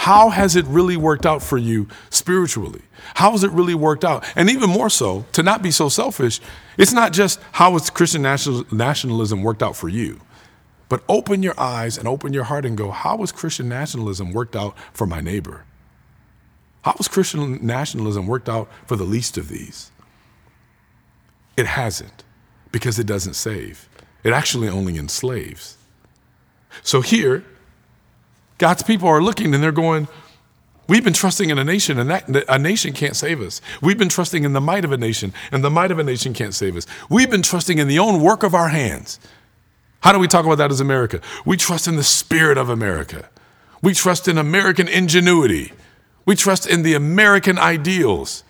How 0.04 0.32
has 0.32 0.58
it 0.58 0.66
really 0.66 0.97
worked 0.97 1.26
out 1.26 1.41
for 1.41 1.58
you 1.58 1.88
spiritually? 2.10 2.82
How 3.14 3.32
has 3.32 3.45
it 3.45 3.51
really 3.51 3.74
worked 3.74 4.04
out? 4.04 4.26
And 4.36 4.49
even 4.49 4.70
more 4.70 4.89
so, 4.89 5.26
to 5.32 5.41
not 5.41 5.62
be 5.62 5.72
so 5.72 5.88
selfish, 5.88 6.41
it's 6.78 6.91
not 6.91 7.14
just 7.14 7.39
how 7.54 7.72
has 7.72 7.89
Christian 7.89 8.22
nationalism 8.22 9.43
worked 9.43 9.64
out 9.64 9.78
for 9.78 9.88
you, 9.88 10.20
but 10.89 11.06
open 11.08 11.41
your 11.41 11.58
eyes 11.58 11.97
and 11.97 12.06
open 12.06 12.34
your 12.34 12.43
heart 12.43 12.66
and 12.66 12.78
go, 12.78 12.91
how 12.91 13.20
has 13.20 13.32
Christian 13.32 13.70
nationalism 13.70 14.34
worked 14.34 14.58
out 14.58 14.78
for 14.91 15.08
my 15.08 15.22
neighbor? 15.22 15.64
How 16.82 16.95
has 16.97 17.08
Christian 17.08 17.66
nationalism 17.66 18.28
worked 18.28 18.49
out 18.49 18.70
for 18.86 18.97
the 18.97 19.06
least 19.06 19.38
of 19.38 19.47
these? 19.47 19.89
It 21.56 21.66
hasn't, 21.66 22.26
because 22.74 22.99
it 22.99 23.08
doesn't 23.08 23.36
save. 23.36 23.88
It 24.26 24.34
actually 24.34 24.68
only 24.68 24.97
enslaves. 24.97 25.78
So 26.82 26.99
here, 26.99 27.45
God's 28.58 28.84
people 28.84 29.08
are 29.08 29.22
looking 29.22 29.54
and 29.54 29.64
they're 29.64 29.72
going, 29.72 30.08
We've 30.88 31.04
been 31.04 31.14
trusting 31.14 31.49
in 31.49 31.58
a 31.58 31.64
nation, 31.64 31.97
and 31.97 32.10
that, 32.10 32.45
a 32.49 32.60
nation 32.60 32.91
can't 32.91 33.16
save 33.16 33.39
us. 33.39 33.62
We've 33.82 33.97
been 33.97 34.10
trusting 34.10 34.43
in 34.43 34.51
the 34.51 34.60
might 34.60 34.84
of 34.84 34.91
a 34.91 34.97
nation, 34.97 35.34
and 35.51 35.64
the 35.64 35.70
might 35.70 35.91
of 35.91 35.99
a 35.99 36.04
nation 36.04 36.34
can't 36.34 36.54
save 36.54 36.76
us. 36.76 36.86
We've 37.10 37.32
been 37.32 37.41
trusting 37.41 37.78
in 37.78 37.88
the 37.88 37.99
own 37.99 38.22
work 38.22 38.43
of 38.43 38.54
our 38.54 38.68
hands. 38.68 39.18
How 40.01 40.12
do 40.12 40.20
we 40.20 40.28
talk 40.28 40.45
about 40.45 40.58
that 40.58 40.72
as 40.72 40.82
America? 40.82 41.22
We 41.45 41.56
trust 41.56 41.88
in 41.88 41.95
the 41.95 42.04
spirit 42.04 42.58
of 42.58 42.70
America. 42.70 43.30
We 43.82 43.93
trust 43.93 44.28
in 44.28 44.38
American 44.38 44.89
ingenuity. 44.89 45.72
We 46.26 46.36
trust 46.36 46.68
in 46.68 46.84
the 46.84 46.93
American 46.95 47.58
ideals. 47.58 48.43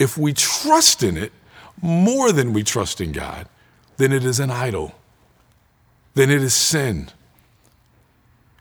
If 0.00 0.18
we 0.18 0.32
trust 0.32 1.04
in 1.04 1.16
it 1.16 1.32
more 1.80 2.32
than 2.32 2.52
we 2.52 2.64
trust 2.64 3.00
in 3.00 3.12
God, 3.12 3.46
then 3.98 4.12
it 4.12 4.24
is 4.24 4.40
an 4.40 4.50
idol. 4.50 4.94
Then 6.14 6.30
it 6.30 6.42
is 6.42 6.54
sin. 6.54 7.10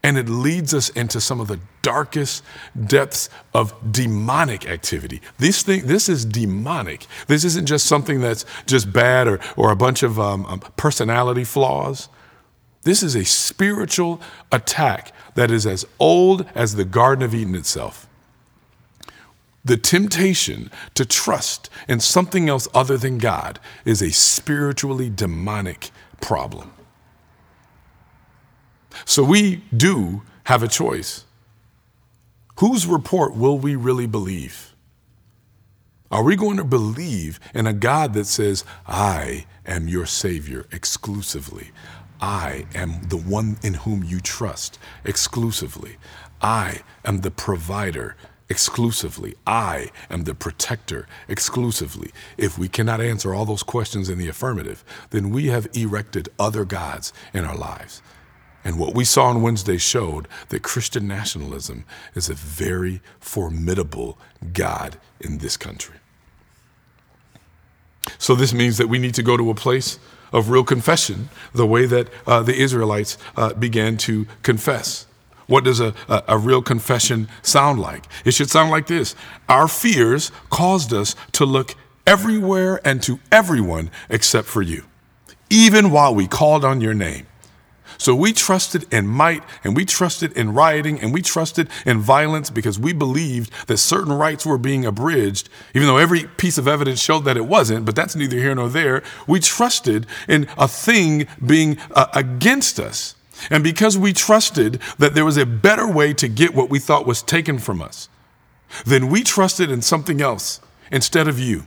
And 0.02 0.18
it 0.18 0.30
leads 0.30 0.74
us 0.74 0.90
into 0.90 1.20
some 1.20 1.42
of 1.42 1.48
the 1.48 1.60
darkest 1.82 2.44
depths 2.86 3.30
of 3.54 3.74
demonic 3.92 4.68
activity. 4.68 5.22
This 5.38 5.62
thing, 5.62 5.88
this 5.88 6.08
is 6.08 6.24
demonic. 6.24 7.06
This 7.28 7.44
isn't 7.44 7.66
just 7.66 7.86
something 7.86 8.22
that's 8.22 8.46
just 8.66 8.94
bad 8.94 9.28
or, 9.28 9.40
or 9.58 9.72
a 9.72 9.76
bunch 9.76 10.04
of 10.04 10.20
um, 10.20 10.46
um, 10.46 10.60
personality 10.78 11.44
flaws. 11.44 12.08
This 12.84 13.04
is 13.04 13.16
a 13.16 13.26
spiritual 13.26 14.22
attack 14.52 15.12
that 15.36 15.52
is 15.52 15.66
as 15.66 15.86
old 16.00 16.46
as 16.56 16.76
the 16.76 16.86
Garden 16.86 17.24
of 17.24 17.36
Eden 17.36 17.56
itself. 17.56 18.08
The 19.66 19.78
temptation 19.78 20.72
to 20.96 21.06
trust 21.06 21.70
in 21.90 22.00
something 22.00 22.48
else 22.48 22.68
other 22.74 22.98
than 22.98 23.18
God 23.18 23.60
is 23.84 24.02
a 24.02 24.12
spiritually 24.12 25.10
demonic 25.10 25.92
problem. 26.22 26.72
So 29.06 29.24
we 29.24 29.64
do 29.76 30.24
have 30.46 30.64
a 30.64 30.68
choice. 30.68 31.26
Whose 32.60 32.86
report 32.86 33.36
will 33.36 33.58
we 33.58 33.76
really 33.76 34.08
believe? 34.08 34.74
Are 36.12 36.24
we 36.24 36.36
going 36.36 36.58
to 36.58 36.64
believe 36.64 37.40
in 37.54 37.68
a 37.68 37.74
God 37.74 38.14
that 38.16 38.26
says, 38.26 38.66
I 38.88 39.46
am 39.66 39.88
your 39.88 40.08
Savior 40.08 40.66
exclusively? 40.72 41.72
I 42.20 42.66
am 42.74 43.04
the 43.10 43.18
one 43.18 43.58
in 43.64 43.76
whom 43.76 44.04
you 44.04 44.20
trust 44.20 44.80
exclusively. 45.06 45.98
I 46.42 46.82
am 47.06 47.22
the 47.22 47.32
provider 47.32 48.16
exclusively. 48.50 49.36
I 49.46 49.92
am 50.10 50.24
the 50.24 50.34
protector 50.34 51.08
exclusively. 51.28 52.12
If 52.38 52.58
we 52.58 52.68
cannot 52.68 53.00
answer 53.00 53.34
all 53.34 53.46
those 53.46 53.64
questions 53.64 54.10
in 54.10 54.18
the 54.18 54.28
affirmative, 54.28 54.84
then 55.12 55.30
we 55.30 55.48
have 55.48 55.68
erected 55.74 56.30
other 56.40 56.66
gods 56.66 57.14
in 57.34 57.46
our 57.46 57.56
lives. 57.56 58.02
And 58.64 58.78
what 58.78 58.94
we 58.94 59.06
saw 59.06 59.26
on 59.26 59.42
Wednesday 59.42 59.78
showed 59.78 60.28
that 60.50 60.64
Christian 60.64 61.08
nationalism 61.08 61.86
is 62.14 62.30
a 62.30 62.34
very 62.34 63.02
formidable 63.20 64.18
God 64.54 64.98
in 65.20 65.38
this 65.38 65.56
country. 65.58 65.96
So, 68.18 68.36
this 68.36 68.54
means 68.54 68.78
that 68.78 68.90
we 68.90 69.00
need 69.00 69.14
to 69.16 69.24
go 69.24 69.38
to 69.38 69.50
a 69.50 69.56
place 69.56 70.00
of 70.32 70.50
real 70.50 70.64
confession, 70.64 71.30
the 71.54 71.66
way 71.66 71.86
that 71.86 72.08
uh, 72.28 72.42
the 72.42 72.56
Israelites 72.56 73.18
uh, 73.36 73.54
began 73.54 73.98
to 73.98 74.26
confess. 74.44 75.06
What 75.48 75.64
does 75.64 75.80
a, 75.80 75.94
a, 76.08 76.24
a 76.30 76.38
real 76.38 76.62
confession 76.62 77.28
sound 77.42 77.80
like? 77.80 78.06
It 78.24 78.34
should 78.34 78.50
sound 78.50 78.72
like 78.72 78.88
this 78.88 79.16
Our 79.48 79.68
fears 79.68 80.32
caused 80.50 80.94
us 80.94 81.16
to 81.34 81.46
look 81.46 81.76
everywhere 82.06 82.80
and 82.86 83.02
to 83.04 83.20
everyone 83.32 83.90
except 84.10 84.48
for 84.48 84.62
you, 84.62 84.86
even 85.50 85.92
while 85.92 86.14
we 86.14 86.28
called 86.28 86.64
on 86.66 86.82
your 86.82 86.94
name. 86.94 87.28
So 88.00 88.16
we 88.16 88.32
trusted 88.32 88.92
in 88.94 89.08
might 89.08 89.44
and 89.62 89.76
we 89.76 89.84
trusted 89.84 90.32
in 90.32 90.54
rioting 90.54 91.02
and 91.02 91.14
we 91.14 91.22
trusted 91.22 91.68
in 91.86 92.00
violence 92.00 92.50
because 92.50 92.80
we 92.80 92.94
believed 92.94 93.52
that 93.68 93.78
certain 93.78 94.14
rights 94.14 94.46
were 94.46 94.58
being 94.58 94.86
abridged, 94.86 95.50
even 95.76 95.86
though 95.86 95.98
every 95.98 96.24
piece 96.38 96.58
of 96.58 96.66
evidence 96.66 97.02
showed 97.02 97.26
that 97.26 97.36
it 97.36 97.46
wasn't, 97.46 97.86
but 97.86 97.98
that's 97.98 98.16
neither 98.16 98.38
here 98.38 98.56
nor 98.56 98.70
there. 98.70 99.04
We 99.28 99.42
trusted 99.42 100.08
in 100.30 100.48
a 100.58 100.66
thing 100.66 101.28
being 101.46 101.78
uh, 101.94 102.08
against 102.14 102.80
us. 102.80 103.16
And 103.50 103.66
because 103.66 103.98
we 103.98 104.14
trusted 104.14 104.82
that 104.98 105.14
there 105.14 105.26
was 105.26 105.38
a 105.38 105.46
better 105.46 105.88
way 105.88 106.14
to 106.14 106.30
get 106.30 106.56
what 106.56 106.70
we 106.70 106.80
thought 106.80 107.06
was 107.06 107.22
taken 107.22 107.60
from 107.60 107.82
us, 107.82 108.08
then 108.86 109.10
we 109.10 109.24
trusted 109.24 109.70
in 109.70 109.82
something 109.82 110.22
else 110.22 110.62
instead 110.90 111.28
of 111.28 111.38
you. 111.38 111.66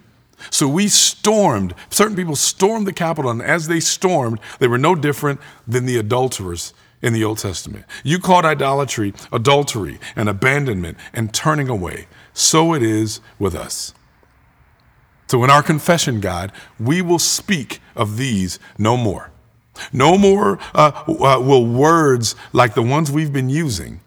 So 0.50 0.68
we 0.68 0.88
stormed, 0.88 1.74
certain 1.90 2.16
people 2.16 2.36
stormed 2.36 2.86
the 2.86 2.92
Capitol, 2.92 3.30
and 3.30 3.42
as 3.42 3.68
they 3.68 3.80
stormed, 3.80 4.40
they 4.58 4.68
were 4.68 4.78
no 4.78 4.94
different 4.94 5.40
than 5.66 5.86
the 5.86 5.96
adulterers 5.98 6.74
in 7.00 7.12
the 7.12 7.24
Old 7.24 7.38
Testament. 7.38 7.84
You 8.04 8.18
called 8.18 8.44
idolatry 8.44 9.12
adultery 9.32 9.98
and 10.14 10.28
abandonment 10.28 10.98
and 11.12 11.34
turning 11.34 11.68
away. 11.68 12.06
So 12.32 12.74
it 12.74 12.82
is 12.82 13.20
with 13.38 13.54
us. 13.54 13.92
So 15.28 15.42
in 15.44 15.50
our 15.50 15.62
confession, 15.62 16.20
God, 16.20 16.52
we 16.78 17.02
will 17.02 17.18
speak 17.18 17.80
of 17.96 18.16
these 18.16 18.58
no 18.78 18.96
more. 18.96 19.30
No 19.92 20.18
more 20.18 20.58
uh, 20.74 20.92
uh, 21.08 21.40
will 21.40 21.66
words 21.66 22.36
like 22.52 22.74
the 22.74 22.82
ones 22.82 23.10
we've 23.10 23.32
been 23.32 23.48
using 23.48 24.00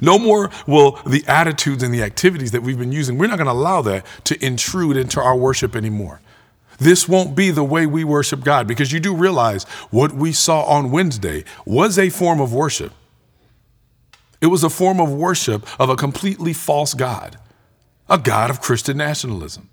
no 0.00 0.18
more 0.18 0.50
will 0.66 0.92
the 1.06 1.24
attitudes 1.26 1.82
and 1.82 1.92
the 1.92 2.02
activities 2.02 2.50
that 2.52 2.62
we've 2.62 2.78
been 2.78 2.92
using, 2.92 3.18
we're 3.18 3.28
not 3.28 3.38
going 3.38 3.46
to 3.46 3.52
allow 3.52 3.82
that 3.82 4.06
to 4.24 4.44
intrude 4.44 4.96
into 4.96 5.20
our 5.20 5.36
worship 5.36 5.74
anymore. 5.74 6.20
This 6.78 7.08
won't 7.08 7.34
be 7.34 7.50
the 7.50 7.64
way 7.64 7.86
we 7.86 8.04
worship 8.04 8.44
God 8.44 8.68
because 8.68 8.92
you 8.92 9.00
do 9.00 9.14
realize 9.14 9.64
what 9.90 10.12
we 10.12 10.32
saw 10.32 10.62
on 10.62 10.90
Wednesday 10.90 11.44
was 11.66 11.98
a 11.98 12.08
form 12.08 12.40
of 12.40 12.52
worship. 12.52 12.92
It 14.40 14.46
was 14.46 14.62
a 14.62 14.70
form 14.70 15.00
of 15.00 15.12
worship 15.12 15.66
of 15.80 15.90
a 15.90 15.96
completely 15.96 16.52
false 16.52 16.94
God, 16.94 17.36
a 18.08 18.18
God 18.18 18.50
of 18.50 18.60
Christian 18.60 18.96
nationalism. 18.96 19.68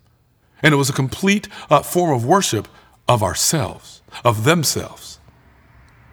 And 0.64 0.74
it 0.74 0.78
was 0.78 0.90
a 0.90 0.94
complete 0.94 1.48
uh, 1.70 1.84
form 1.84 2.16
of 2.16 2.26
worship 2.26 2.68
of 3.08 3.22
ourselves, 3.22 4.02
of 4.24 4.44
themselves. 4.44 5.20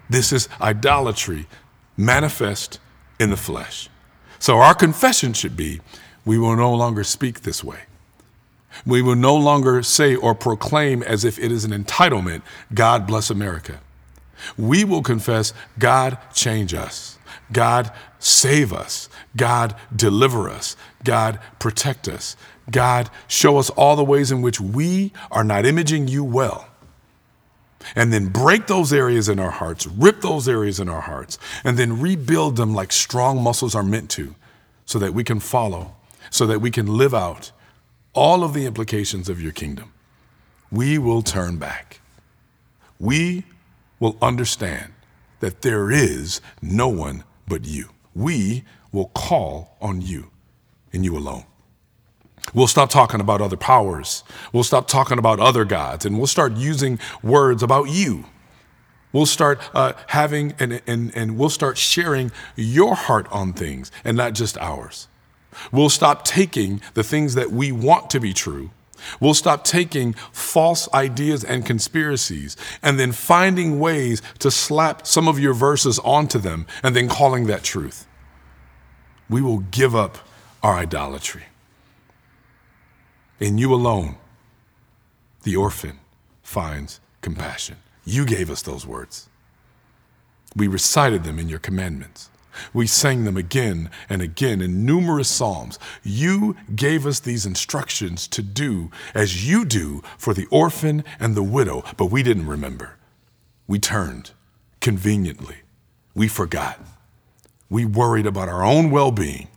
This 0.09 0.31
is 0.31 0.47
idolatry 0.61 1.47
manifest 1.97 2.79
in 3.19 3.31
the 3.31 3.37
flesh. 3.37 3.89
So 4.43 4.57
our 4.57 4.75
confession 4.75 5.31
should 5.31 5.55
be 5.55 5.79
we 6.25 6.37
will 6.37 6.57
no 6.57 6.73
longer 6.73 7.05
speak 7.05 7.43
this 7.43 7.63
way. 7.63 7.83
We 8.85 9.01
will 9.01 9.15
no 9.15 9.37
longer 9.37 9.81
say 9.83 10.15
or 10.15 10.35
proclaim 10.35 11.01
as 11.01 11.23
if 11.23 11.39
it 11.39 11.49
is 11.49 11.63
an 11.63 11.71
entitlement, 11.71 12.41
God 12.73 13.07
bless 13.07 13.29
America. 13.29 13.79
We 14.57 14.83
will 14.83 15.01
confess, 15.01 15.53
God 15.79 16.17
change 16.33 16.73
us. 16.73 17.17
God 17.53 17.89
save 18.19 18.73
us. 18.73 19.07
God 19.37 19.77
deliver 19.95 20.49
us. 20.49 20.75
God 21.05 21.39
protect 21.59 22.09
us. 22.09 22.35
God 22.69 23.09
show 23.29 23.55
us 23.55 23.69
all 23.69 23.95
the 23.95 24.03
ways 24.03 24.29
in 24.29 24.41
which 24.41 24.59
we 24.59 25.13
are 25.31 25.45
not 25.45 25.65
imaging 25.65 26.09
you 26.09 26.25
well. 26.25 26.67
And 27.95 28.11
then 28.11 28.27
break 28.27 28.67
those 28.67 28.93
areas 28.93 29.29
in 29.29 29.39
our 29.39 29.51
hearts, 29.51 29.87
rip 29.87 30.21
those 30.21 30.47
areas 30.47 30.79
in 30.79 30.89
our 30.89 31.01
hearts, 31.01 31.37
and 31.63 31.77
then 31.77 31.99
rebuild 31.99 32.55
them 32.55 32.73
like 32.73 32.91
strong 32.91 33.41
muscles 33.41 33.75
are 33.75 33.83
meant 33.83 34.09
to, 34.11 34.35
so 34.85 34.99
that 34.99 35.13
we 35.13 35.23
can 35.23 35.39
follow, 35.39 35.95
so 36.29 36.45
that 36.47 36.59
we 36.59 36.71
can 36.71 36.85
live 36.85 37.13
out 37.13 37.51
all 38.13 38.43
of 38.43 38.53
the 38.53 38.65
implications 38.65 39.29
of 39.29 39.41
your 39.41 39.51
kingdom. 39.51 39.91
We 40.71 40.97
will 40.97 41.21
turn 41.21 41.57
back. 41.57 41.99
We 42.99 43.43
will 43.99 44.17
understand 44.21 44.93
that 45.39 45.61
there 45.61 45.91
is 45.91 46.41
no 46.61 46.87
one 46.87 47.23
but 47.47 47.65
you. 47.65 47.89
We 48.15 48.63
will 48.91 49.07
call 49.07 49.77
on 49.81 50.01
you 50.01 50.31
and 50.91 51.03
you 51.03 51.17
alone. 51.17 51.45
We'll 52.53 52.67
stop 52.67 52.89
talking 52.89 53.19
about 53.19 53.41
other 53.41 53.57
powers. 53.57 54.23
We'll 54.51 54.63
stop 54.63 54.87
talking 54.87 55.17
about 55.17 55.39
other 55.39 55.65
gods, 55.65 56.05
and 56.05 56.17
we'll 56.17 56.27
start 56.27 56.53
using 56.53 56.99
words 57.23 57.63
about 57.63 57.89
you. 57.89 58.25
We'll 59.11 59.25
start 59.27 59.61
uh, 59.75 59.93
having 60.07 60.53
and, 60.59 60.81
and, 60.87 61.15
and 61.15 61.37
we'll 61.37 61.49
start 61.49 61.77
sharing 61.77 62.31
your 62.55 62.95
heart 62.95 63.27
on 63.31 63.53
things 63.53 63.91
and 64.03 64.17
not 64.17 64.33
just 64.33 64.57
ours. 64.57 65.07
We'll 65.71 65.91
stop 65.91 66.25
taking 66.25 66.81
the 66.95 67.03
things 67.03 67.35
that 67.35 67.51
we 67.51 67.71
want 67.71 68.09
to 68.09 68.19
be 68.19 68.33
true. 68.33 68.71
We'll 69.19 69.35
stop 69.35 69.63
taking 69.63 70.13
false 70.31 70.91
ideas 70.93 71.43
and 71.43 71.65
conspiracies 71.65 72.57
and 72.81 72.99
then 72.99 73.11
finding 73.11 73.79
ways 73.79 74.21
to 74.39 74.49
slap 74.49 75.05
some 75.05 75.27
of 75.27 75.39
your 75.39 75.53
verses 75.53 75.99
onto 75.99 76.39
them 76.39 76.65
and 76.81 76.95
then 76.95 77.07
calling 77.07 77.45
that 77.47 77.63
truth. 77.63 78.07
We 79.29 79.41
will 79.41 79.59
give 79.59 79.95
up 79.95 80.17
our 80.63 80.75
idolatry. 80.75 81.43
In 83.39 83.57
you 83.57 83.73
alone, 83.73 84.17
the 85.43 85.55
orphan 85.55 85.99
finds 86.41 86.99
compassion. 87.21 87.77
You 88.05 88.25
gave 88.25 88.49
us 88.49 88.61
those 88.61 88.85
words. 88.85 89.29
We 90.55 90.67
recited 90.67 91.23
them 91.23 91.39
in 91.39 91.49
your 91.49 91.59
commandments. 91.59 92.29
We 92.73 92.85
sang 92.85 93.23
them 93.23 93.37
again 93.37 93.89
and 94.09 94.21
again 94.21 94.61
in 94.61 94.85
numerous 94.85 95.27
psalms. 95.27 95.79
You 96.03 96.55
gave 96.75 97.05
us 97.05 97.19
these 97.19 97.45
instructions 97.45 98.27
to 98.29 98.41
do 98.43 98.91
as 99.15 99.47
you 99.49 99.65
do 99.65 100.03
for 100.17 100.33
the 100.33 100.45
orphan 100.51 101.03
and 101.19 101.35
the 101.35 101.43
widow, 101.43 101.83
but 101.97 102.07
we 102.07 102.21
didn't 102.21 102.47
remember. 102.47 102.97
We 103.67 103.79
turned 103.79 104.31
conveniently. 104.81 105.57
We 106.13 106.27
forgot. 106.27 106.79
We 107.69 107.85
worried 107.85 108.27
about 108.27 108.49
our 108.49 108.63
own 108.63 108.91
well 108.91 109.11
being, 109.11 109.47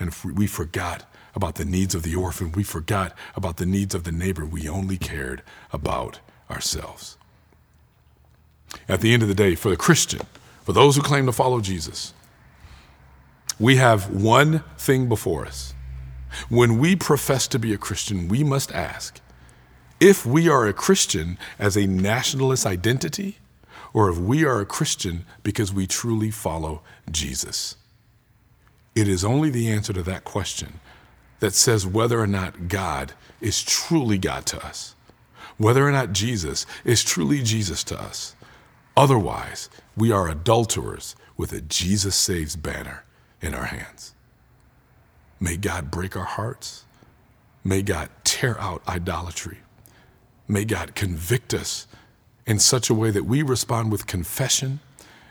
and 0.00 0.12
we 0.24 0.48
forgot 0.48 1.09
about 1.34 1.56
the 1.56 1.64
needs 1.64 1.94
of 1.94 2.02
the 2.02 2.14
orphan. 2.14 2.52
We 2.52 2.62
forgot 2.62 3.14
about 3.36 3.56
the 3.56 3.66
needs 3.66 3.94
of 3.94 4.04
the 4.04 4.12
neighbor. 4.12 4.44
We 4.44 4.68
only 4.68 4.96
cared 4.96 5.42
about 5.72 6.20
ourselves. 6.50 7.16
At 8.88 9.00
the 9.00 9.12
end 9.12 9.22
of 9.22 9.28
the 9.28 9.34
day, 9.34 9.54
for 9.54 9.68
the 9.68 9.76
Christian, 9.76 10.20
for 10.64 10.72
those 10.72 10.96
who 10.96 11.02
claim 11.02 11.26
to 11.26 11.32
follow 11.32 11.60
Jesus, 11.60 12.14
we 13.58 13.76
have 13.76 14.10
one 14.10 14.64
thing 14.78 15.08
before 15.08 15.46
us. 15.46 15.74
When 16.48 16.78
we 16.78 16.96
profess 16.96 17.48
to 17.48 17.58
be 17.58 17.72
a 17.72 17.78
Christian, 17.78 18.28
we 18.28 18.44
must 18.44 18.72
ask 18.72 19.20
if 19.98 20.24
we 20.24 20.48
are 20.48 20.66
a 20.66 20.72
Christian 20.72 21.38
as 21.58 21.76
a 21.76 21.86
nationalist 21.86 22.64
identity 22.64 23.38
or 23.92 24.08
if 24.08 24.16
we 24.16 24.44
are 24.44 24.60
a 24.60 24.66
Christian 24.66 25.26
because 25.42 25.72
we 25.72 25.86
truly 25.86 26.30
follow 26.30 26.82
Jesus. 27.10 27.76
It 28.94 29.08
is 29.08 29.24
only 29.24 29.50
the 29.50 29.70
answer 29.70 29.92
to 29.92 30.02
that 30.04 30.24
question 30.24 30.80
that 31.40 31.54
says 31.54 31.86
whether 31.86 32.20
or 32.20 32.26
not 32.26 32.68
God 32.68 33.12
is 33.40 33.62
truly 33.62 34.18
God 34.18 34.46
to 34.46 34.64
us, 34.64 34.94
whether 35.58 35.86
or 35.86 35.92
not 35.92 36.12
Jesus 36.12 36.66
is 36.84 37.02
truly 37.02 37.42
Jesus 37.42 37.82
to 37.84 38.00
us. 38.00 38.34
Otherwise, 38.96 39.68
we 39.96 40.12
are 40.12 40.28
adulterers 40.28 41.16
with 41.36 41.52
a 41.52 41.60
Jesus 41.60 42.14
saves 42.14 42.56
banner 42.56 43.04
in 43.40 43.54
our 43.54 43.64
hands. 43.64 44.14
May 45.40 45.56
God 45.56 45.90
break 45.90 46.16
our 46.16 46.24
hearts. 46.24 46.84
May 47.64 47.82
God 47.82 48.10
tear 48.24 48.60
out 48.60 48.82
idolatry. 48.86 49.58
May 50.46 50.64
God 50.64 50.94
convict 50.94 51.54
us 51.54 51.86
in 52.46 52.58
such 52.58 52.90
a 52.90 52.94
way 52.94 53.10
that 53.10 53.24
we 53.24 53.42
respond 53.42 53.90
with 53.92 54.06
confession 54.06 54.80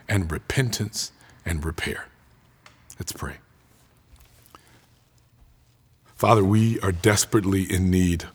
and 0.08 0.30
repentance 0.30 1.12
and 1.44 1.64
repair. 1.64 2.06
Let's 2.98 3.12
pray. 3.12 3.36
Father, 6.20 6.44
we 6.44 6.78
are 6.80 6.92
desperately 6.92 7.62
in 7.62 7.90
need 7.90 8.26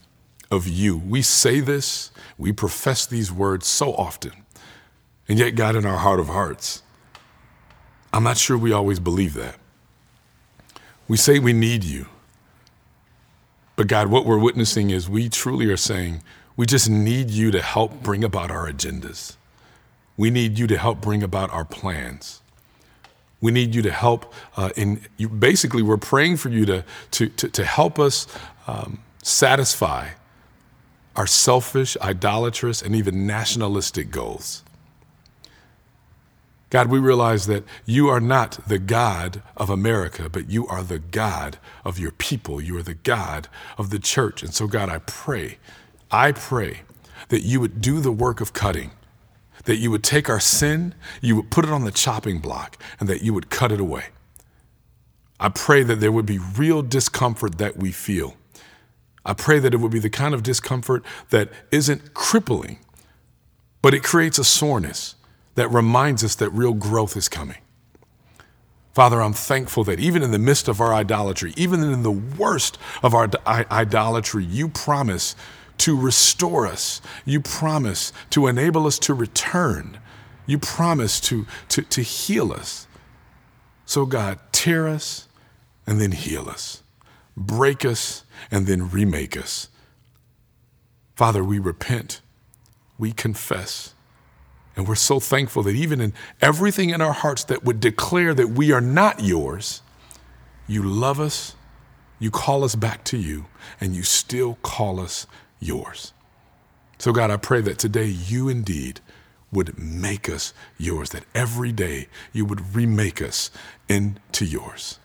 of 0.50 0.68
you. 0.68 0.98
We 0.98 1.22
say 1.22 1.60
this, 1.60 2.10
we 2.36 2.52
profess 2.52 3.06
these 3.06 3.32
words 3.32 3.68
so 3.68 3.94
often, 3.94 4.32
and 5.28 5.38
yet, 5.38 5.52
God, 5.52 5.76
in 5.76 5.86
our 5.86 6.00
heart 6.00 6.20
of 6.20 6.26
hearts, 6.26 6.82
I'm 8.12 8.24
not 8.24 8.40
sure 8.40 8.58
we 8.58 8.72
always 8.72 9.00
believe 9.00 9.36
that. 9.36 9.58
We 11.08 11.16
say 11.16 11.38
we 11.38 11.54
need 11.54 11.84
you. 11.84 12.08
But 13.76 13.86
God, 13.86 14.08
what 14.08 14.26
we're 14.26 14.40
witnessing 14.40 14.90
is 14.90 15.08
we 15.08 15.30
truly 15.30 15.68
are 15.68 15.78
saying 15.78 16.24
we 16.58 16.66
just 16.66 16.90
need 16.90 17.30
you 17.30 17.52
to 17.52 17.62
help 17.62 18.02
bring 18.02 18.24
about 18.24 18.50
our 18.50 18.68
agendas. 18.68 19.36
We 20.18 20.32
need 20.32 20.58
you 20.58 20.66
to 20.66 20.78
help 20.80 21.02
bring 21.02 21.22
about 21.22 21.52
our 21.52 21.66
plans. 21.66 22.42
We 23.46 23.52
need 23.52 23.76
you 23.76 23.84
to 23.84 23.92
help 23.92 24.34
uh, 24.58 24.72
in 24.76 25.02
you, 25.18 25.30
basically 25.30 25.84
we're 25.84 25.98
praying 25.98 26.38
for 26.38 26.50
you 26.50 26.66
to, 26.66 26.84
to, 27.12 27.28
to, 27.30 27.48
to 27.50 27.64
help 27.64 28.00
us 28.00 28.26
um, 28.66 29.04
satisfy 29.22 30.10
our 31.16 31.28
selfish, 31.28 31.96
idolatrous, 32.02 32.82
and 32.82 32.96
even 32.96 33.28
nationalistic 33.28 34.10
goals. 34.10 34.64
God, 36.72 36.90
we 36.90 36.98
realize 36.98 37.46
that 37.46 37.64
you 37.86 38.08
are 38.08 38.20
not 38.20 38.68
the 38.68 38.80
God 38.80 39.44
of 39.56 39.70
America, 39.70 40.28
but 40.28 40.50
you 40.50 40.66
are 40.66 40.82
the 40.82 40.98
God 40.98 41.60
of 41.84 42.00
your 42.00 42.14
people. 42.14 42.60
You 42.60 42.76
are 42.80 42.82
the 42.82 42.96
God 42.96 43.48
of 43.78 43.92
the 43.92 44.00
church. 44.00 44.42
And 44.42 44.56
so, 44.56 44.66
God, 44.66 44.90
I 44.90 44.98
pray, 44.98 45.60
I 46.10 46.32
pray 46.32 46.82
that 47.28 47.42
you 47.42 47.60
would 47.60 47.80
do 47.80 48.00
the 48.00 48.12
work 48.12 48.42
of 48.42 48.54
cutting, 48.54 48.90
that 49.64 49.78
you 49.78 49.90
would 49.90 50.04
take 50.04 50.30
our 50.30 50.40
sin, 50.40 50.94
you 51.22 51.36
would 51.38 51.50
put 51.50 51.66
it 51.66 51.72
on 51.72 51.86
the 51.86 51.92
chopping 51.92 52.40
block, 52.40 52.78
and 53.00 53.10
that 53.10 53.22
you 53.24 53.34
would 53.34 53.50
cut 53.50 53.72
it 53.72 53.80
away. 53.80 54.06
I 55.40 55.50
pray 55.50 55.84
that 55.84 56.00
there 56.00 56.12
would 56.12 56.26
be 56.26 56.38
real 56.38 56.82
discomfort 56.82 57.58
that 57.58 57.78
we 57.78 57.92
feel. 57.92 58.36
I 59.26 59.34
pray 59.34 59.60
that 59.60 59.74
it 59.74 59.78
would 59.78 59.92
be 59.92 60.00
the 60.00 60.10
kind 60.10 60.34
of 60.34 60.44
discomfort 60.44 61.04
that 61.32 61.50
isn't 61.72 62.14
crippling, 62.14 62.80
but 63.82 63.94
it 63.94 64.04
creates 64.04 64.38
a 64.38 64.44
soreness 64.44 65.16
that 65.56 65.70
reminds 65.70 66.24
us 66.24 66.36
that 66.36 66.50
real 66.50 66.74
growth 66.74 67.18
is 67.18 67.28
coming. 67.28 67.58
Father, 68.94 69.22
I'm 69.22 69.34
thankful 69.34 69.84
that 69.86 70.00
even 70.00 70.24
in 70.24 70.32
the 70.32 70.40
midst 70.40 70.70
of 70.70 70.80
our 70.80 70.94
idolatry, 70.94 71.54
even 71.58 71.84
in 71.84 72.04
the 72.04 72.12
worst 72.12 72.78
of 73.04 73.14
our 73.14 73.30
idolatry, 73.46 74.46
you 74.46 74.70
promise 74.70 75.36
to 75.80 76.00
restore 76.00 76.68
us. 76.68 77.02
You 77.26 77.40
promise 77.42 78.14
to 78.32 78.48
enable 78.48 78.88
us 78.88 79.00
to 79.00 79.14
return. 79.14 80.00
You 80.46 80.58
promise 80.58 81.20
to, 81.22 81.46
to, 81.70 81.82
to 81.82 82.02
heal 82.02 82.52
us. 82.52 82.88
So, 83.86 84.06
God, 84.06 84.40
tear 84.52 84.88
us 84.88 85.28
and 85.86 86.02
then 86.02 86.12
heal 86.12 86.50
us, 86.50 86.82
break 87.38 87.86
us 87.86 88.24
and 88.50 88.66
then 88.66 88.90
remake 88.90 89.38
us. 89.38 89.70
Father, 91.16 91.44
we 91.44 91.60
repent, 91.60 92.22
we 92.98 93.12
confess 93.12 93.96
and 94.76 94.88
we're 94.88 94.96
so 94.96 95.20
thankful 95.20 95.64
that 95.64 95.76
even 95.76 96.02
in 96.02 96.14
everything 96.42 96.90
in 96.90 97.02
our 97.02 97.14
hearts 97.14 97.46
that 97.46 97.64
would 97.64 97.80
declare 97.80 98.34
that 98.34 98.50
we 98.50 98.72
are 98.72 98.82
not 98.82 99.22
yours, 99.22 99.82
you 100.68 100.84
love 100.84 101.20
us, 101.20 101.56
you 102.20 102.30
call 102.30 102.64
us 102.64 102.76
back 102.76 103.04
to 103.06 103.18
you, 103.18 103.46
and 103.80 103.96
you 103.96 104.04
still 104.04 104.58
call 104.64 105.00
us 105.00 105.28
yours. 105.60 106.14
So, 106.98 107.12
God, 107.12 107.32
I 107.32 107.38
pray 107.38 107.62
that 107.62 107.78
today 107.78 108.06
you 108.06 108.50
indeed 108.50 109.02
would 109.52 109.78
make 109.80 110.30
us 110.30 110.54
yours, 110.78 111.10
that 111.12 111.26
every 111.34 111.72
day 111.72 112.08
you 112.34 112.46
would 112.46 112.76
remake 112.76 113.22
us 113.22 113.52
into 113.88 114.46
yours. 114.46 115.00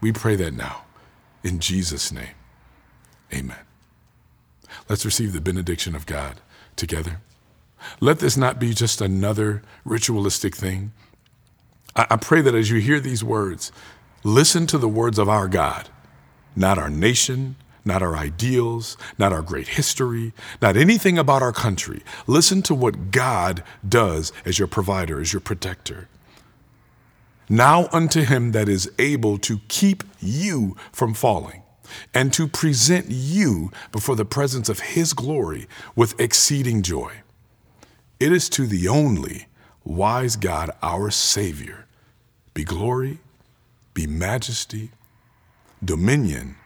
We 0.00 0.12
pray 0.12 0.36
that 0.36 0.54
now. 0.54 0.84
In 1.42 1.58
Jesus' 1.58 2.12
name, 2.12 2.34
amen. 3.32 3.56
Let's 4.88 5.04
receive 5.04 5.32
the 5.32 5.40
benediction 5.40 5.94
of 5.94 6.06
God 6.06 6.40
together. 6.76 7.20
Let 8.00 8.18
this 8.18 8.36
not 8.36 8.58
be 8.58 8.74
just 8.74 9.00
another 9.00 9.62
ritualistic 9.84 10.54
thing. 10.54 10.92
I, 11.96 12.06
I 12.10 12.16
pray 12.16 12.42
that 12.42 12.54
as 12.54 12.70
you 12.70 12.80
hear 12.80 13.00
these 13.00 13.24
words, 13.24 13.72
listen 14.22 14.66
to 14.66 14.78
the 14.78 14.88
words 14.88 15.18
of 15.18 15.28
our 15.28 15.48
God, 15.48 15.88
not 16.54 16.78
our 16.78 16.90
nation, 16.90 17.56
not 17.84 18.02
our 18.02 18.16
ideals, 18.16 18.96
not 19.18 19.32
our 19.32 19.42
great 19.42 19.68
history, 19.68 20.32
not 20.60 20.76
anything 20.76 21.18
about 21.18 21.42
our 21.42 21.52
country. 21.52 22.02
Listen 22.26 22.62
to 22.62 22.74
what 22.74 23.10
God 23.10 23.62
does 23.86 24.32
as 24.44 24.58
your 24.58 24.68
provider, 24.68 25.20
as 25.20 25.32
your 25.32 25.40
protector. 25.40 26.08
Now 27.48 27.88
unto 27.92 28.22
him 28.22 28.52
that 28.52 28.68
is 28.68 28.90
able 28.98 29.36
to 29.38 29.60
keep 29.68 30.04
you 30.20 30.76
from 30.92 31.14
falling 31.14 31.62
and 32.14 32.32
to 32.32 32.46
present 32.46 33.06
you 33.08 33.72
before 33.90 34.14
the 34.14 34.24
presence 34.24 34.68
of 34.68 34.80
his 34.80 35.12
glory 35.12 35.66
with 35.96 36.18
exceeding 36.20 36.82
joy. 36.82 37.12
It 38.20 38.32
is 38.32 38.48
to 38.50 38.66
the 38.66 38.86
only 38.86 39.46
wise 39.84 40.36
God, 40.36 40.70
our 40.82 41.10
Savior, 41.10 41.86
be 42.54 42.64
glory, 42.64 43.18
be 43.94 44.06
majesty, 44.06 44.90
dominion, 45.84 46.56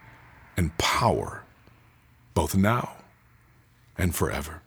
and 0.56 0.76
power, 0.78 1.42
both 2.34 2.54
now 2.54 2.96
and 3.96 4.14
forever. 4.14 4.62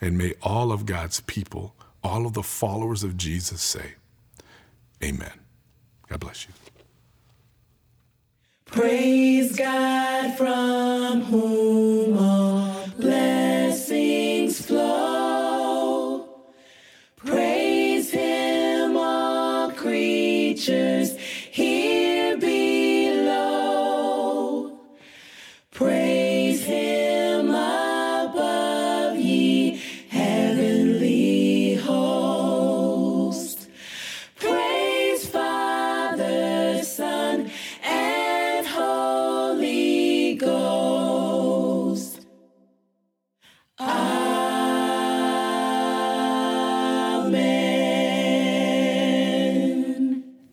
And 0.00 0.18
may 0.18 0.34
all 0.42 0.72
of 0.72 0.86
God's 0.86 1.20
people, 1.20 1.74
all 2.02 2.26
of 2.26 2.34
the 2.34 2.42
followers 2.42 3.02
of 3.02 3.16
Jesus 3.16 3.62
say, 3.62 3.94
Amen. 5.02 5.32
God 6.08 6.20
bless 6.20 6.46
you. 6.46 6.52
Praise 8.66 9.56
God 9.56 10.36
from 10.36 11.22
whom 11.22 12.18
all 12.18 12.63